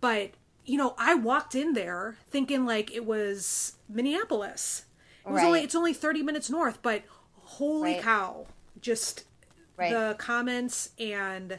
but 0.00 0.32
you 0.64 0.78
know, 0.78 0.94
I 0.98 1.14
walked 1.14 1.54
in 1.54 1.72
there 1.74 2.16
thinking 2.28 2.64
like 2.64 2.94
it 2.94 3.04
was 3.04 3.74
Minneapolis. 3.88 4.84
It 5.26 5.30
was 5.30 5.42
right. 5.42 5.46
only 5.46 5.60
it's 5.62 5.74
only 5.74 5.92
30 5.92 6.22
minutes 6.22 6.50
north, 6.50 6.78
but 6.82 7.02
holy 7.36 7.94
right. 7.94 8.02
cow. 8.02 8.46
Just 8.80 9.24
right. 9.76 9.92
the 9.92 10.16
comments 10.18 10.90
and 10.98 11.58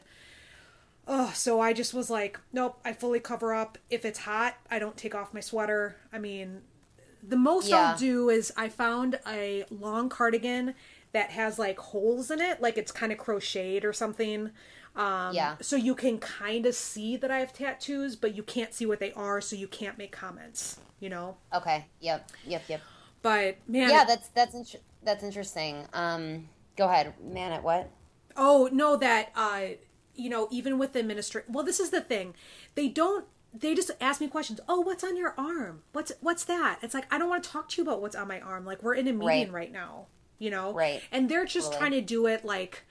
oh, 1.08 1.32
so 1.36 1.60
I 1.60 1.74
just 1.74 1.94
was 1.94 2.10
like, 2.10 2.40
nope, 2.52 2.80
I 2.86 2.94
fully 2.94 3.20
cover 3.20 3.54
up. 3.54 3.78
If 3.90 4.06
it's 4.06 4.20
hot, 4.20 4.56
I 4.70 4.80
don't 4.80 4.98
take 4.98 5.16
off 5.16 5.34
my 5.34 5.40
sweater. 5.42 5.98
I 6.12 6.20
mean, 6.20 6.62
the 7.22 7.38
most 7.38 7.70
yeah. 7.70 7.92
I'll 7.92 7.98
do 7.98 8.30
is 8.30 8.52
I 8.58 8.70
found 8.70 9.20
a 9.28 9.66
long 9.70 10.10
cardigan 10.10 10.76
that 11.14 11.32
has 11.32 11.60
like 11.60 11.78
holes 11.78 12.32
in 12.32 12.42
it, 12.42 12.62
like 12.62 12.78
it's 12.78 12.92
kind 12.92 13.12
of 13.12 13.18
crocheted 13.18 13.86
or 13.86 13.94
something. 13.94 14.52
Um, 14.96 15.34
yeah. 15.34 15.56
So 15.62 15.76
you 15.76 15.96
can 15.96 16.20
kind 16.20 16.66
of 16.66 16.76
see 16.76 17.18
that 17.18 17.32
I 17.32 17.40
have 17.40 17.54
tattoos, 17.54 18.16
but 18.16 18.36
you 18.36 18.44
can't 18.44 18.74
see 18.74 18.86
what 18.86 19.00
they 19.00 19.12
are, 19.14 19.42
so 19.42 19.56
you 19.56 19.68
can't 19.68 19.98
make 19.98 20.12
comments. 20.12 20.80
You 21.00 21.10
know. 21.10 21.38
Okay. 21.54 21.86
Yep. 22.00 22.32
Yep. 22.46 22.64
Yep. 22.68 22.82
But 23.22 23.58
man. 23.68 23.90
Yeah, 23.90 24.06
that's 24.06 24.28
that's 24.30 24.54
in- 24.54 24.80
that's 25.04 25.24
interesting. 25.24 25.86
Um, 25.94 26.48
go 26.78 26.88
ahead, 26.88 27.14
man. 27.22 27.52
At 27.52 27.64
what? 27.64 27.90
Oh 28.38 28.70
no, 28.72 28.96
that 28.98 29.32
uh, 29.36 29.62
you 30.16 30.30
know, 30.30 30.48
even 30.52 30.78
with 30.78 30.94
the 30.94 31.00
administration. 31.00 31.52
Well, 31.52 31.64
this 31.64 31.80
is 31.80 31.90
the 31.90 32.02
thing. 32.02 32.36
They 32.76 32.88
don't 32.88 33.26
they 33.54 33.76
just 33.76 33.92
ask 34.02 34.20
me 34.20 34.28
questions. 34.28 34.60
Oh, 34.68 34.80
what's 34.82 35.04
on 35.04 35.16
your 35.16 35.36
arm? 35.38 35.84
What's 35.92 36.12
what's 36.22 36.44
that? 36.46 36.80
It's 36.82 36.94
like 36.94 37.12
I 37.14 37.18
don't 37.18 37.30
want 37.30 37.44
to 37.44 37.50
talk 37.50 37.70
to 37.70 37.82
you 37.82 37.88
about 37.88 38.02
what's 38.02 38.16
on 38.16 38.28
my 38.28 38.40
arm. 38.40 38.66
Like 38.66 38.82
we're 38.82 38.96
in 38.96 39.08
a 39.08 39.14
meeting 39.14 39.26
right, 39.26 39.52
right 39.52 39.72
now, 39.72 40.08
you 40.40 40.50
know. 40.50 40.74
Right. 40.74 41.02
And 41.12 41.30
they're 41.30 41.46
just 41.46 41.74
trying 41.74 41.92
to 41.92 42.02
do 42.02 42.26
it 42.28 42.44
like 42.44 42.84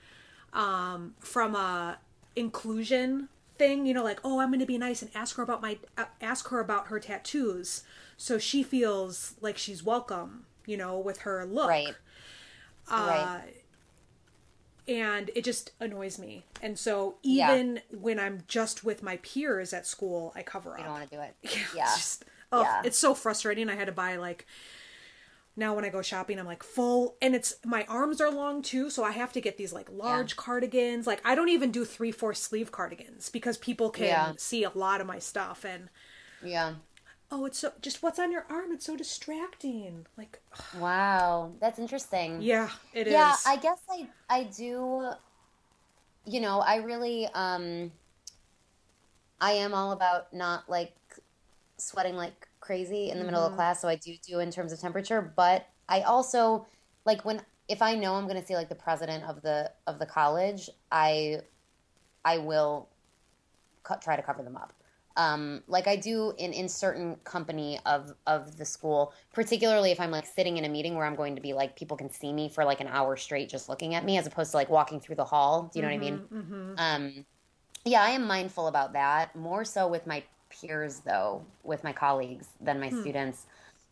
um, 0.53 1.15
from 1.19 1.55
a 1.55 1.97
inclusion 2.35 3.29
thing. 3.57 3.85
You 3.85 3.93
know, 3.93 4.03
like 4.03 4.19
oh, 4.23 4.39
I'm 4.39 4.49
going 4.49 4.59
to 4.59 4.65
be 4.65 4.77
nice 4.77 5.01
and 5.01 5.11
ask 5.15 5.35
her 5.37 5.43
about 5.43 5.61
my 5.61 5.77
uh, 5.97 6.05
ask 6.21 6.47
her 6.49 6.59
about 6.59 6.87
her 6.87 6.99
tattoos, 6.99 7.83
so 8.17 8.37
she 8.37 8.63
feels 8.63 9.35
like 9.41 9.57
she's 9.57 9.83
welcome. 9.83 10.45
You 10.65 10.77
know, 10.77 10.97
with 10.99 11.19
her 11.19 11.45
look. 11.45 11.67
Right. 11.67 11.95
Uh, 12.89 13.39
right. 13.41 13.53
And 14.85 15.31
it 15.33 15.45
just 15.45 15.71
annoys 15.79 16.19
me. 16.19 16.43
And 16.61 16.77
so 16.77 17.15
even 17.23 17.75
yeah. 17.75 17.97
when 17.97 18.19
I'm 18.19 18.43
just 18.47 18.83
with 18.83 19.01
my 19.01 19.17
peers 19.17 19.71
at 19.71 19.87
school, 19.87 20.33
I 20.35 20.43
cover 20.43 20.73
up. 20.73 20.79
You 20.79 20.83
don't 20.83 20.93
want 20.93 21.09
to 21.09 21.15
do 21.15 21.21
it. 21.21 21.35
Yeah. 21.43 21.63
yeah. 21.75 21.83
It's, 21.83 21.95
just, 21.95 22.25
oh, 22.51 22.61
yeah. 22.63 22.81
it's 22.83 22.97
so 22.97 23.13
frustrating. 23.13 23.69
I 23.69 23.75
had 23.75 23.85
to 23.85 23.93
buy 23.93 24.17
like 24.17 24.45
now 25.55 25.75
when 25.75 25.85
I 25.85 25.89
go 25.89 26.01
shopping, 26.01 26.39
I'm 26.39 26.45
like 26.45 26.63
full, 26.63 27.15
and 27.21 27.35
it's 27.35 27.55
my 27.63 27.85
arms 27.87 28.19
are 28.19 28.31
long 28.31 28.61
too, 28.61 28.89
so 28.89 29.03
I 29.03 29.11
have 29.11 29.31
to 29.33 29.41
get 29.41 29.57
these 29.57 29.71
like 29.71 29.87
large 29.91 30.31
yeah. 30.31 30.37
cardigans. 30.37 31.05
Like 31.05 31.21
I 31.23 31.35
don't 31.35 31.49
even 31.49 31.71
do 31.71 31.85
three 31.85 32.11
four 32.11 32.33
sleeve 32.33 32.71
cardigans 32.71 33.29
because 33.29 33.57
people 33.57 33.89
can 33.89 34.07
yeah. 34.07 34.31
see 34.37 34.63
a 34.63 34.71
lot 34.71 35.01
of 35.01 35.07
my 35.07 35.19
stuff 35.19 35.63
and 35.63 35.89
yeah. 36.43 36.75
Oh, 37.31 37.45
it's 37.45 37.59
so 37.59 37.73
just 37.81 38.03
what's 38.03 38.19
on 38.19 38.31
your 38.31 38.45
arm. 38.49 38.71
It's 38.71 38.85
so 38.85 38.95
distracting. 38.95 40.05
Like 40.17 40.39
wow, 40.79 41.51
that's 41.59 41.79
interesting. 41.79 42.41
Yeah, 42.41 42.69
it 42.93 43.07
yeah, 43.07 43.33
is. 43.33 43.43
I 43.45 43.57
guess 43.57 43.79
I 43.89 44.07
I 44.29 44.43
do. 44.43 45.11
You 46.25 46.41
know, 46.41 46.59
I 46.59 46.77
really 46.77 47.27
um. 47.33 47.91
I 49.41 49.53
am 49.53 49.73
all 49.73 49.91
about 49.91 50.33
not 50.33 50.69
like 50.69 50.93
sweating 51.77 52.15
like 52.15 52.47
crazy 52.63 53.09
in 53.09 53.17
the 53.17 53.23
mm-hmm. 53.23 53.25
middle 53.25 53.41
of 53.43 53.49
mm-hmm. 53.49 53.57
class, 53.57 53.81
so 53.81 53.87
I 53.87 53.95
do 53.95 54.15
do 54.25 54.39
in 54.39 54.49
terms 54.49 54.71
of 54.71 54.79
temperature. 54.79 55.33
But 55.35 55.67
I 55.89 56.01
also 56.01 56.65
like 57.05 57.25
when 57.25 57.41
if 57.67 57.81
I 57.81 57.95
know 57.95 58.15
I'm 58.15 58.27
going 58.27 58.39
to 58.39 58.45
see 58.45 58.55
like 58.55 58.69
the 58.69 58.75
president 58.75 59.23
of 59.25 59.41
the 59.41 59.71
of 59.85 59.99
the 59.99 60.05
college, 60.05 60.69
I 60.91 61.41
I 62.23 62.37
will 62.37 62.87
co- 63.83 63.99
try 64.01 64.15
to 64.15 64.21
cover 64.21 64.43
them 64.43 64.55
up. 64.55 64.73
Um, 65.15 65.61
like 65.67 65.87
I 65.87 65.95
do 65.95 66.33
in 66.37 66.53
in 66.53 66.67
certain 66.67 67.17
company 67.23 67.79
of 67.85 68.13
of 68.25 68.57
the 68.57 68.65
school, 68.65 69.13
particularly 69.33 69.91
if 69.91 69.99
I'm 69.99 70.11
like 70.11 70.25
sitting 70.25 70.57
in 70.57 70.65
a 70.65 70.69
meeting 70.69 70.95
where 70.95 71.05
I'm 71.05 71.15
going 71.15 71.35
to 71.35 71.41
be 71.41 71.53
like 71.53 71.75
people 71.75 71.97
can 71.97 72.09
see 72.09 72.33
me 72.33 72.49
for 72.49 72.65
like 72.65 72.79
an 72.79 72.87
hour 72.87 73.15
straight 73.15 73.49
just 73.49 73.69
looking 73.69 73.93
at 73.93 74.05
me, 74.05 74.17
as 74.17 74.25
opposed 74.25 74.51
to 74.51 74.57
like 74.57 74.69
walking 74.69 74.99
through 74.99 75.15
the 75.15 75.25
hall. 75.25 75.69
Do 75.71 75.79
you 75.79 75.85
know 75.85 75.91
mm-hmm, 75.91 76.01
what 76.01 76.07
I 76.07 76.11
mean? 76.11 76.19
Mm-hmm. 76.19 76.53
mm-hmm. 76.53 76.73
Um, 76.77 77.25
yeah, 77.85 78.01
I 78.01 78.11
am 78.11 78.25
mindful 78.25 78.67
about 78.67 78.93
that 78.93 79.35
more 79.35 79.65
so 79.65 79.89
with 79.89 80.07
my 80.07 80.23
peers 80.59 81.01
though 81.05 81.43
with 81.63 81.83
my 81.83 81.93
colleagues 81.93 82.47
than 82.61 82.79
my 82.79 82.89
hmm. 82.89 83.01
students. 83.01 83.45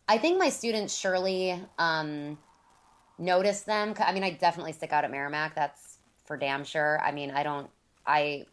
I 0.08 0.18
think 0.18 0.38
my 0.38 0.48
students 0.48 0.94
surely 0.94 1.60
um, 1.78 2.38
notice 3.18 3.62
them. 3.62 3.94
I 3.98 4.12
mean, 4.12 4.24
I 4.24 4.30
definitely 4.30 4.72
stick 4.72 4.92
out 4.92 5.04
at 5.04 5.10
Merrimack. 5.10 5.54
That's 5.54 5.98
for 6.24 6.36
damn 6.36 6.64
sure. 6.64 7.00
I 7.02 7.12
mean, 7.12 7.30
I 7.30 7.42
don't. 7.42 7.68
I 8.06 8.46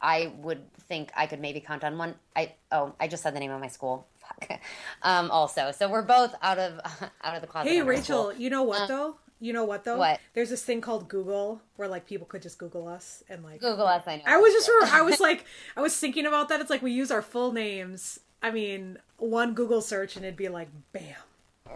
I 0.00 0.32
would 0.38 0.60
think 0.88 1.12
I 1.16 1.26
could 1.26 1.40
maybe 1.40 1.60
count 1.60 1.84
on 1.84 1.98
one. 1.98 2.14
I 2.34 2.54
oh, 2.70 2.94
I 2.98 3.08
just 3.08 3.22
said 3.22 3.34
the 3.34 3.40
name 3.40 3.50
of 3.50 3.60
my 3.60 3.68
school. 3.68 4.06
um, 5.02 5.30
also, 5.30 5.72
so 5.72 5.88
we're 5.88 6.02
both 6.02 6.34
out 6.42 6.58
of 6.58 6.80
out 7.22 7.34
of 7.34 7.40
the 7.40 7.46
closet. 7.46 7.70
Hey, 7.70 7.82
Rachel, 7.82 8.32
you 8.32 8.50
know 8.50 8.62
what 8.62 8.82
um, 8.82 8.88
though? 8.88 9.16
You 9.42 9.52
know 9.52 9.64
what 9.64 9.82
though? 9.82 9.98
What? 9.98 10.20
There's 10.34 10.50
this 10.50 10.62
thing 10.62 10.80
called 10.80 11.08
Google 11.08 11.60
where 11.74 11.88
like 11.88 12.06
people 12.06 12.28
could 12.28 12.42
just 12.42 12.58
Google 12.58 12.86
us 12.86 13.24
and 13.28 13.42
like 13.42 13.60
Google 13.60 13.88
us. 13.88 14.04
I 14.06 14.18
know. 14.18 14.22
I 14.24 14.36
was 14.36 14.52
just 14.52 14.70
I 14.92 15.02
was 15.02 15.18
like 15.28 15.44
I 15.76 15.80
was 15.80 15.96
thinking 15.98 16.26
about 16.26 16.48
that. 16.48 16.60
It's 16.60 16.70
like 16.70 16.80
we 16.80 16.92
use 16.92 17.10
our 17.10 17.22
full 17.22 17.50
names. 17.50 18.20
I 18.40 18.52
mean, 18.52 18.98
one 19.16 19.54
Google 19.54 19.80
search 19.80 20.14
and 20.14 20.24
it'd 20.24 20.36
be 20.36 20.48
like 20.48 20.68
bam. 20.92 21.16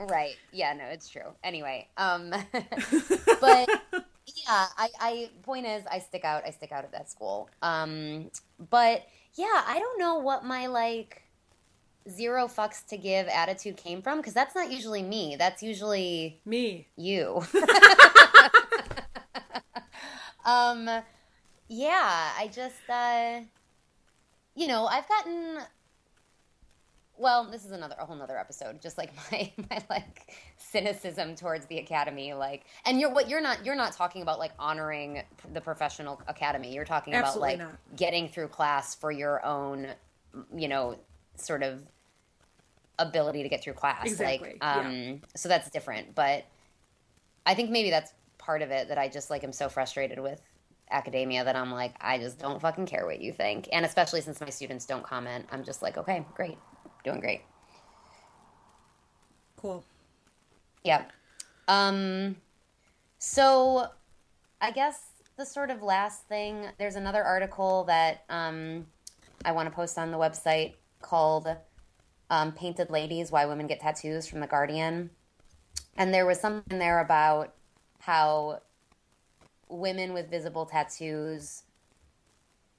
Right. 0.09 0.37
Yeah. 0.53 0.75
No, 0.75 0.85
it's 0.85 1.09
true. 1.09 1.33
Anyway, 1.43 1.89
um, 1.97 2.31
but 2.53 3.69
yeah, 4.27 4.67
I, 4.79 4.89
I 5.01 5.31
point 5.43 5.67
is 5.67 5.83
I 5.91 5.99
stick 5.99 6.25
out. 6.25 6.45
I 6.47 6.51
stick 6.51 6.71
out 6.71 6.85
at 6.85 6.93
that 6.93 7.11
school. 7.11 7.51
Um, 7.63 8.31
but 8.71 9.05
yeah, 9.35 9.65
I 9.67 9.81
don't 9.81 9.99
know 9.99 10.19
what 10.19 10.45
my 10.45 10.69
like 10.69 11.21
zero 12.09 12.47
fucks 12.47 12.87
to 12.87 12.97
give 12.97 13.27
attitude 13.29 13.77
came 13.77 14.03
from 14.03 14.19
because 14.19 14.35
that's 14.35 14.55
not 14.55 14.71
usually 14.71 15.03
me. 15.03 15.37
That's 15.37 15.63
usually 15.63 16.41
me, 16.45 16.87
you. 16.97 17.43
um, 20.45 20.89
yeah, 21.69 22.33
I 22.39 22.51
just, 22.53 22.89
uh, 22.89 23.41
you 24.55 24.67
know, 24.67 24.87
I've 24.87 25.09
gotten 25.09 25.59
well, 27.19 27.49
this 27.51 27.65
is 27.65 27.71
another 27.71 27.97
a 27.99 28.05
whole 28.05 28.17
nother 28.17 28.39
episode. 28.39 28.81
Just 28.81 28.99
like 28.99 29.13
my 29.33 29.53
my 29.71 29.83
like 29.89 30.35
cynicism 30.57 31.35
towards 31.35 31.67
the 31.67 31.79
academy, 31.79 32.35
like, 32.35 32.65
and 32.85 33.01
you're 33.01 33.13
what 33.13 33.29
you're 33.29 33.41
not 33.41 33.65
you're 33.65 33.77
not 33.77 33.93
talking 33.93 34.23
about 34.23 34.39
like 34.39 34.53
honoring 34.59 35.23
the 35.53 35.61
professional 35.61 36.21
academy. 36.29 36.75
You're 36.75 36.85
talking 36.85 37.15
Absolutely 37.15 37.55
about 37.55 37.65
like 37.65 37.73
not. 37.73 37.97
getting 37.97 38.29
through 38.29 38.49
class 38.49 38.95
for 38.95 39.11
your 39.11 39.45
own, 39.45 39.89
you 40.55 40.69
know, 40.69 40.99
sort 41.37 41.63
of 41.63 41.83
ability 42.99 43.43
to 43.43 43.49
get 43.49 43.63
through 43.63 43.75
class. 43.75 44.07
Exactly, 44.07 44.57
Like, 44.61 44.65
um, 44.65 45.21
so 45.35 45.49
that's 45.49 45.71
different. 45.71 46.15
But 46.15 46.45
I 47.45 47.55
think 47.55 47.71
maybe 47.71 47.91
that's 47.91 48.13
part 48.39 48.63
of 48.63 48.71
it 48.71 48.89
that 48.89 48.99
I 48.99 49.09
just 49.09 49.31
like 49.31 49.45
am 49.45 49.53
so 49.53 49.69
frustrated 49.69 50.19
with 50.19 50.41
academia 50.91 51.45
that 51.45 51.57
I'm 51.57 51.73
like, 51.73 51.95
I 52.01 52.19
just 52.19 52.39
don't 52.39 52.61
fucking 52.61 52.87
care 52.87 53.07
what 53.07 53.21
you 53.21 53.33
think. 53.33 53.69
And 53.73 53.85
especially 53.85 54.21
since 54.21 54.41
my 54.41 54.51
students 54.51 54.87
don't 54.87 55.03
comment, 55.03 55.47
I'm 55.51 55.65
just 55.65 55.83
like, 55.83 55.99
okay, 55.99 56.25
great, 56.35 56.59
doing 57.05 57.21
great. 57.21 57.43
Cool. 59.57 59.85
Yeah. 60.85 61.05
Um 61.69 62.37
so 63.19 63.89
I 64.61 64.71
guess 64.71 65.01
the 65.37 65.45
sort 65.45 65.71
of 65.71 65.83
last 65.83 66.27
thing 66.29 66.67
there's 66.79 66.97
another 66.97 67.23
article 67.23 67.85
that 67.85 68.25
um 68.31 68.87
I 69.45 69.53
want 69.53 69.69
to 69.69 69.75
post 69.75 69.99
on 69.99 70.11
the 70.11 70.19
website 70.19 70.75
called 71.03 71.49
um, 72.31 72.53
Painted 72.53 72.91
Ladies 72.91 73.31
Why 73.31 73.47
Women 73.47 73.67
Get 73.67 73.81
Tattoos 73.81 74.27
from 74.27 74.41
the 74.41 74.47
Guardian. 74.47 75.11
And 75.97 76.13
there 76.13 76.27
was 76.27 76.41
something 76.41 76.79
there 76.79 77.01
about 77.01 77.55
how 78.01 78.61
women 79.69 80.13
with 80.13 80.31
visible 80.31 80.65
tattoos 80.65 81.65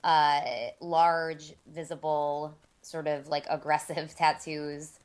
uh 0.04 0.40
large 0.80 1.54
visible 1.68 2.56
sort 2.82 3.08
of 3.08 3.28
like 3.28 3.46
aggressive 3.50 4.16
tattoos 4.18 5.00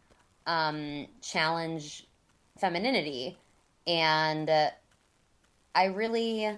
um 0.46 1.06
challenge 1.20 2.06
femininity 2.58 3.36
and 3.86 4.48
uh, 4.48 4.70
i 5.74 5.86
really 5.86 6.56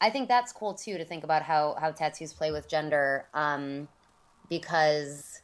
i 0.00 0.10
think 0.10 0.26
that's 0.26 0.52
cool 0.52 0.74
too 0.74 0.98
to 0.98 1.04
think 1.04 1.22
about 1.22 1.42
how 1.42 1.76
how 1.78 1.92
tattoos 1.92 2.32
play 2.32 2.50
with 2.50 2.68
gender 2.68 3.26
um 3.34 3.86
because 4.48 5.42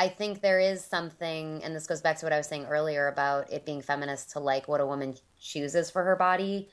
i 0.00 0.08
think 0.08 0.40
there 0.40 0.58
is 0.58 0.82
something 0.84 1.62
and 1.62 1.76
this 1.76 1.86
goes 1.86 2.00
back 2.00 2.18
to 2.18 2.24
what 2.24 2.32
i 2.32 2.36
was 2.36 2.46
saying 2.46 2.64
earlier 2.66 3.08
about 3.08 3.52
it 3.52 3.66
being 3.66 3.82
feminist 3.82 4.30
to 4.30 4.40
like 4.40 4.66
what 4.66 4.80
a 4.80 4.86
woman 4.86 5.14
chooses 5.40 5.90
for 5.90 6.02
her 6.02 6.16
body 6.16 6.68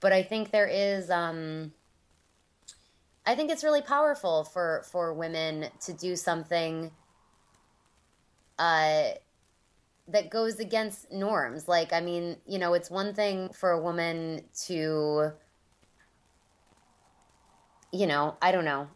but 0.00 0.12
i 0.12 0.22
think 0.22 0.50
there 0.50 0.66
is 0.66 1.10
um 1.10 1.72
i 3.26 3.34
think 3.34 3.50
it's 3.50 3.62
really 3.62 3.82
powerful 3.82 4.44
for 4.44 4.82
for 4.90 5.12
women 5.12 5.66
to 5.80 5.92
do 5.92 6.16
something 6.16 6.90
uh 8.58 9.10
that 10.12 10.30
goes 10.30 10.58
against 10.58 11.12
norms. 11.12 11.68
Like, 11.68 11.92
I 11.92 12.00
mean, 12.00 12.36
you 12.46 12.58
know, 12.58 12.74
it's 12.74 12.90
one 12.90 13.14
thing 13.14 13.50
for 13.52 13.70
a 13.70 13.80
woman 13.80 14.44
to, 14.66 15.32
you 17.92 18.06
know, 18.06 18.36
I 18.42 18.52
don't 18.52 18.64
know, 18.64 18.88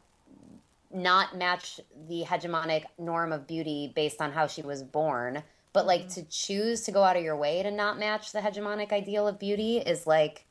not 0.94 1.36
match 1.36 1.80
the 2.08 2.22
hegemonic 2.24 2.84
norm 2.98 3.32
of 3.32 3.46
beauty 3.46 3.92
based 3.94 4.20
on 4.22 4.32
how 4.32 4.46
she 4.46 4.62
was 4.62 4.82
born, 4.82 5.42
but 5.72 5.86
like 5.86 6.08
to 6.10 6.22
choose 6.24 6.82
to 6.82 6.92
go 6.92 7.02
out 7.02 7.16
of 7.16 7.22
your 7.24 7.36
way 7.36 7.62
to 7.62 7.70
not 7.70 7.98
match 7.98 8.32
the 8.32 8.38
hegemonic 8.38 8.92
ideal 8.92 9.26
of 9.26 9.38
beauty 9.38 9.78
is 9.78 10.06
like 10.06 10.46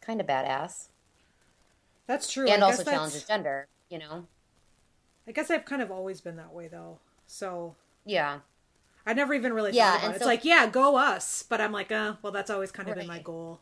kind 0.00 0.20
of 0.20 0.26
badass. 0.26 0.88
That's 2.06 2.30
true. 2.32 2.48
and 2.48 2.62
I 2.62 2.66
also 2.66 2.78
that's- 2.84 2.94
challenges 2.94 3.24
gender, 3.24 3.66
you 3.90 3.98
know? 3.98 4.26
I 5.26 5.32
guess 5.32 5.50
I've 5.50 5.64
kind 5.64 5.80
of 5.82 5.90
always 5.90 6.20
been 6.20 6.36
that 6.36 6.52
way 6.52 6.68
though. 6.68 6.98
So 7.26 7.74
Yeah. 8.04 8.40
I 9.06 9.12
never 9.14 9.34
even 9.34 9.52
really 9.52 9.72
Yeah, 9.72 9.90
thought 9.92 9.98
about 10.00 10.10
it. 10.12 10.16
It's 10.16 10.24
like, 10.24 10.44
yeah, 10.44 10.66
go 10.66 10.96
us. 10.96 11.42
But 11.42 11.60
I'm 11.60 11.72
like, 11.72 11.90
uh, 11.92 12.14
well, 12.22 12.32
that's 12.32 12.50
always 12.50 12.70
kind 12.70 12.88
of 12.88 12.94
been 12.94 13.06
my 13.06 13.18
goal. 13.18 13.60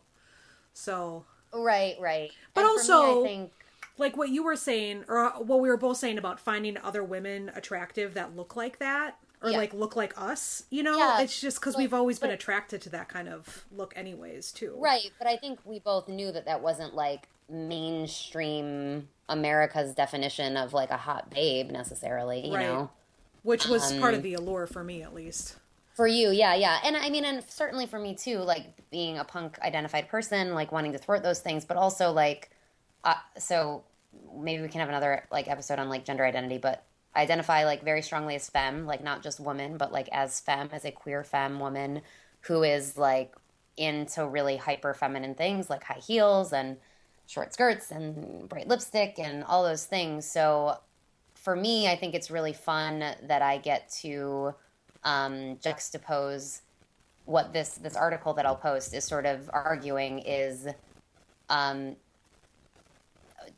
So, 0.74 1.24
Right, 1.54 1.96
right. 2.00 2.30
But 2.54 2.64
And 2.64 2.80
for 2.80 2.86
me, 2.86 2.92
also- 2.94 3.20
I 3.24 3.26
think 3.26 3.52
like 3.98 4.16
what 4.16 4.28
you 4.30 4.42
were 4.42 4.56
saying, 4.56 5.04
or 5.08 5.28
what 5.42 5.60
we 5.60 5.68
were 5.68 5.76
both 5.76 5.96
saying 5.98 6.18
about 6.18 6.40
finding 6.40 6.76
other 6.78 7.04
women 7.04 7.50
attractive 7.54 8.14
that 8.14 8.34
look 8.36 8.56
like 8.56 8.78
that, 8.78 9.16
or 9.42 9.50
Yeah. 9.50 9.56
like 9.58 9.74
look 9.74 9.96
like 9.96 10.14
us, 10.20 10.64
you 10.70 10.82
know? 10.82 10.96
Yeah, 10.98 11.20
it's 11.20 11.40
just 11.40 11.60
because 11.60 11.76
we've 11.76 11.92
always 11.94 12.18
been 12.18 12.30
attracted 12.30 12.80
to 12.82 12.88
that 12.90 13.08
kind 13.08 13.28
of 13.28 13.64
look, 13.70 13.92
anyways, 13.96 14.52
too. 14.52 14.76
Right, 14.78 15.10
but 15.18 15.26
I 15.26 15.36
think 15.36 15.58
we 15.64 15.78
both 15.78 16.08
knew 16.08 16.32
that 16.32 16.44
that 16.46 16.62
wasn't 16.62 16.94
like 16.94 17.28
mainstream 17.48 19.08
America's 19.28 19.94
definition 19.94 20.56
of 20.56 20.72
like 20.72 20.90
a 20.90 20.96
hot 20.96 21.30
babe 21.30 21.70
necessarily, 21.70 22.46
you 22.46 22.54
Right. 22.54 22.66
know. 22.66 22.90
Which 23.42 23.66
was 23.66 23.92
part 23.94 24.14
of 24.14 24.18
Um, 24.18 24.22
the 24.22 24.34
allure 24.34 24.66
for 24.66 24.84
me, 24.84 25.02
at 25.02 25.12
least. 25.14 25.56
For 25.94 26.06
you, 26.06 26.30
yeah, 26.30 26.54
yeah. 26.54 26.78
And 26.84 26.96
I 26.96 27.10
mean 27.10 27.24
and 27.24 27.44
certainly 27.50 27.86
for 27.86 27.98
me 27.98 28.14
too, 28.14 28.38
like 28.38 28.88
being 28.90 29.18
a 29.18 29.24
punk 29.24 29.58
identified 29.60 30.08
person, 30.08 30.54
like 30.54 30.70
wanting 30.72 30.92
to 30.92 30.98
thwart 30.98 31.22
those 31.22 31.40
things, 31.40 31.64
but 31.64 31.76
also 31.76 32.12
like 32.12 32.50
uh, 33.04 33.14
so 33.38 33.84
maybe 34.36 34.62
we 34.62 34.68
can 34.68 34.80
have 34.80 34.88
another 34.88 35.24
like 35.30 35.48
episode 35.48 35.78
on 35.78 35.88
like 35.88 36.04
gender 36.04 36.24
identity, 36.24 36.58
but 36.58 36.84
I 37.14 37.22
identify 37.22 37.64
like 37.64 37.82
very 37.82 38.02
strongly 38.02 38.34
as 38.34 38.48
femme, 38.48 38.86
like 38.86 39.02
not 39.02 39.22
just 39.22 39.40
woman, 39.40 39.76
but 39.76 39.92
like 39.92 40.08
as 40.12 40.40
femme, 40.40 40.70
as 40.72 40.84
a 40.84 40.90
queer 40.90 41.24
femme 41.24 41.60
woman 41.60 42.02
who 42.42 42.62
is 42.62 42.96
like 42.96 43.34
into 43.76 44.26
really 44.26 44.56
hyper 44.56 44.92
feminine 44.92 45.34
things 45.34 45.70
like 45.70 45.82
high 45.84 45.94
heels 46.06 46.52
and 46.52 46.76
short 47.26 47.52
skirts 47.52 47.90
and 47.90 48.48
bright 48.48 48.68
lipstick 48.68 49.18
and 49.18 49.44
all 49.44 49.62
those 49.62 49.86
things. 49.86 50.26
So 50.26 50.78
for 51.34 51.56
me, 51.56 51.88
I 51.88 51.96
think 51.96 52.14
it's 52.14 52.30
really 52.30 52.52
fun 52.52 53.00
that 53.00 53.42
I 53.42 53.58
get 53.58 53.90
to 54.02 54.54
um, 55.04 55.56
juxtapose 55.56 56.60
what 57.24 57.52
this 57.52 57.74
this 57.74 57.96
article 57.96 58.34
that 58.34 58.46
I'll 58.46 58.56
post 58.56 58.94
is 58.94 59.04
sort 59.04 59.26
of 59.26 59.48
arguing 59.52 60.20
is 60.20 60.68
um, 61.48 61.96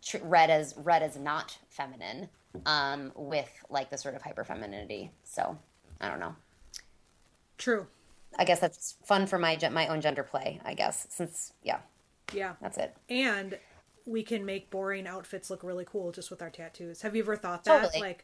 tr- 0.04 0.18
read 0.22 0.50
as 0.50 0.74
read 0.76 1.02
as 1.02 1.16
not 1.16 1.58
feminine 1.70 2.28
um, 2.66 3.12
with 3.16 3.50
like 3.70 3.90
the 3.90 3.98
sort 3.98 4.14
of 4.14 4.22
hyper 4.22 4.44
femininity. 4.44 5.10
So 5.24 5.58
I 6.00 6.08
don't 6.08 6.20
know. 6.20 6.36
True. 7.58 7.86
I 8.36 8.44
guess 8.44 8.60
that's 8.60 8.96
fun 9.04 9.26
for 9.26 9.38
my 9.38 9.56
my 9.70 9.86
own 9.88 10.00
gender 10.00 10.22
play. 10.22 10.60
I 10.64 10.74
guess 10.74 11.06
since 11.10 11.52
yeah, 11.62 11.78
Yeah. 12.32 12.54
that's 12.60 12.78
it. 12.78 12.96
and 13.08 13.58
we 14.06 14.22
can 14.22 14.44
make 14.44 14.68
boring 14.68 15.06
outfits 15.06 15.48
look 15.48 15.62
really 15.62 15.86
cool 15.86 16.12
just 16.12 16.30
with 16.30 16.42
our 16.42 16.50
tattoos. 16.50 17.00
Have 17.00 17.16
you 17.16 17.22
ever 17.22 17.36
thought 17.36 17.64
that? 17.64 17.84
Totally. 17.84 18.02
Like, 18.02 18.22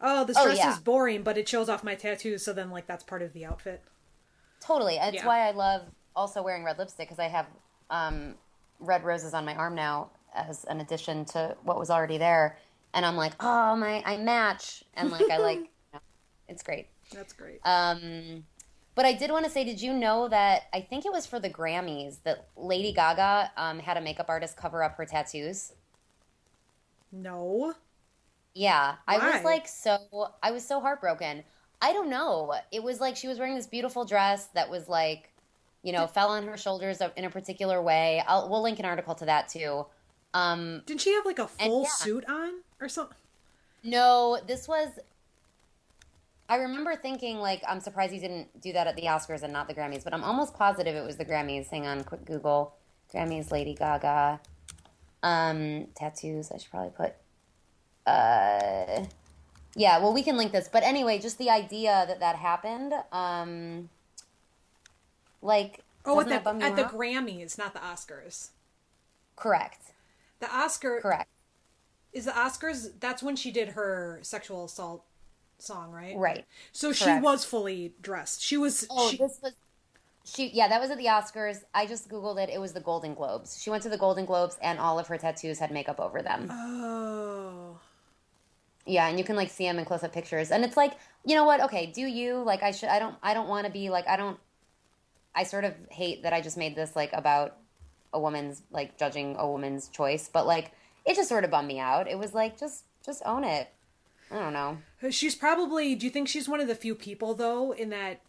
oh, 0.00 0.22
this 0.24 0.36
Oh, 0.38 0.44
dress 0.44 0.58
yeah. 0.58 0.72
is 0.72 0.78
boring, 0.78 1.24
but 1.24 1.36
it 1.36 1.48
shows 1.48 1.68
off 1.68 1.82
my 1.82 1.96
tattoos, 1.96 2.44
so 2.44 2.52
then 2.52 2.70
like 2.70 2.86
that's 2.86 3.02
part 3.02 3.22
of 3.22 3.32
the 3.32 3.44
outfit. 3.44 3.82
Totally. 4.60 4.94
That's 4.96 5.16
Yeah. 5.16 5.26
why 5.26 5.48
I 5.48 5.50
love 5.50 5.82
also 6.14 6.40
wearing 6.42 6.62
red 6.62 6.78
lipstick 6.78 7.08
because 7.08 7.18
I 7.18 7.26
have 7.26 7.46
um, 7.90 8.36
red 8.78 9.02
roses 9.02 9.34
on 9.34 9.44
my 9.44 9.56
arm 9.56 9.74
now 9.74 10.10
as 10.48 10.64
an 10.64 10.80
addition 10.80 11.24
to 11.26 11.56
what 11.62 11.78
was 11.78 11.90
already 11.90 12.18
there. 12.18 12.58
And 12.94 13.04
I'm 13.04 13.16
like, 13.16 13.32
oh 13.40 13.76
my, 13.76 14.02
I 14.04 14.16
match, 14.16 14.84
and 14.94 15.10
like 15.10 15.30
I 15.30 15.38
like, 15.38 15.58
you 15.58 15.68
know, 15.92 16.00
it's 16.48 16.62
great. 16.62 16.88
That's 17.12 17.32
great. 17.32 17.60
Um, 17.64 18.44
but 18.94 19.04
I 19.04 19.12
did 19.12 19.30
want 19.30 19.44
to 19.44 19.50
say, 19.50 19.64
did 19.64 19.80
you 19.80 19.92
know 19.92 20.28
that 20.28 20.62
I 20.72 20.80
think 20.80 21.06
it 21.06 21.12
was 21.12 21.26
for 21.26 21.38
the 21.38 21.50
Grammys 21.50 22.22
that 22.24 22.48
Lady 22.56 22.92
Gaga 22.92 23.52
um, 23.56 23.78
had 23.78 23.96
a 23.96 24.00
makeup 24.00 24.26
artist 24.28 24.56
cover 24.56 24.82
up 24.82 24.96
her 24.96 25.06
tattoos? 25.06 25.72
no. 27.12 27.74
Yeah, 28.54 28.96
I 29.06 29.18
was 29.18 29.44
like 29.44 29.68
so 29.68 29.98
I 30.42 30.50
was 30.50 30.66
so 30.66 30.80
heartbroken. 30.80 31.44
I 31.80 31.92
don't 31.92 32.10
know. 32.10 32.54
It 32.72 32.82
was 32.82 33.00
like 33.00 33.14
she 33.16 33.28
was 33.28 33.38
wearing 33.38 33.54
this 33.54 33.68
beautiful 33.68 34.04
dress 34.04 34.46
that 34.54 34.68
was 34.68 34.88
like, 34.88 35.32
you 35.82 35.92
know, 35.92 36.08
fell 36.08 36.30
on 36.30 36.46
her 36.48 36.56
shoulders 36.56 37.00
in 37.16 37.24
a 37.24 37.30
particular 37.30 37.80
way. 37.80 38.22
I'll 38.26 38.48
we'll 38.50 38.62
link 38.62 38.80
an 38.80 38.84
article 38.84 39.14
to 39.16 39.26
that 39.26 39.48
too. 39.48 39.86
Um 40.34 40.82
Didn't 40.86 41.00
she 41.00 41.12
have 41.14 41.24
like 41.26 41.38
a 41.38 41.48
full 41.48 41.82
yeah. 41.84 41.88
suit 41.90 42.24
on 42.28 42.60
or 42.80 42.88
something? 42.88 43.16
no, 43.84 44.38
this 44.46 44.66
was 44.68 44.88
I 46.48 46.56
remember 46.56 46.96
thinking 46.96 47.38
like 47.38 47.62
I'm 47.68 47.80
surprised 47.80 48.12
he 48.12 48.18
didn't 48.18 48.60
do 48.60 48.72
that 48.72 48.86
at 48.86 48.96
the 48.96 49.02
Oscars 49.02 49.42
and 49.42 49.52
not 49.52 49.68
the 49.68 49.74
Grammys, 49.74 50.02
but 50.04 50.14
I'm 50.14 50.24
almost 50.24 50.54
positive 50.54 50.94
it 50.96 51.04
was 51.04 51.16
the 51.16 51.24
Grammys. 51.24 51.68
Hang 51.68 51.86
on, 51.86 52.04
quick 52.04 52.24
Google. 52.24 52.74
Grammys 53.12 53.50
Lady 53.50 53.74
Gaga. 53.74 54.40
Um 55.22 55.88
tattoos, 55.94 56.50
I 56.52 56.58
should 56.58 56.70
probably 56.70 56.90
put 56.96 57.14
uh 58.06 59.04
yeah, 59.76 59.98
well 59.98 60.12
we 60.14 60.22
can 60.22 60.36
link 60.36 60.52
this. 60.52 60.68
But 60.68 60.82
anyway, 60.82 61.18
just 61.18 61.38
the 61.38 61.50
idea 61.50 62.04
that 62.08 62.20
that 62.20 62.36
happened 62.36 62.92
um 63.12 63.88
like 65.42 65.80
Oh, 66.04 66.20
at 66.20 66.28
the 66.28 66.34
at 66.64 66.76
the? 66.76 66.84
Grammys, 66.84 67.58
not 67.58 67.74
the 67.74 67.80
Oscars. 67.80 68.48
correct. 69.36 69.92
The 70.40 70.54
Oscar 70.54 71.00
Correct. 71.00 71.28
is 72.12 72.26
the 72.26 72.32
Oscars. 72.32 72.92
That's 73.00 73.22
when 73.22 73.36
she 73.36 73.50
did 73.50 73.70
her 73.70 74.20
sexual 74.22 74.64
assault 74.66 75.04
song, 75.58 75.90
right? 75.90 76.16
Right. 76.16 76.44
So 76.72 76.92
she 76.92 77.18
was 77.18 77.44
fully 77.44 77.94
dressed. 78.00 78.42
She 78.42 78.56
was. 78.56 78.86
Oh, 78.90 79.10
she, 79.10 79.16
this 79.16 79.38
was 79.42 79.52
she. 80.24 80.48
Yeah, 80.48 80.68
that 80.68 80.80
was 80.80 80.90
at 80.90 80.98
the 80.98 81.06
Oscars. 81.06 81.64
I 81.74 81.86
just 81.86 82.08
googled 82.08 82.42
it. 82.42 82.50
It 82.50 82.60
was 82.60 82.72
the 82.72 82.80
Golden 82.80 83.14
Globes. 83.14 83.60
She 83.60 83.70
went 83.70 83.82
to 83.82 83.88
the 83.88 83.98
Golden 83.98 84.24
Globes, 84.24 84.58
and 84.62 84.78
all 84.78 84.98
of 84.98 85.06
her 85.08 85.18
tattoos 85.18 85.58
had 85.58 85.70
makeup 85.70 86.00
over 86.00 86.22
them. 86.22 86.48
oh. 86.50 87.78
Yeah, 88.86 89.06
and 89.08 89.18
you 89.18 89.24
can 89.24 89.36
like 89.36 89.50
see 89.50 89.64
them 89.64 89.78
in 89.78 89.84
close 89.84 90.02
up 90.02 90.14
pictures, 90.14 90.50
and 90.50 90.64
it's 90.64 90.76
like, 90.76 90.94
you 91.26 91.34
know 91.34 91.44
what? 91.44 91.60
Okay, 91.64 91.86
do 91.86 92.00
you 92.00 92.42
like? 92.42 92.62
I 92.62 92.70
should. 92.70 92.88
I 92.88 92.98
don't. 92.98 93.16
I 93.22 93.34
don't 93.34 93.48
want 93.48 93.66
to 93.66 93.72
be 93.72 93.90
like. 93.90 94.08
I 94.08 94.16
don't. 94.16 94.38
I 95.34 95.42
sort 95.44 95.64
of 95.64 95.74
hate 95.90 96.22
that 96.22 96.32
I 96.32 96.40
just 96.40 96.56
made 96.56 96.74
this 96.74 96.96
like 96.96 97.12
about 97.12 97.56
a 98.12 98.20
woman's 98.20 98.62
like 98.70 98.98
judging 98.98 99.36
a 99.38 99.46
woman's 99.48 99.88
choice, 99.88 100.28
but 100.32 100.46
like 100.46 100.72
it 101.04 101.16
just 101.16 101.28
sort 101.28 101.44
of 101.44 101.50
bummed 101.50 101.68
me 101.68 101.78
out. 101.78 102.08
It 102.08 102.18
was 102.18 102.34
like 102.34 102.58
just 102.58 102.84
just 103.04 103.22
own 103.24 103.44
it. 103.44 103.68
I 104.30 104.38
don't 104.38 104.52
know. 104.52 104.78
She's 105.10 105.34
probably. 105.34 105.94
Do 105.94 106.04
you 106.06 106.10
think 106.12 106.28
she's 106.28 106.48
one 106.48 106.60
of 106.60 106.68
the 106.68 106.74
few 106.74 106.94
people 106.94 107.34
though 107.34 107.72
in 107.72 107.88
that 107.90 108.20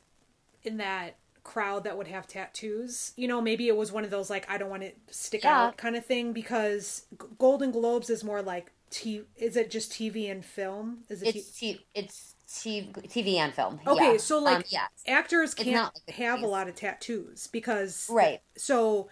in 0.64 0.78
that 0.78 1.16
crowd 1.44 1.84
that 1.84 1.98
would 1.98 2.08
have 2.08 2.26
tattoos? 2.28 3.12
You 3.18 3.28
know, 3.28 3.42
maybe 3.42 3.68
it 3.68 3.76
was 3.76 3.92
one 3.92 4.04
of 4.06 4.10
those 4.10 4.30
like 4.30 4.50
I 4.50 4.58
don't 4.58 4.70
want 4.70 4.84
to 4.84 4.92
stick 5.10 5.44
Yeah. 5.44 5.66
out 5.66 5.78
kind 5.78 5.96
of 5.96 6.06
thing 6.06 6.32
because 6.32 7.04
Golden 7.38 7.72
Globes 7.72 8.10
is 8.10 8.24
more 8.24 8.42
like 8.42 8.72
t. 8.92 9.24
Is 9.36 9.58
it 9.58 9.70
just 9.70 9.92
TV 9.92 10.32
and 10.32 10.44
film? 10.46 11.00
Is 11.10 11.22
it? 11.22 11.36
It's 11.36 11.52
t- 11.60 11.86
it's 11.94 12.36
TV 12.48 13.36
and 13.38 13.54
film. 13.54 13.80
Okay, 13.86 14.14
Yeah. 14.14 14.18
so 14.18 14.40
like 14.40 14.58
Um, 14.58 14.64
yes. 14.70 14.90
actors 15.08 15.54
can't 15.54 15.94
like 16.08 16.16
have 16.16 16.42
a 16.42 16.48
lot 16.48 16.68
of 16.68 16.76
tattoos 16.76 17.48
because 17.48 18.10
Right. 18.10 18.42
So 18.58 19.10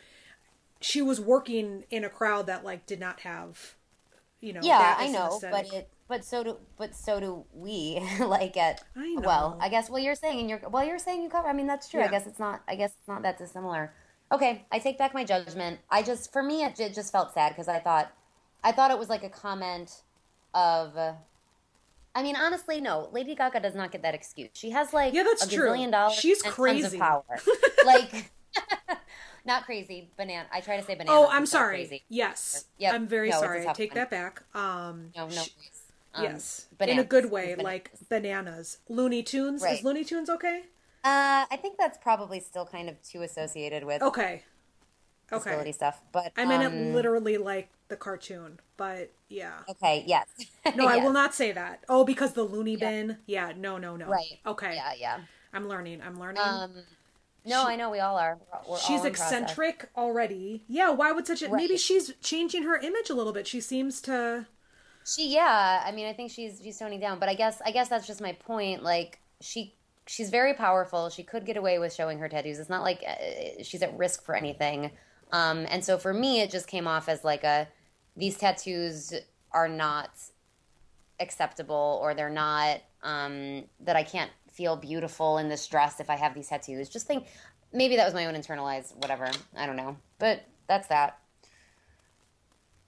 she 0.80 1.02
was 1.02 1.20
working 1.20 1.84
in 1.90 2.04
a 2.04 2.10
crowd 2.10 2.48
that 2.48 2.64
like 2.64 2.86
did 2.86 3.00
not 3.00 3.22
have, 3.22 3.76
you 4.42 4.54
know. 4.54 4.62
yeah, 4.64 4.96
I 4.98 5.08
know, 5.10 5.40
but 5.42 5.74
it 5.74 5.90
but 6.08 6.24
so 6.24 6.44
do 6.44 6.58
but 6.78 6.96
so 6.96 7.20
do 7.20 7.46
we. 7.54 8.02
like 8.20 8.56
at 8.58 8.84
I 8.96 9.14
know. 9.16 9.22
well, 9.28 9.58
I 9.60 9.70
guess 9.70 9.90
well 9.90 10.00
you're 10.00 10.16
saying 10.16 10.50
you're 10.50 10.62
well 10.70 10.86
you're 10.86 11.00
saying 11.00 11.24
you 11.24 11.30
cover. 11.30 11.48
I 11.48 11.54
mean 11.54 11.68
that's 11.68 11.90
true. 11.90 12.00
Yeah. 12.00 12.08
I 12.08 12.10
guess 12.10 12.28
it's 12.28 12.40
not. 12.40 12.62
I 12.68 12.76
guess 12.76 12.92
it's 12.98 13.08
not 13.08 13.24
that 13.24 13.38
dissimilar. 13.38 13.94
Okay, 14.32 14.66
I 14.72 14.80
take 14.80 14.98
back 14.98 15.14
my 15.14 15.24
judgment. 15.24 15.80
I 15.90 16.04
just 16.04 16.32
for 16.32 16.44
me 16.44 16.64
it, 16.64 16.80
it 16.80 16.94
just 16.94 17.12
felt 17.12 17.34
sad 17.34 17.50
because 17.50 17.68
I 17.68 17.80
thought 17.80 18.12
I 18.64 18.72
thought 18.72 18.92
it 18.92 19.00
was 19.00 19.10
like 19.10 19.24
a 19.24 19.30
comment 19.30 20.02
of. 20.54 20.98
I 22.16 22.24
mean, 22.24 22.36
honestly, 22.36 22.82
no. 22.82 23.10
Lady 23.12 23.36
Gaga 23.36 23.60
does 23.60 23.76
not 23.76 23.92
get 23.92 24.02
that 24.02 24.16
excuse. 24.16 24.50
She 24.54 24.72
has 24.72 24.92
like 24.92 25.14
Yeah, 25.14 25.24
that's 25.24 25.46
a 25.46 25.50
true. 25.50 25.70
gazillion 25.70 25.92
dollars. 25.92 26.16
She's 26.16 26.42
and 26.42 26.52
crazy. 26.52 26.98
Power. 26.98 27.24
like, 27.86 28.32
not 29.48 29.66
crazy. 29.66 30.10
Banana. 30.18 30.48
I 30.52 30.62
try 30.62 30.78
to 30.78 30.84
say 30.84 30.94
banana. 30.96 31.18
Oh, 31.18 31.28
I'm 31.32 31.46
sorry. 31.46 31.78
Crazy. 31.78 32.04
Yes, 32.10 32.66
Yep. 32.78 32.94
I'm 32.94 33.08
very 33.08 33.30
No, 33.30 33.40
sorry. 33.40 33.68
I 33.68 33.74
take 33.74 33.92
one. 33.92 33.96
that 33.96 34.10
back. 34.12 34.44
Um, 34.54 35.12
No, 35.16 35.28
no. 35.28 35.42
sh- 35.44 35.50
Um, 36.14 36.24
yes, 36.24 36.68
in 36.80 36.98
a 37.00 37.04
good 37.04 37.30
way, 37.32 37.56
Bananas. 37.56 37.64
like 37.64 37.92
bananas. 38.10 38.78
Looney 38.90 39.22
Tunes 39.24 39.62
Right. 39.62 39.78
is 39.80 39.84
Looney 39.84 40.04
Tunes 40.04 40.30
okay? 40.30 40.64
Uh, 41.04 41.46
I 41.52 41.58
think 41.62 41.78
that's 41.78 41.98
probably 41.98 42.40
still 42.40 42.66
kind 42.66 42.90
of 42.90 43.02
too 43.04 43.22
associated 43.22 43.84
with 43.84 44.02
Okay, 44.02 44.44
disability 45.30 45.70
okay. 45.70 45.72
stuff. 45.74 46.02
But 46.12 46.32
I 46.36 46.46
meant 46.46 46.64
um, 46.64 46.74
it 46.74 46.94
literally 46.94 47.38
like 47.38 47.70
the 47.90 47.96
cartoon, 47.98 48.60
but 48.78 49.12
yeah. 49.30 49.60
Okay. 49.70 50.04
Yes. 50.08 50.28
No, 50.76 50.86
I 50.88 50.96
Yes. 50.96 51.06
will 51.06 51.14
not 51.14 51.34
say 51.36 51.52
that. 51.54 51.84
Oh, 51.88 52.04
because 52.04 52.34
the 52.34 52.44
loony 52.44 52.76
bin. 52.76 53.18
Yeah, 53.26 53.54
no, 53.56 53.78
no, 53.78 53.96
no. 53.96 54.08
Right. 54.08 54.40
Okay. 54.46 54.76
Yeah. 54.76 54.94
Yeah. 54.98 55.20
I'm 55.54 55.68
learning. 55.68 56.02
I'm 56.02 56.20
learning. 56.20 56.42
Um. 56.44 56.74
No, 57.48 57.66
I 57.66 57.76
know 57.76 57.90
we 57.90 58.00
all 58.00 58.18
are. 58.18 58.38
We're, 58.40 58.72
we're 58.72 58.78
she's 58.80 59.00
all 59.00 59.06
in 59.06 59.14
process. 59.14 59.32
eccentric 59.32 59.90
already. 59.96 60.64
Yeah, 60.68 60.92
why 60.92 61.12
would 61.12 61.28
such 61.28 61.42
a 61.42 61.50
maybe 61.50 61.78
she's 61.78 62.14
changing 62.22 62.64
her 62.64 62.78
image 62.78 63.10
a 63.10 63.14
little 63.14 63.34
bit. 63.34 63.48
She 63.48 63.62
seems 63.62 64.02
to 64.02 64.46
She, 65.06 65.34
yeah. 65.34 65.84
I 65.86 65.92
mean, 65.92 66.06
I 66.08 66.14
think 66.14 66.32
she's 66.32 66.60
she's 66.64 66.78
toning 66.78 67.00
down, 67.00 67.20
but 67.20 67.30
I 67.30 67.34
guess 67.36 67.62
I 67.66 67.72
guess 67.72 67.90
that's 67.90 68.08
just 68.08 68.22
my 68.22 68.34
point. 68.34 68.84
Like 68.84 69.20
she 69.42 69.76
she's 70.06 70.30
very 70.30 70.54
powerful. 70.54 71.10
She 71.10 71.24
could 71.24 71.46
get 71.46 71.58
away 71.58 71.80
with 71.80 71.94
showing 71.94 72.20
her 72.20 72.30
tattoos. 72.30 72.60
It's 72.60 72.70
not 72.70 72.84
like 72.84 73.04
uh, 73.08 73.64
she's 73.64 73.82
at 73.82 73.98
risk 73.98 74.24
for 74.26 74.36
anything. 74.36 74.92
Um, 75.32 75.66
and 75.70 75.84
so 75.84 75.98
for 75.98 76.14
me, 76.14 76.42
it 76.42 76.50
just 76.50 76.68
came 76.68 76.88
off 76.88 77.10
as 77.10 77.24
like 77.24 77.44
a 77.44 77.68
these 78.16 78.38
tattoos 78.38 79.14
are 79.52 79.68
not 79.68 80.12
acceptable 81.20 82.00
or 82.02 82.14
they're 82.14 82.30
not 82.30 82.82
um, 83.04 83.64
that 83.80 83.96
I 83.96 84.04
can't 84.04 84.32
feel 84.58 84.76
beautiful 84.76 85.38
in 85.38 85.48
this 85.48 85.68
dress 85.68 86.00
if 86.00 86.10
I 86.10 86.16
have 86.16 86.34
these 86.34 86.50
tattoos. 86.50 86.90
Just 86.90 87.06
think 87.06 87.28
maybe 87.72 87.96
that 87.96 88.06
was 88.06 88.16
my 88.16 88.26
own 88.26 88.34
internalized 88.34 88.96
whatever. 88.98 89.30
I 89.56 89.68
don't 89.68 89.76
know, 89.76 89.98
but 90.18 90.44
that's 90.68 90.88
that. 90.88 91.20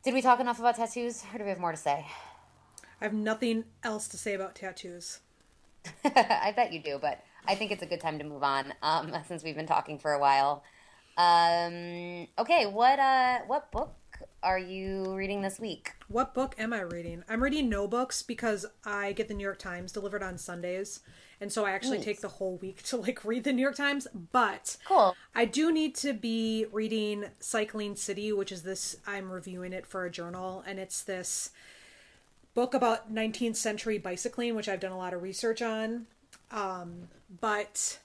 Did 0.03 0.15
we 0.15 0.21
talk 0.21 0.39
enough 0.39 0.59
about 0.59 0.75
tattoos, 0.75 1.23
or 1.33 1.37
do 1.37 1.43
we 1.43 1.49
have 1.51 1.59
more 1.59 1.71
to 1.71 1.77
say? 1.77 2.07
I 2.99 3.05
have 3.05 3.13
nothing 3.13 3.65
else 3.83 4.07
to 4.09 4.17
say 4.17 4.33
about 4.33 4.55
tattoos. 4.55 5.19
I 6.03 6.51
bet 6.55 6.73
you 6.73 6.81
do, 6.81 6.97
but 6.99 7.23
I 7.45 7.55
think 7.55 7.71
it's 7.71 7.83
a 7.83 7.85
good 7.85 8.01
time 8.01 8.17
to 8.19 8.25
move 8.25 8.43
on 8.43 8.73
um, 8.81 9.13
since 9.27 9.43
we've 9.43 9.55
been 9.55 9.67
talking 9.67 9.99
for 9.99 10.13
a 10.13 10.19
while. 10.19 10.63
Um, 11.17 12.27
okay, 12.37 12.65
what 12.65 12.97
uh, 12.97 13.39
what 13.47 13.71
book 13.71 13.93
are 14.41 14.59
you 14.59 15.13
reading 15.15 15.41
this 15.41 15.59
week? 15.59 15.93
What 16.07 16.33
book 16.33 16.55
am 16.57 16.73
I 16.73 16.81
reading? 16.81 17.23
I'm 17.29 17.43
reading 17.43 17.69
no 17.69 17.87
books 17.87 18.21
because 18.21 18.65
I 18.85 19.11
get 19.13 19.27
the 19.27 19.33
New 19.33 19.43
York 19.43 19.59
Times 19.59 19.91
delivered 19.91 20.23
on 20.23 20.37
Sundays. 20.37 21.01
And 21.41 21.51
so 21.51 21.65
I 21.65 21.71
actually 21.71 21.97
Nice. 21.97 22.05
take 22.05 22.21
the 22.21 22.27
whole 22.27 22.57
week 22.57 22.81
to 22.83 22.97
like 22.97 23.23
read 23.25 23.43
the 23.43 23.53
New 23.53 23.61
York 23.61 23.75
Times, 23.75 24.07
but 24.31 24.77
Cool. 24.85 25.15
I 25.35 25.45
do 25.45 25.71
need 25.71 25.95
to 25.95 26.13
be 26.13 26.65
reading 26.71 27.25
Cycling 27.39 27.95
City, 27.95 28.31
which 28.31 28.51
is 28.51 28.63
this 28.63 28.97
I'm 29.07 29.31
reviewing 29.31 29.73
it 29.73 29.85
for 29.85 30.05
a 30.05 30.11
journal 30.11 30.63
and 30.65 30.79
it's 30.79 31.01
this 31.03 31.51
book 32.53 32.73
about 32.73 33.13
19th 33.13 33.55
century 33.55 33.97
bicycling, 33.97 34.55
which 34.55 34.67
I've 34.67 34.79
done 34.79 34.91
a 34.91 34.97
lot 34.97 35.13
of 35.13 35.21
research 35.21 35.61
on. 35.61 36.07
Um, 36.51 37.09
but 37.41 37.99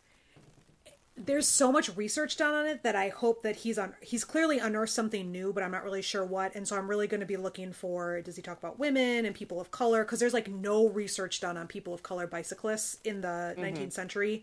there's 1.17 1.47
so 1.47 1.71
much 1.71 1.97
research 1.97 2.37
done 2.37 2.55
on 2.55 2.67
it 2.67 2.83
that 2.83 2.97
I 2.97 3.09
hope 3.09 3.43
that 3.43 3.57
he's 3.57 3.79
on 3.79 3.95
he's 4.01 4.25
clearly 4.25 4.59
unearthed 4.59 4.93
something 4.93 5.31
new, 5.31 5.53
but 5.53 5.63
I'm 5.63 5.71
not 5.71 5.85
really 5.85 6.03
sure 6.03 6.25
what. 6.25 6.55
And 6.57 6.67
so 6.67 6.77
I'm 6.77 6.89
really 6.89 7.07
going 7.07 7.21
to 7.21 7.27
be 7.27 7.37
looking 7.37 7.73
for 7.73 8.21
does 8.21 8.37
he 8.37 8.43
talk 8.43 8.59
about 8.59 8.79
women 8.81 9.25
and 9.25 9.35
people 9.35 9.61
of 9.61 9.71
color 9.71 10.05
because 10.05 10.19
there's 10.21 10.35
like 10.35 10.49
no 10.49 10.89
research 10.89 11.41
done 11.41 11.57
on 11.57 11.69
people 11.69 11.95
of 11.95 12.03
color 12.03 12.27
bicyclists 12.27 12.99
in 13.05 13.21
the 13.21 13.55
mm-hmm. 13.59 13.63
19th 13.63 13.93
century. 13.93 14.43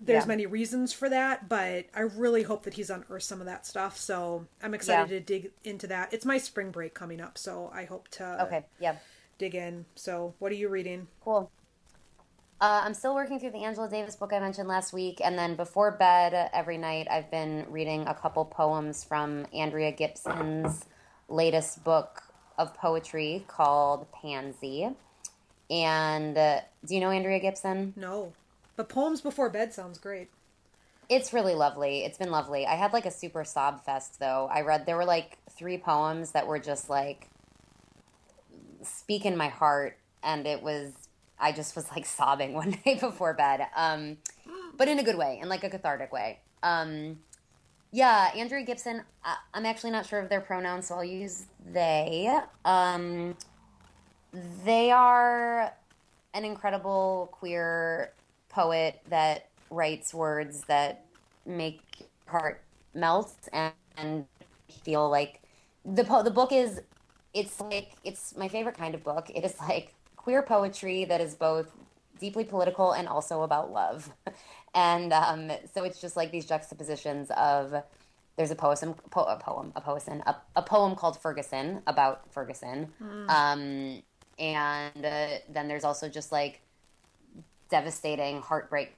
There's 0.00 0.24
Yeah. 0.24 0.26
many 0.26 0.46
reasons 0.46 0.92
for 0.92 1.08
that, 1.08 1.48
but 1.48 1.86
I 1.94 2.00
really 2.02 2.44
hope 2.44 2.64
that 2.64 2.74
he's 2.74 2.90
unearthed 2.90 3.24
some 3.26 3.40
of 3.40 3.46
that 3.46 3.66
stuff. 3.66 3.96
So 3.98 4.46
I'm 4.62 4.74
excited 4.74 5.10
Yeah. 5.10 5.18
to 5.18 5.20
dig 5.20 5.52
into 5.64 5.86
that. 5.88 6.12
It's 6.12 6.24
my 6.24 6.38
spring 6.38 6.70
break 6.70 6.94
coming 6.94 7.20
up, 7.20 7.36
so 7.38 7.70
I 7.74 7.84
hope 7.84 8.08
to 8.12 8.42
Okay, 8.44 8.64
yeah, 8.78 8.96
dig 9.38 9.54
in. 9.54 9.86
So 9.96 10.34
what 10.38 10.52
are 10.52 10.56
you 10.56 10.68
reading? 10.68 11.08
cool. 11.20 11.50
Uh, 12.60 12.82
I'm 12.84 12.94
still 12.94 13.14
working 13.14 13.38
through 13.38 13.52
the 13.52 13.62
Angela 13.62 13.88
Davis 13.88 14.16
book 14.16 14.32
I 14.32 14.40
mentioned 14.40 14.66
last 14.66 14.92
week, 14.92 15.20
and 15.22 15.38
then 15.38 15.54
before 15.54 15.92
bed 15.92 16.50
every 16.52 16.76
night, 16.76 17.06
I've 17.08 17.30
been 17.30 17.64
reading 17.68 18.04
a 18.08 18.14
couple 18.14 18.44
poems 18.44 19.04
from 19.04 19.46
Andrea 19.54 19.92
Gibson's 19.92 20.84
latest 21.28 21.84
book 21.84 22.24
of 22.58 22.74
poetry 22.74 23.44
called 23.46 24.10
Pansy. 24.10 24.88
And 25.70 26.36
uh, 26.36 26.62
do 26.84 26.94
you 26.96 27.00
know 27.00 27.10
Andrea 27.10 27.38
Gibson? 27.38 27.92
No. 27.94 28.32
But 28.74 28.88
poems 28.88 29.20
before 29.20 29.50
bed 29.50 29.72
sounds 29.72 29.98
great. 29.98 30.28
It's 31.08 31.32
really 31.32 31.54
lovely. 31.54 32.04
It's 32.04 32.18
been 32.18 32.32
lovely. 32.32 32.66
I 32.66 32.74
had 32.74 32.92
like 32.92 33.06
a 33.06 33.10
super 33.12 33.44
sob 33.44 33.84
fest 33.84 34.18
though. 34.18 34.48
I 34.52 34.62
read 34.62 34.84
there 34.84 34.96
were 34.96 35.04
like 35.04 35.38
three 35.50 35.78
poems 35.78 36.32
that 36.32 36.48
were 36.48 36.58
just 36.58 36.90
like 36.90 37.28
speak 38.82 39.24
in 39.24 39.36
my 39.36 39.48
heart 39.48 39.96
and 40.22 40.46
it 40.46 40.62
was 40.62 40.92
I 41.40 41.52
just 41.52 41.76
was 41.76 41.90
like 41.90 42.06
sobbing 42.06 42.54
one 42.62 42.78
night 42.86 43.00
before 43.00 43.34
bed. 43.34 43.66
Um 43.76 44.18
but 44.76 44.88
in 44.88 44.98
a 44.98 45.02
good 45.02 45.16
way, 45.18 45.38
in 45.42 45.48
like 45.48 45.64
a 45.64 45.70
cathartic 45.70 46.12
way. 46.12 46.40
Um 46.62 47.18
yeah, 47.90 48.30
Andrea 48.36 48.64
Gibson, 48.64 49.02
I, 49.24 49.36
I'm 49.54 49.64
actually 49.64 49.92
not 49.92 50.04
sure 50.04 50.20
of 50.20 50.28
their 50.28 50.42
pronouns, 50.42 50.88
so 50.88 50.96
I'll 50.96 51.04
use 51.04 51.46
they. 51.72 52.38
Um 52.64 53.36
they 54.64 54.90
are 54.90 55.72
an 56.34 56.44
incredible 56.44 57.28
queer 57.32 58.12
poet 58.48 59.00
that 59.08 59.48
writes 59.70 60.12
words 60.14 60.62
that 60.62 61.04
make 61.46 61.80
heart 62.26 62.60
melt 62.94 63.34
and, 63.52 63.72
and 63.96 64.26
feel 64.84 65.08
like 65.08 65.40
the 65.84 66.04
po- 66.04 66.22
the 66.22 66.30
book 66.30 66.52
is 66.52 66.80
it's 67.34 67.60
like 67.60 67.92
it's 68.04 68.36
my 68.36 68.48
favorite 68.48 68.76
kind 68.76 68.94
of 68.94 69.04
book. 69.04 69.30
It 69.34 69.44
is 69.44 69.54
like 69.60 69.94
queer 70.28 70.42
poetry 70.42 71.06
that 71.06 71.22
is 71.22 71.34
both 71.34 71.72
deeply 72.20 72.44
political 72.44 72.92
and 72.92 73.08
also 73.08 73.40
about 73.42 73.72
love. 73.72 74.12
And 74.74 75.14
um, 75.14 75.50
so 75.72 75.82
it's 75.82 75.98
just 75.98 76.14
like 76.14 76.30
these 76.30 76.44
juxtapositions 76.44 77.30
of 77.30 77.74
there's 78.36 78.50
a 78.50 78.54
poem, 78.54 78.94
po- 79.10 79.24
a 79.24 79.36
poem, 79.38 79.72
a 79.74 79.80
poem, 79.80 80.22
a, 80.26 80.36
a 80.56 80.62
poem 80.62 80.94
called 80.94 81.18
Ferguson 81.18 81.80
about 81.86 82.30
Ferguson, 82.30 82.92
um, 83.30 84.02
and 84.38 85.04
uh, 85.04 85.28
then 85.48 85.68
there's 85.68 85.84
also 85.84 86.06
just 86.10 86.30
like 86.30 86.60
devastating 87.70 88.42
heartbreak 88.42 88.94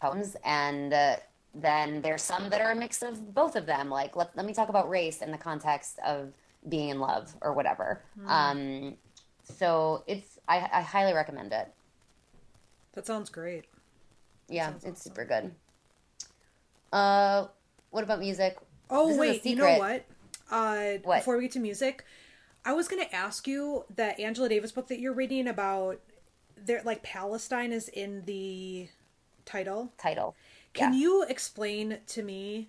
poems, 0.00 0.36
and 0.44 0.94
uh, 0.94 1.16
then 1.52 2.00
there's 2.00 2.22
some 2.22 2.48
that 2.50 2.60
are 2.60 2.70
a 2.70 2.76
mix 2.76 3.02
of 3.02 3.34
both 3.34 3.56
of 3.56 3.66
them. 3.66 3.90
Like 3.90 4.14
let 4.14 4.34
let 4.36 4.46
me 4.46 4.54
talk 4.54 4.68
about 4.68 4.88
race 4.88 5.20
in 5.20 5.32
the 5.32 5.38
context 5.38 5.98
of 6.06 6.32
being 6.68 6.90
in 6.90 7.00
love 7.00 7.34
or 7.42 7.52
whatever. 7.52 8.02
Um, 8.28 8.94
so 9.56 10.04
it's 10.06 10.38
I, 10.48 10.68
I 10.72 10.82
highly 10.82 11.12
recommend 11.14 11.52
it. 11.52 11.72
That 12.92 13.06
sounds 13.06 13.30
great. 13.30 13.66
Yeah, 14.48 14.70
sounds 14.70 14.84
it's 14.84 15.00
awesome. 15.00 15.12
super 15.12 15.24
good. 15.24 15.54
Uh, 16.92 17.46
what 17.90 18.04
about 18.04 18.20
music? 18.20 18.58
Oh 18.90 19.08
This 19.08 19.18
wait, 19.18 19.44
you 19.44 19.56
know 19.56 19.78
what? 19.78 20.04
Uh, 20.50 20.98
What? 21.04 21.18
Before 21.18 21.36
we 21.36 21.42
get 21.42 21.52
to 21.52 21.60
music, 21.60 22.04
I 22.64 22.72
was 22.72 22.88
going 22.88 23.04
to 23.06 23.14
ask 23.14 23.46
you 23.46 23.84
that 23.96 24.18
Angela 24.18 24.48
Davis 24.48 24.72
book 24.72 24.88
that 24.88 24.98
you're 24.98 25.12
reading 25.12 25.46
about 25.48 26.00
there 26.56 26.82
like 26.84 27.02
Palestine 27.02 27.72
is 27.72 27.88
in 27.88 28.24
the 28.24 28.88
title. 29.44 29.92
Title. 29.98 30.34
Can 30.72 30.92
Yeah. 30.92 30.98
you 30.98 31.24
explain 31.28 31.98
to 32.06 32.22
me 32.22 32.68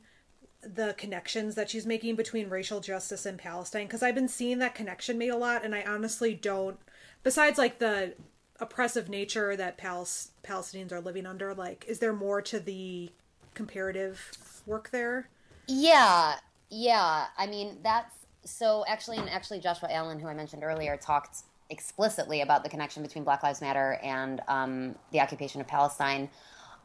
the 0.61 0.93
connections 0.97 1.55
that 1.55 1.69
she's 1.69 1.85
making 1.85 2.15
between 2.15 2.49
racial 2.49 2.79
justice 2.79 3.25
and 3.25 3.37
Palestine? 3.37 3.87
Because 3.87 4.03
I've 4.03 4.15
been 4.15 4.27
seeing 4.27 4.59
that 4.59 4.75
connection 4.75 5.17
made 5.17 5.29
a 5.29 5.37
lot, 5.37 5.63
and 5.63 5.73
I 5.73 5.83
honestly 5.83 6.33
don't. 6.33 6.79
Besides, 7.23 7.57
like 7.57 7.79
the 7.79 8.13
oppressive 8.59 9.09
nature 9.09 9.55
that 9.55 9.77
Palis- 9.77 10.29
Palestinians 10.43 10.91
are 10.91 11.01
living 11.01 11.25
under, 11.25 11.53
like, 11.53 11.85
is 11.87 11.99
there 11.99 12.13
more 12.13 12.41
to 12.41 12.59
the 12.59 13.11
comparative 13.53 14.31
work 14.65 14.89
there? 14.91 15.29
Yeah, 15.67 16.35
yeah. 16.69 17.27
I 17.37 17.47
mean, 17.47 17.77
that's 17.83 18.15
so 18.45 18.83
actually, 18.87 19.17
and 19.17 19.29
actually, 19.29 19.59
Joshua 19.59 19.89
Allen, 19.91 20.19
who 20.19 20.27
I 20.27 20.33
mentioned 20.33 20.63
earlier, 20.63 20.97
talked 20.97 21.43
explicitly 21.69 22.41
about 22.41 22.63
the 22.63 22.69
connection 22.69 23.03
between 23.03 23.23
Black 23.23 23.43
Lives 23.43 23.61
Matter 23.61 23.99
and 24.03 24.41
um, 24.47 24.95
the 25.11 25.19
occupation 25.19 25.61
of 25.61 25.67
Palestine. 25.67 26.29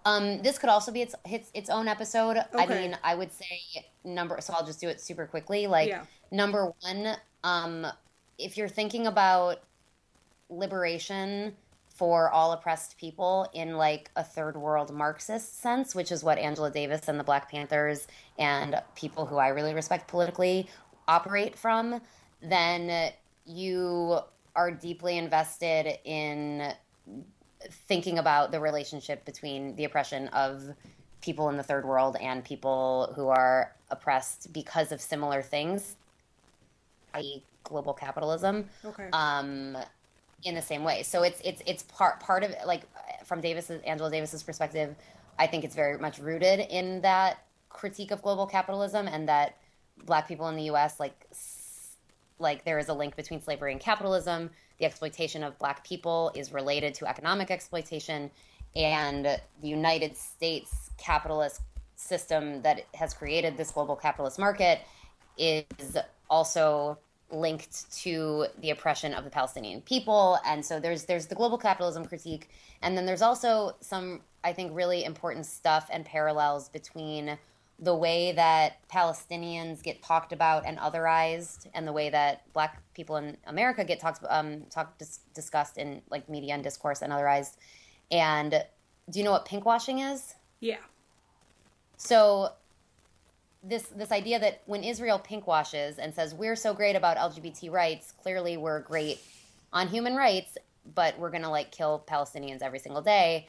Um, 0.04 0.42
this 0.42 0.58
could 0.58 0.68
also 0.68 0.92
be 0.92 1.02
its 1.02 1.14
its, 1.24 1.50
its 1.54 1.70
own 1.70 1.88
episode. 1.88 2.38
I 2.54 2.66
mean, 2.66 2.96
I 3.02 3.14
would 3.14 3.32
say 3.32 3.86
number. 4.04 4.38
So 4.40 4.52
I'll 4.54 4.66
just 4.66 4.80
do 4.80 4.88
it 4.88 5.00
super 5.00 5.26
quickly. 5.26 5.66
Like 5.66 5.88
Yeah. 5.88 6.04
number 6.30 6.72
one, 6.80 7.16
um, 7.42 7.86
if 8.38 8.56
you're 8.56 8.68
thinking 8.68 9.06
about 9.06 9.60
liberation 10.50 11.56
for 11.88 12.28
all 12.30 12.52
oppressed 12.52 12.98
people 12.98 13.48
in 13.54 13.76
like 13.76 14.10
a 14.16 14.24
third 14.24 14.56
world 14.56 14.92
Marxist 14.92 15.60
sense, 15.62 15.94
which 15.94 16.10
is 16.10 16.24
what 16.24 16.38
Angela 16.38 16.70
Davis 16.70 17.08
and 17.08 17.18
the 17.18 17.24
Black 17.24 17.48
Panthers 17.50 18.08
and 18.38 18.80
people 18.96 19.26
who 19.26 19.36
I 19.36 19.48
really 19.48 19.74
respect 19.74 20.08
politically 20.08 20.68
operate 21.06 21.56
from, 21.56 22.00
then 22.42 23.12
you 23.46 24.18
are 24.56 24.70
deeply 24.72 25.18
invested 25.18 25.98
in 26.04 26.72
thinking 27.70 28.18
about 28.18 28.50
the 28.52 28.60
relationship 28.60 29.24
between 29.24 29.76
the 29.76 29.84
oppression 29.84 30.28
of 30.28 30.74
people 31.20 31.48
in 31.48 31.56
the 31.56 31.62
third 31.62 31.84
world 31.84 32.16
and 32.20 32.44
people 32.44 33.12
who 33.16 33.28
are 33.28 33.72
oppressed 33.90 34.52
because 34.52 34.92
of 34.92 35.00
similar 35.00 35.42
things, 35.42 35.96
i.e., 37.14 37.42
global 37.64 37.94
capitalism 37.94 38.68
Okay. 38.84 39.08
um, 39.12 39.76
in 40.44 40.54
the 40.54 40.62
same 40.62 40.84
way. 40.84 41.02
So 41.02 41.22
it's 41.22 41.40
it's 41.42 41.62
it's 41.66 41.82
part 41.84 42.20
part 42.20 42.44
of 42.44 42.50
it, 42.50 42.66
like 42.66 42.82
from 43.24 43.40
Davis's 43.40 43.80
Angela 43.82 44.10
Davis's 44.10 44.42
perspective, 44.42 44.94
I 45.38 45.46
think 45.46 45.64
it's 45.64 45.74
very 45.74 45.98
much 45.98 46.18
rooted 46.18 46.60
in 46.60 47.00
that 47.00 47.38
critique 47.70 48.10
of 48.10 48.22
global 48.22 48.46
capitalism 48.46 49.08
and 49.08 49.28
that 49.28 49.56
black 50.04 50.28
people 50.28 50.48
in 50.48 50.56
the 50.56 50.64
U.S. 50.64 51.00
like 51.00 51.14
like 52.38 52.64
there 52.64 52.78
is 52.78 52.88
a 52.88 52.94
link 52.94 53.16
between 53.16 53.40
slavery 53.40 53.72
and 53.72 53.80
capitalism. 53.80 54.50
The 54.78 54.86
exploitation 54.86 55.42
of 55.42 55.58
black 55.58 55.84
people 55.84 56.32
is 56.34 56.52
related 56.52 56.94
to 56.94 57.06
economic 57.06 57.50
exploitation, 57.50 58.30
and 58.74 59.24
the 59.24 59.68
United 59.68 60.16
States 60.16 60.90
capitalist 60.98 61.60
system 61.96 62.60
that 62.62 62.82
has 62.94 63.14
created 63.14 63.56
this 63.56 63.70
global 63.70 63.96
capitalist 63.96 64.38
market 64.38 64.80
is 65.38 65.96
also 66.28 66.98
linked 67.30 67.90
to 67.92 68.46
the 68.60 68.70
oppression 68.70 69.14
of 69.14 69.24
the 69.24 69.30
Palestinian 69.30 69.80
people. 69.82 70.38
And 70.44 70.64
so 70.64 70.78
there's 70.80 71.04
there's 71.04 71.26
the 71.26 71.34
global 71.34 71.58
capitalism 71.58 72.04
critique, 72.04 72.48
and 72.82 72.96
then 72.96 73.06
there's 73.06 73.22
also 73.22 73.76
some 73.80 74.20
I 74.42 74.52
think 74.52 74.72
really 74.74 75.04
important 75.04 75.46
stuff 75.46 75.88
and 75.90 76.04
parallels 76.04 76.68
between 76.68 77.38
the 77.78 77.94
way 77.94 78.32
that 78.32 78.86
Palestinians 78.88 79.82
get 79.82 80.02
talked 80.02 80.32
about 80.32 80.64
and 80.64 80.78
otherized, 80.78 81.66
and 81.74 81.86
the 81.86 81.92
way 81.92 82.08
that 82.10 82.52
Black 82.52 82.82
people 82.94 83.16
in 83.16 83.36
America 83.46 83.84
get 83.84 84.00
talked 84.00 84.24
um, 84.28 84.62
talked 84.70 84.98
dis- 84.98 85.20
discussed 85.34 85.76
in 85.76 86.02
like 86.10 86.28
media 86.28 86.54
and 86.54 86.62
discourse 86.62 87.02
and 87.02 87.12
otherized. 87.12 87.56
And 88.10 88.62
do 89.10 89.18
you 89.18 89.24
know 89.24 89.32
what 89.32 89.46
pinkwashing 89.46 90.12
is? 90.12 90.34
yeah. 90.60 90.78
So 91.96 92.52
this 93.62 93.84
this 93.84 94.12
idea 94.12 94.38
that 94.38 94.62
when 94.66 94.84
Israel 94.84 95.18
pinkwashes 95.18 95.98
and 95.98 96.14
says 96.14 96.34
we're 96.34 96.56
so 96.56 96.74
great 96.74 96.96
about 96.96 97.16
LGBT 97.16 97.70
rights, 97.72 98.12
clearly 98.22 98.56
we're 98.56 98.80
great 98.80 99.20
on 99.72 99.88
human 99.88 100.14
rights, 100.14 100.56
but 100.94 101.18
we're 101.18 101.30
to 101.42 101.48
like 101.48 101.70
kill 101.70 102.04
Palestinians 102.06 102.62
every 102.62 102.78
single 102.78 103.02
day. 103.02 103.48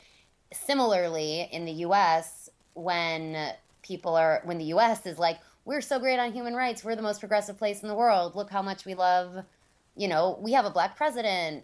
Similarly, 0.54 1.48
in 1.52 1.66
the 1.66 1.72
US, 1.88 2.50
when 2.74 3.54
people 3.86 4.16
are 4.16 4.42
when 4.44 4.58
the 4.58 4.66
US 4.66 5.06
is 5.06 5.18
like 5.18 5.40
we're 5.64 5.82
so 5.82 6.00
great 6.00 6.20
on 6.20 6.32
human 6.32 6.54
rights, 6.54 6.84
we're 6.84 6.96
the 6.96 7.02
most 7.02 7.20
progressive 7.20 7.58
place 7.58 7.82
in 7.82 7.88
the 7.88 7.96
world. 7.96 8.36
Look 8.36 8.52
how 8.52 8.62
much 8.62 8.86
we 8.86 8.94
love, 8.94 9.44
you 9.96 10.08
know, 10.08 10.38
we 10.42 10.54
have 10.54 10.66
a 10.66 10.70
black 10.70 10.96
president. 10.96 11.64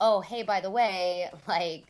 Oh, 0.00 0.20
hey, 0.20 0.42
by 0.42 0.60
the 0.60 0.70
way, 0.70 1.30
like 1.48 1.86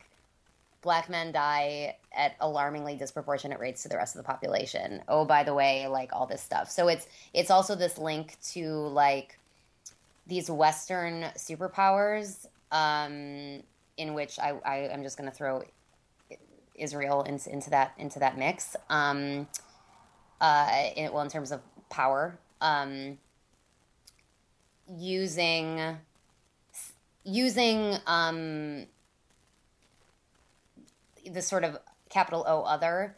black 0.81 1.09
men 1.09 1.31
die 1.31 1.97
at 2.15 2.35
alarmingly 2.39 2.95
disproportionate 2.95 3.59
rates 3.59 3.83
to 3.83 3.89
the 3.89 3.97
rest 3.97 4.15
of 4.15 4.23
the 4.23 4.25
population. 4.25 5.03
Oh, 5.07 5.25
by 5.25 5.43
the 5.43 5.53
way, 5.53 5.87
like 5.87 6.11
all 6.13 6.25
this 6.25 6.41
stuff. 6.41 6.69
So 6.69 6.87
it's 6.87 7.07
it's 7.33 7.51
also 7.51 7.75
this 7.75 7.97
link 7.97 8.37
to 8.53 8.69
like 8.69 9.37
these 10.27 10.49
Western 10.49 11.23
superpowers, 11.35 12.47
um, 12.71 13.61
in 13.97 14.13
which 14.13 14.39
I, 14.39 14.53
I 14.65 14.77
am 14.91 15.03
just 15.03 15.17
going 15.17 15.29
to 15.29 15.35
throw 15.35 15.63
Israel 16.77 17.23
into, 17.23 17.51
into 17.51 17.69
that 17.69 17.93
into 17.97 18.19
that 18.19 18.37
mix. 18.37 18.75
Um, 18.89 19.47
uh, 20.41 20.89
in, 20.95 21.11
well, 21.13 21.23
in 21.23 21.29
terms 21.29 21.51
of 21.51 21.61
power, 21.89 22.37
um, 22.61 23.17
using 24.97 25.97
using 27.23 27.95
um, 28.05 28.85
the 31.31 31.41
sort 31.41 31.63
of 31.63 31.77
capital 32.09 32.43
O 32.47 32.61
other 32.63 33.15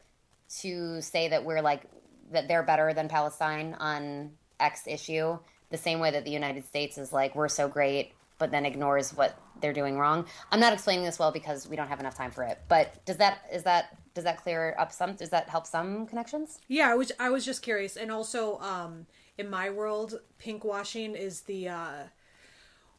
to 0.62 1.02
say 1.02 1.28
that 1.28 1.44
we're 1.44 1.62
like 1.62 1.84
that 2.32 2.48
they're 2.48 2.64
better 2.64 2.94
than 2.94 3.08
Palestine 3.08 3.76
on 3.80 4.32
X 4.60 4.88
issue, 4.88 5.38
the 5.70 5.78
same 5.78 6.00
way 6.00 6.12
that 6.12 6.26
the 6.26 6.32
United 6.32 6.66
States 6.66 6.98
is 6.98 7.12
like 7.12 7.36
we're 7.36 7.48
so 7.48 7.68
great, 7.68 8.14
but 8.38 8.52
then 8.52 8.66
ignores 8.66 9.14
what 9.14 9.40
they're 9.62 9.74
doing 9.74 9.98
wrong. 9.98 10.26
I'm 10.52 10.60
not 10.60 10.74
explaining 10.74 11.06
this 11.06 11.20
well 11.20 11.32
because 11.32 11.68
we 11.68 11.76
don't 11.76 11.88
have 11.88 12.00
enough 12.00 12.16
time 12.16 12.32
for 12.32 12.44
it. 12.44 12.60
But 12.68 13.04
does 13.06 13.18
that 13.18 13.40
is 13.52 13.64
that 13.64 13.98
does 14.14 14.24
that 14.24 14.38
clear 14.38 14.76
up 14.78 14.92
some? 14.92 15.16
Does 15.16 15.30
that 15.30 15.50
help 15.50 15.66
some 15.66 16.08
connections? 16.08 16.60
Yeah, 16.68 16.90
I 16.90 16.96
was 16.96 17.12
I 17.20 17.30
was 17.30 17.46
just 17.46 17.62
curious, 17.62 17.96
and 17.96 18.12
also 18.12 18.60
um, 18.60 19.08
in 19.38 19.50
my 19.50 19.70
world, 19.70 20.20
pink 20.40 20.64
washing 20.64 21.16
is 21.16 21.42
the 21.42 21.70
uh, 21.70 22.04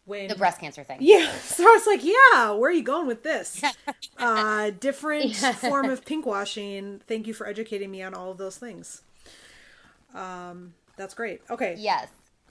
when 0.04 0.28
The 0.28 0.34
breast 0.34 0.60
cancer 0.60 0.84
thing. 0.84 0.98
Yeah, 1.00 1.30
so 1.42 1.64
I 1.64 1.72
was 1.72 1.86
like, 1.86 2.04
yeah, 2.04 2.50
where 2.52 2.70
are 2.70 2.74
you 2.74 2.82
going 2.82 3.06
with 3.06 3.22
this? 3.22 3.62
uh, 4.18 4.70
different 4.80 5.36
form 5.36 5.90
of 5.90 6.04
pink 6.04 6.26
washing. 6.26 7.00
Thank 7.06 7.26
you 7.26 7.34
for 7.34 7.46
educating 7.46 7.90
me 7.90 8.02
on 8.02 8.14
all 8.14 8.30
of 8.30 8.38
those 8.38 8.56
things. 8.56 9.02
Um, 10.14 10.74
that's 10.96 11.14
great. 11.14 11.42
Okay. 11.50 11.76
Yes. 11.78 12.08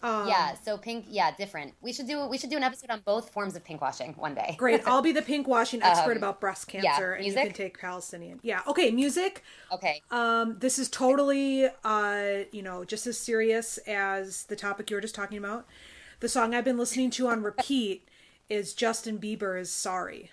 Um, 0.08 0.28
yeah. 0.28 0.56
So 0.64 0.78
pink. 0.78 1.06
Yeah, 1.10 1.36
different. 1.36 1.74
We 1.82 1.92
should 1.92 2.08
do 2.08 2.26
we 2.28 2.38
should 2.38 2.50
do 2.50 2.56
an 2.56 2.64
episode 2.64 2.90
on 2.90 3.02
both 3.06 3.30
forms 3.30 3.56
of 3.58 3.64
pink 3.64 3.82
washing 3.82 4.14
one 4.14 4.34
day. 4.34 4.56
Great. 4.58 4.82
I'll 4.86 5.02
be 5.02 5.12
the 5.12 5.22
pink 5.34 5.48
washing 5.48 5.84
expert 5.84 6.12
Um, 6.12 6.18
about 6.18 6.40
breast 6.40 6.74
yeah, 6.74 6.82
cancer, 6.82 7.14
and 7.14 7.26
you 7.26 7.34
can 7.34 7.52
take 7.52 7.78
Palestinian. 7.80 8.40
Yeah. 8.42 8.62
Okay. 8.68 8.90
Music. 8.92 9.44
Okay. 9.72 10.02
Um, 10.10 10.58
this 10.60 10.80
is 10.80 10.88
totally, 10.90 11.68
uh, 11.84 12.28
you 12.52 12.62
know, 12.62 12.86
just 12.86 13.06
as 13.06 13.18
serious 13.18 13.78
as 13.80 14.44
the 14.44 14.56
topic 14.56 14.90
you 14.90 14.96
were 14.96 15.02
just 15.02 15.16
talking 15.16 15.38
about. 15.38 15.66
The 16.22 16.30
song 16.30 16.56
I've 16.56 16.66
been 16.66 16.78
listening 16.78 17.12
to 17.12 17.28
on 17.28 17.44
repeat 17.44 18.08
is 18.50 18.74
Justin 18.74 19.20
Bieber's 19.20 19.70
"Sorry." 19.70 20.32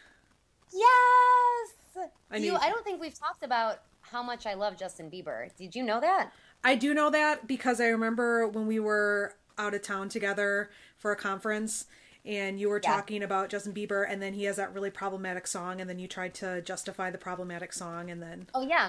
Yes. 0.72 1.74
I 1.96 2.08
I 2.30 2.36
you, 2.36 2.54
I 2.54 2.70
don't 2.70 2.84
think 2.84 3.00
we've 3.00 3.18
talked 3.18 3.44
about 3.44 3.80
how 4.02 4.22
much 4.22 4.46
I 4.46 4.54
love 4.54 4.78
Justin 4.78 5.10
Bieber. 5.10 5.48
Did 5.56 5.74
you 5.74 5.82
know 5.82 6.00
that? 6.00 6.32
I 6.62 6.76
do 6.76 6.94
know 6.94 7.10
that 7.10 7.46
because 7.46 7.80
I 7.80 7.88
remember 7.88 8.48
when 8.48 8.66
we 8.66 8.80
were 8.80 9.34
out 9.58 9.74
of 9.74 9.82
town 9.82 10.08
together 10.08 10.70
for 10.98 11.12
a 11.12 11.16
conference 11.16 11.86
and 12.26 12.58
you 12.58 12.68
were 12.70 12.80
Yeah. 12.82 12.92
talking 12.92 13.22
about 13.22 13.50
Justin 13.50 13.72
Bieber 13.74 14.06
and 14.08 14.20
then 14.22 14.32
he 14.34 14.44
has 14.44 14.56
that 14.56 14.72
really 14.72 14.90
problematic 14.90 15.46
song 15.46 15.80
and 15.80 15.88
then 15.88 15.98
you 15.98 16.08
tried 16.08 16.34
to 16.34 16.62
justify 16.62 17.10
the 17.10 17.18
problematic 17.18 17.72
song 17.72 18.10
and 18.10 18.22
then 18.22 18.46
Oh 18.54 18.62
yeah. 18.66 18.88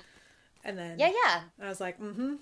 and 0.64 0.78
then 0.78 1.00
Yeah, 1.00 1.12
yeah. 1.24 1.42
I 1.62 1.70
was 1.70 1.80
like, 1.82 2.00
mm-hmm. 2.00 2.36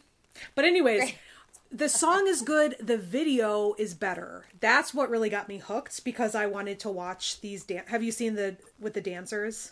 But 0.56 0.66
anyways, 0.66 1.14
the 1.72 1.90
song 1.90 2.28
is 2.28 2.42
good. 2.42 2.76
The 2.80 2.98
video 2.98 3.76
is 3.78 3.94
better. 3.94 4.46
That's 4.60 4.94
what 4.94 5.10
really 5.10 5.30
got 5.30 5.48
me 5.48 5.58
hooked 5.58 6.04
because 6.04 6.36
I 6.36 6.46
wanted 6.48 6.80
to 6.82 6.90
watch 6.90 7.42
these. 7.42 7.64
dance 7.64 7.90
Have 7.90 8.04
you 8.04 8.12
seen 8.12 8.36
the 8.36 8.58
with 8.80 8.94
the 8.94 9.02
dancers? 9.02 9.72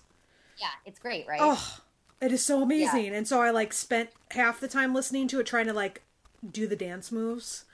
Yeah, 0.58 0.68
it's 0.86 0.99
great, 0.99 1.28
right? 1.28 1.39
Oh, 1.41 1.80
it 2.22 2.32
is 2.32 2.43
so 2.43 2.62
amazing. 2.62 3.14
And 3.16 3.28
so 3.28 3.41
I 3.41 3.49
like 3.49 3.74
spent 3.74 4.10
half 4.32 4.60
the 4.60 4.68
time 4.68 4.93
listening 4.93 5.28
to 5.30 5.39
it, 5.39 5.45
trying 5.45 5.66
to 5.66 5.74
like 5.74 6.02
do 6.49 6.68
the 6.68 6.76
dance 6.76 7.12
moves. 7.12 7.66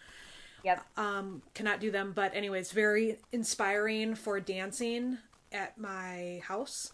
Yep. 0.67 0.85
Um, 0.97 1.41
cannot 1.53 1.79
do 1.79 1.91
them, 1.91 2.11
but 2.13 2.35
anyways, 2.35 2.73
very 2.73 3.19
inspiring 3.31 4.15
for 4.15 4.41
dancing 4.41 5.17
at 5.53 5.77
my 5.77 6.41
house. 6.43 6.91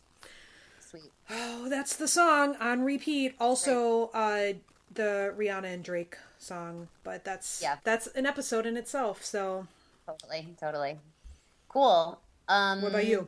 Sweet. 0.80 1.12
Oh, 1.32 1.68
that's 1.70 1.96
the 1.96 2.08
song 2.08 2.56
on 2.60 2.84
repeat. 2.84 3.34
Also, 3.40 4.12
uh, 4.14 4.54
the 4.94 5.34
Rihanna 5.36 5.74
and 5.74 5.84
Drake 5.84 6.18
song, 6.38 6.88
but 7.04 7.24
that's 7.24 7.64
Yeah. 7.64 7.78
that's 7.84 8.06
an 8.08 8.28
episode 8.28 8.68
in 8.68 8.78
itself. 8.78 9.26
So 9.26 9.66
Totally, 10.06 10.50
totally. 10.60 11.00
Cool. 11.68 12.20
Um, 12.48 12.84
What 12.84 12.90
about 12.90 13.08
you? 13.08 13.28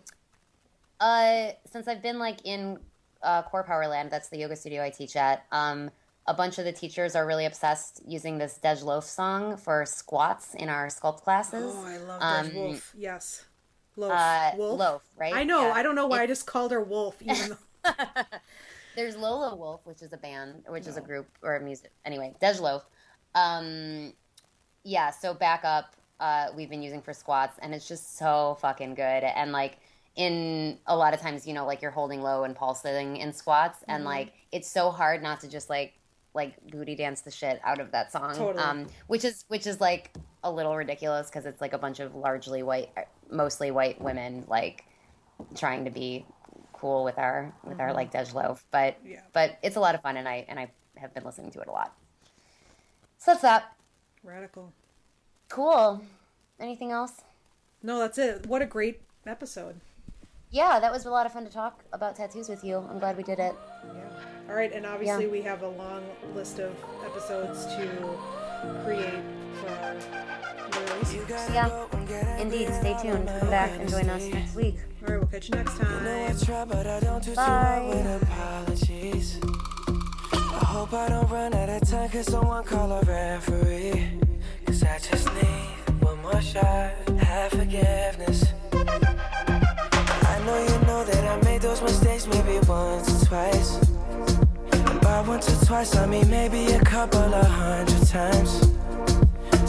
Uh, 1.00 1.54
since 1.72 1.88
I've 1.88 2.04
been 2.04 2.20
like 2.20 2.46
in 2.46 2.78
uh, 3.24 3.42
Core 3.42 3.64
Power 3.64 3.88
Land, 3.88 4.12
that's 4.12 4.30
the 4.30 4.38
yoga 4.38 4.56
studio 4.56 4.84
I 4.84 4.92
teach 4.92 5.16
at. 5.16 5.46
Um, 5.52 5.90
a 6.28 6.34
bunch 6.34 6.58
of 6.58 6.66
the 6.66 6.72
teachers 6.72 7.16
are 7.16 7.26
really 7.26 7.46
obsessed 7.46 8.02
using 8.08 8.38
this 8.38 8.60
Dej 8.64 8.84
Loaf 8.84 9.04
song 9.06 9.58
for 9.58 9.86
squats 9.86 10.56
in 10.56 10.70
our 10.70 10.88
sculpt 10.88 11.22
classes. 11.22 11.74
Oh, 11.76 11.86
I 11.86 11.98
love 11.98 12.22
Um, 12.22 12.50
Dej 12.50 12.54
Wolf. 12.56 12.94
Yes. 12.98 13.46
Loaf. 13.96 14.12
Uh, 14.12 14.52
Wolf? 14.58 14.80
Loaf, 14.80 15.04
right? 15.18 15.34
I 15.36 15.44
know. 15.44 15.68
Yeah. 15.68 15.74
I 15.74 15.84
don't 15.84 15.96
know 15.96 16.08
why 16.08 16.20
It- 16.20 16.24
I 16.24 16.28
just 16.28 16.46
called 16.48 16.72
her 16.72 16.82
Wolf, 16.82 17.22
even 17.22 17.50
though. 17.50 17.92
There's 18.96 19.16
Lolawolf, 19.16 19.82
which 19.84 20.02
is 20.02 20.14
a 20.14 20.18
band, 20.18 20.64
which 20.68 20.88
is 20.88 20.98
a 20.98 21.02
group 21.02 21.28
or 21.42 21.56
a 21.58 21.60
music. 21.60 21.92
Anyway, 22.06 22.34
Dej 22.42 22.60
Loaf. 22.62 22.84
Um, 23.36 24.14
yeah. 24.84 25.12
So 25.12 25.34
back 25.34 25.62
up, 25.66 25.96
uh, 26.20 26.48
we've 26.56 26.70
been 26.70 26.82
using 26.82 27.02
for 27.02 27.12
squats, 27.14 27.60
and 27.62 27.74
it's 27.76 27.88
just 27.88 28.18
so 28.18 28.58
fucking 28.62 28.96
good. 28.96 29.04
And 29.24 29.52
like 29.52 29.78
in 30.16 30.78
a 30.88 30.96
lot 30.96 31.14
of 31.14 31.20
times, 31.20 31.46
you 31.46 31.54
know, 31.54 31.66
like 31.66 31.82
you're 31.82 31.92
holding 31.92 32.22
low 32.22 32.46
and 32.46 32.56
pulsing 32.56 33.18
in 33.18 33.34
squats, 33.34 33.84
and 33.88 34.00
Mm-hmm. 34.00 34.08
like 34.08 34.34
it's 34.52 34.70
so 34.70 34.90
hard 34.92 35.22
not 35.22 35.42
to 35.42 35.50
just 35.50 35.70
like 35.70 35.94
like 36.36 36.56
booty 36.70 36.96
dance 36.96 37.22
the 37.22 37.32
shit 37.32 37.60
out 37.64 37.80
of 37.80 37.92
that 37.92 38.12
song. 38.12 38.36
Totally. 38.36 38.64
Um, 38.64 38.88
which 39.08 39.24
is 39.26 39.46
which 39.48 39.66
is 39.66 39.82
like 39.82 40.14
a 40.44 40.52
little 40.52 40.76
ridiculous 40.76 41.28
because 41.28 41.46
it's 41.48 41.62
like 41.62 41.74
a 41.74 41.78
bunch 41.80 42.00
of 42.00 42.14
largely 42.14 42.62
white, 42.62 42.90
mostly 43.32 43.72
white 43.72 44.00
women 44.02 44.44
like 44.48 44.84
trying 45.56 45.86
to 45.86 45.92
be 45.92 46.26
cool 46.74 47.04
with 47.04 47.18
our 47.18 47.54
with 47.64 47.80
our 47.80 47.94
like 47.94 48.12
Dej 48.12 48.34
Loaf, 48.34 48.64
but 48.70 48.96
Mm-hmm. 49.00 49.12
Yeah. 49.14 49.22
but 49.34 49.58
it's 49.64 49.78
a 49.78 49.80
lot 49.80 49.96
of 49.96 50.02
fun, 50.02 50.18
and 50.18 50.28
I 50.28 50.46
and 50.48 50.60
I 50.60 50.70
have 50.98 51.14
been 51.14 51.24
listening 51.24 51.52
to 51.52 51.62
it 51.62 51.68
a 51.68 51.72
lot. 51.72 51.96
So 53.18 53.32
that's 53.32 53.42
that. 53.42 53.76
Radical. 54.24 54.74
Cool. 55.50 56.02
Anything 56.60 56.92
else? 56.92 57.22
No, 57.82 58.00
that's 58.00 58.18
it. 58.18 58.46
What 58.48 58.62
a 58.62 58.66
great 58.66 59.02
episode. 59.26 59.80
Yeah, 60.52 60.80
that 60.80 60.92
was 60.92 61.06
a 61.06 61.10
lot 61.10 61.26
of 61.26 61.34
fun 61.34 61.44
to 61.46 61.52
talk 61.52 61.84
about 61.94 62.16
tattoos 62.16 62.50
with 62.50 62.64
you. 62.64 62.78
I'm 62.90 63.00
glad 63.00 63.18
we 63.18 63.24
did 63.24 63.40
it. 63.40 63.56
Yeah. 63.86 64.35
All 64.50 64.56
right, 64.56 64.72
and 64.72 64.86
obviously 64.86 65.26
Yeah. 65.26 65.32
we 65.32 65.42
have 65.42 65.64
a 65.64 65.68
long 65.70 66.04
list 66.36 66.60
of 66.60 66.72
episodes 67.04 67.66
to 67.76 67.88
create 68.84 69.24
for 69.62 69.70
our 69.70 69.96
viewers. 71.04 71.50
Yeah, 71.52 72.38
indeed. 72.40 72.70
Stay 72.74 72.96
tuned. 73.02 73.28
Come 73.40 73.50
back 73.50 73.72
and 73.80 73.90
join 73.90 74.10
us 74.10 74.24
next 74.26 74.56
week. 74.56 74.78
All 75.02 75.10
right, 75.14 75.20
we'll 75.20 75.28
catch 75.28 75.50
you 75.50 75.56
next 75.56 75.78
time. 75.78 76.38
try, 76.46 76.66
but 76.66 76.86
I 76.86 77.00
don't 77.00 77.24
do 77.24 77.32
too 77.32 77.36
Bye. 77.36 77.86
well 77.90 78.04
with 78.14 78.24
apologies. 78.24 79.40
I 80.34 80.64
hope 80.66 80.94
I 80.94 81.10
don't 81.10 81.30
run 81.30 81.54
out 81.54 81.70
of 81.70 81.90
time, 81.90 82.10
cause 82.10 82.26
someone 82.32 82.64
call 82.64 82.92
a 82.92 83.02
referee. 83.02 84.12
Cause 84.66 84.84
I 84.84 85.00
just 85.00 85.28
need 85.34 86.04
one 86.04 86.22
more 86.22 86.42
shot, 86.42 86.92
have 87.20 87.52
forgiveness. 87.52 88.46
I 88.74 90.40
know 90.46 90.58
you 90.64 90.86
know 90.86 91.04
that 91.04 91.24
I 91.26 91.42
made 91.46 91.62
those 91.62 91.82
mistakes 91.82 92.28
maybe 92.28 92.60
once 92.68 93.24
or 93.24 93.26
twice. 93.28 93.80
By 95.06 95.22
once 95.22 95.48
or 95.54 95.66
twice, 95.68 95.96
I 95.96 96.08
mean 96.08 96.28
maybe 96.32 96.66
a 96.74 96.80
couple 96.80 97.20
of 97.20 97.46
hundred 97.46 98.08
times. 98.08 98.50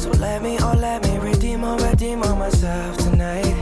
So 0.01 0.09
let 0.13 0.43
me, 0.43 0.57
oh 0.63 0.75
let 0.79 1.03
me 1.07 1.19
redeem 1.19 1.63
or 1.63 1.77
redeem 1.77 2.23
on 2.23 2.39
myself 2.39 2.97
tonight. 2.97 3.55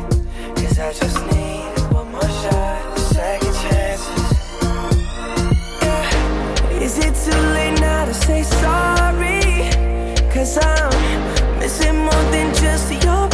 Cause 0.55 0.79
I 0.79 0.93
just 0.93 1.18
need 1.33 1.93
one 1.93 2.12
more 2.12 2.31
shot, 2.43 2.99
second 3.16 3.55
chances. 3.64 4.31
Yeah. 5.83 6.81
Is 6.81 6.97
it 7.07 7.12
too 7.25 7.41
late 7.57 7.81
now 7.81 8.05
to 8.05 8.14
say 8.14 8.45
sorry? 8.45 9.43
Cause 10.33 10.57
I'm 10.59 11.59
missing 11.59 11.97
more 11.97 12.25
than 12.31 12.55
just 12.55 12.93
your 13.05 13.34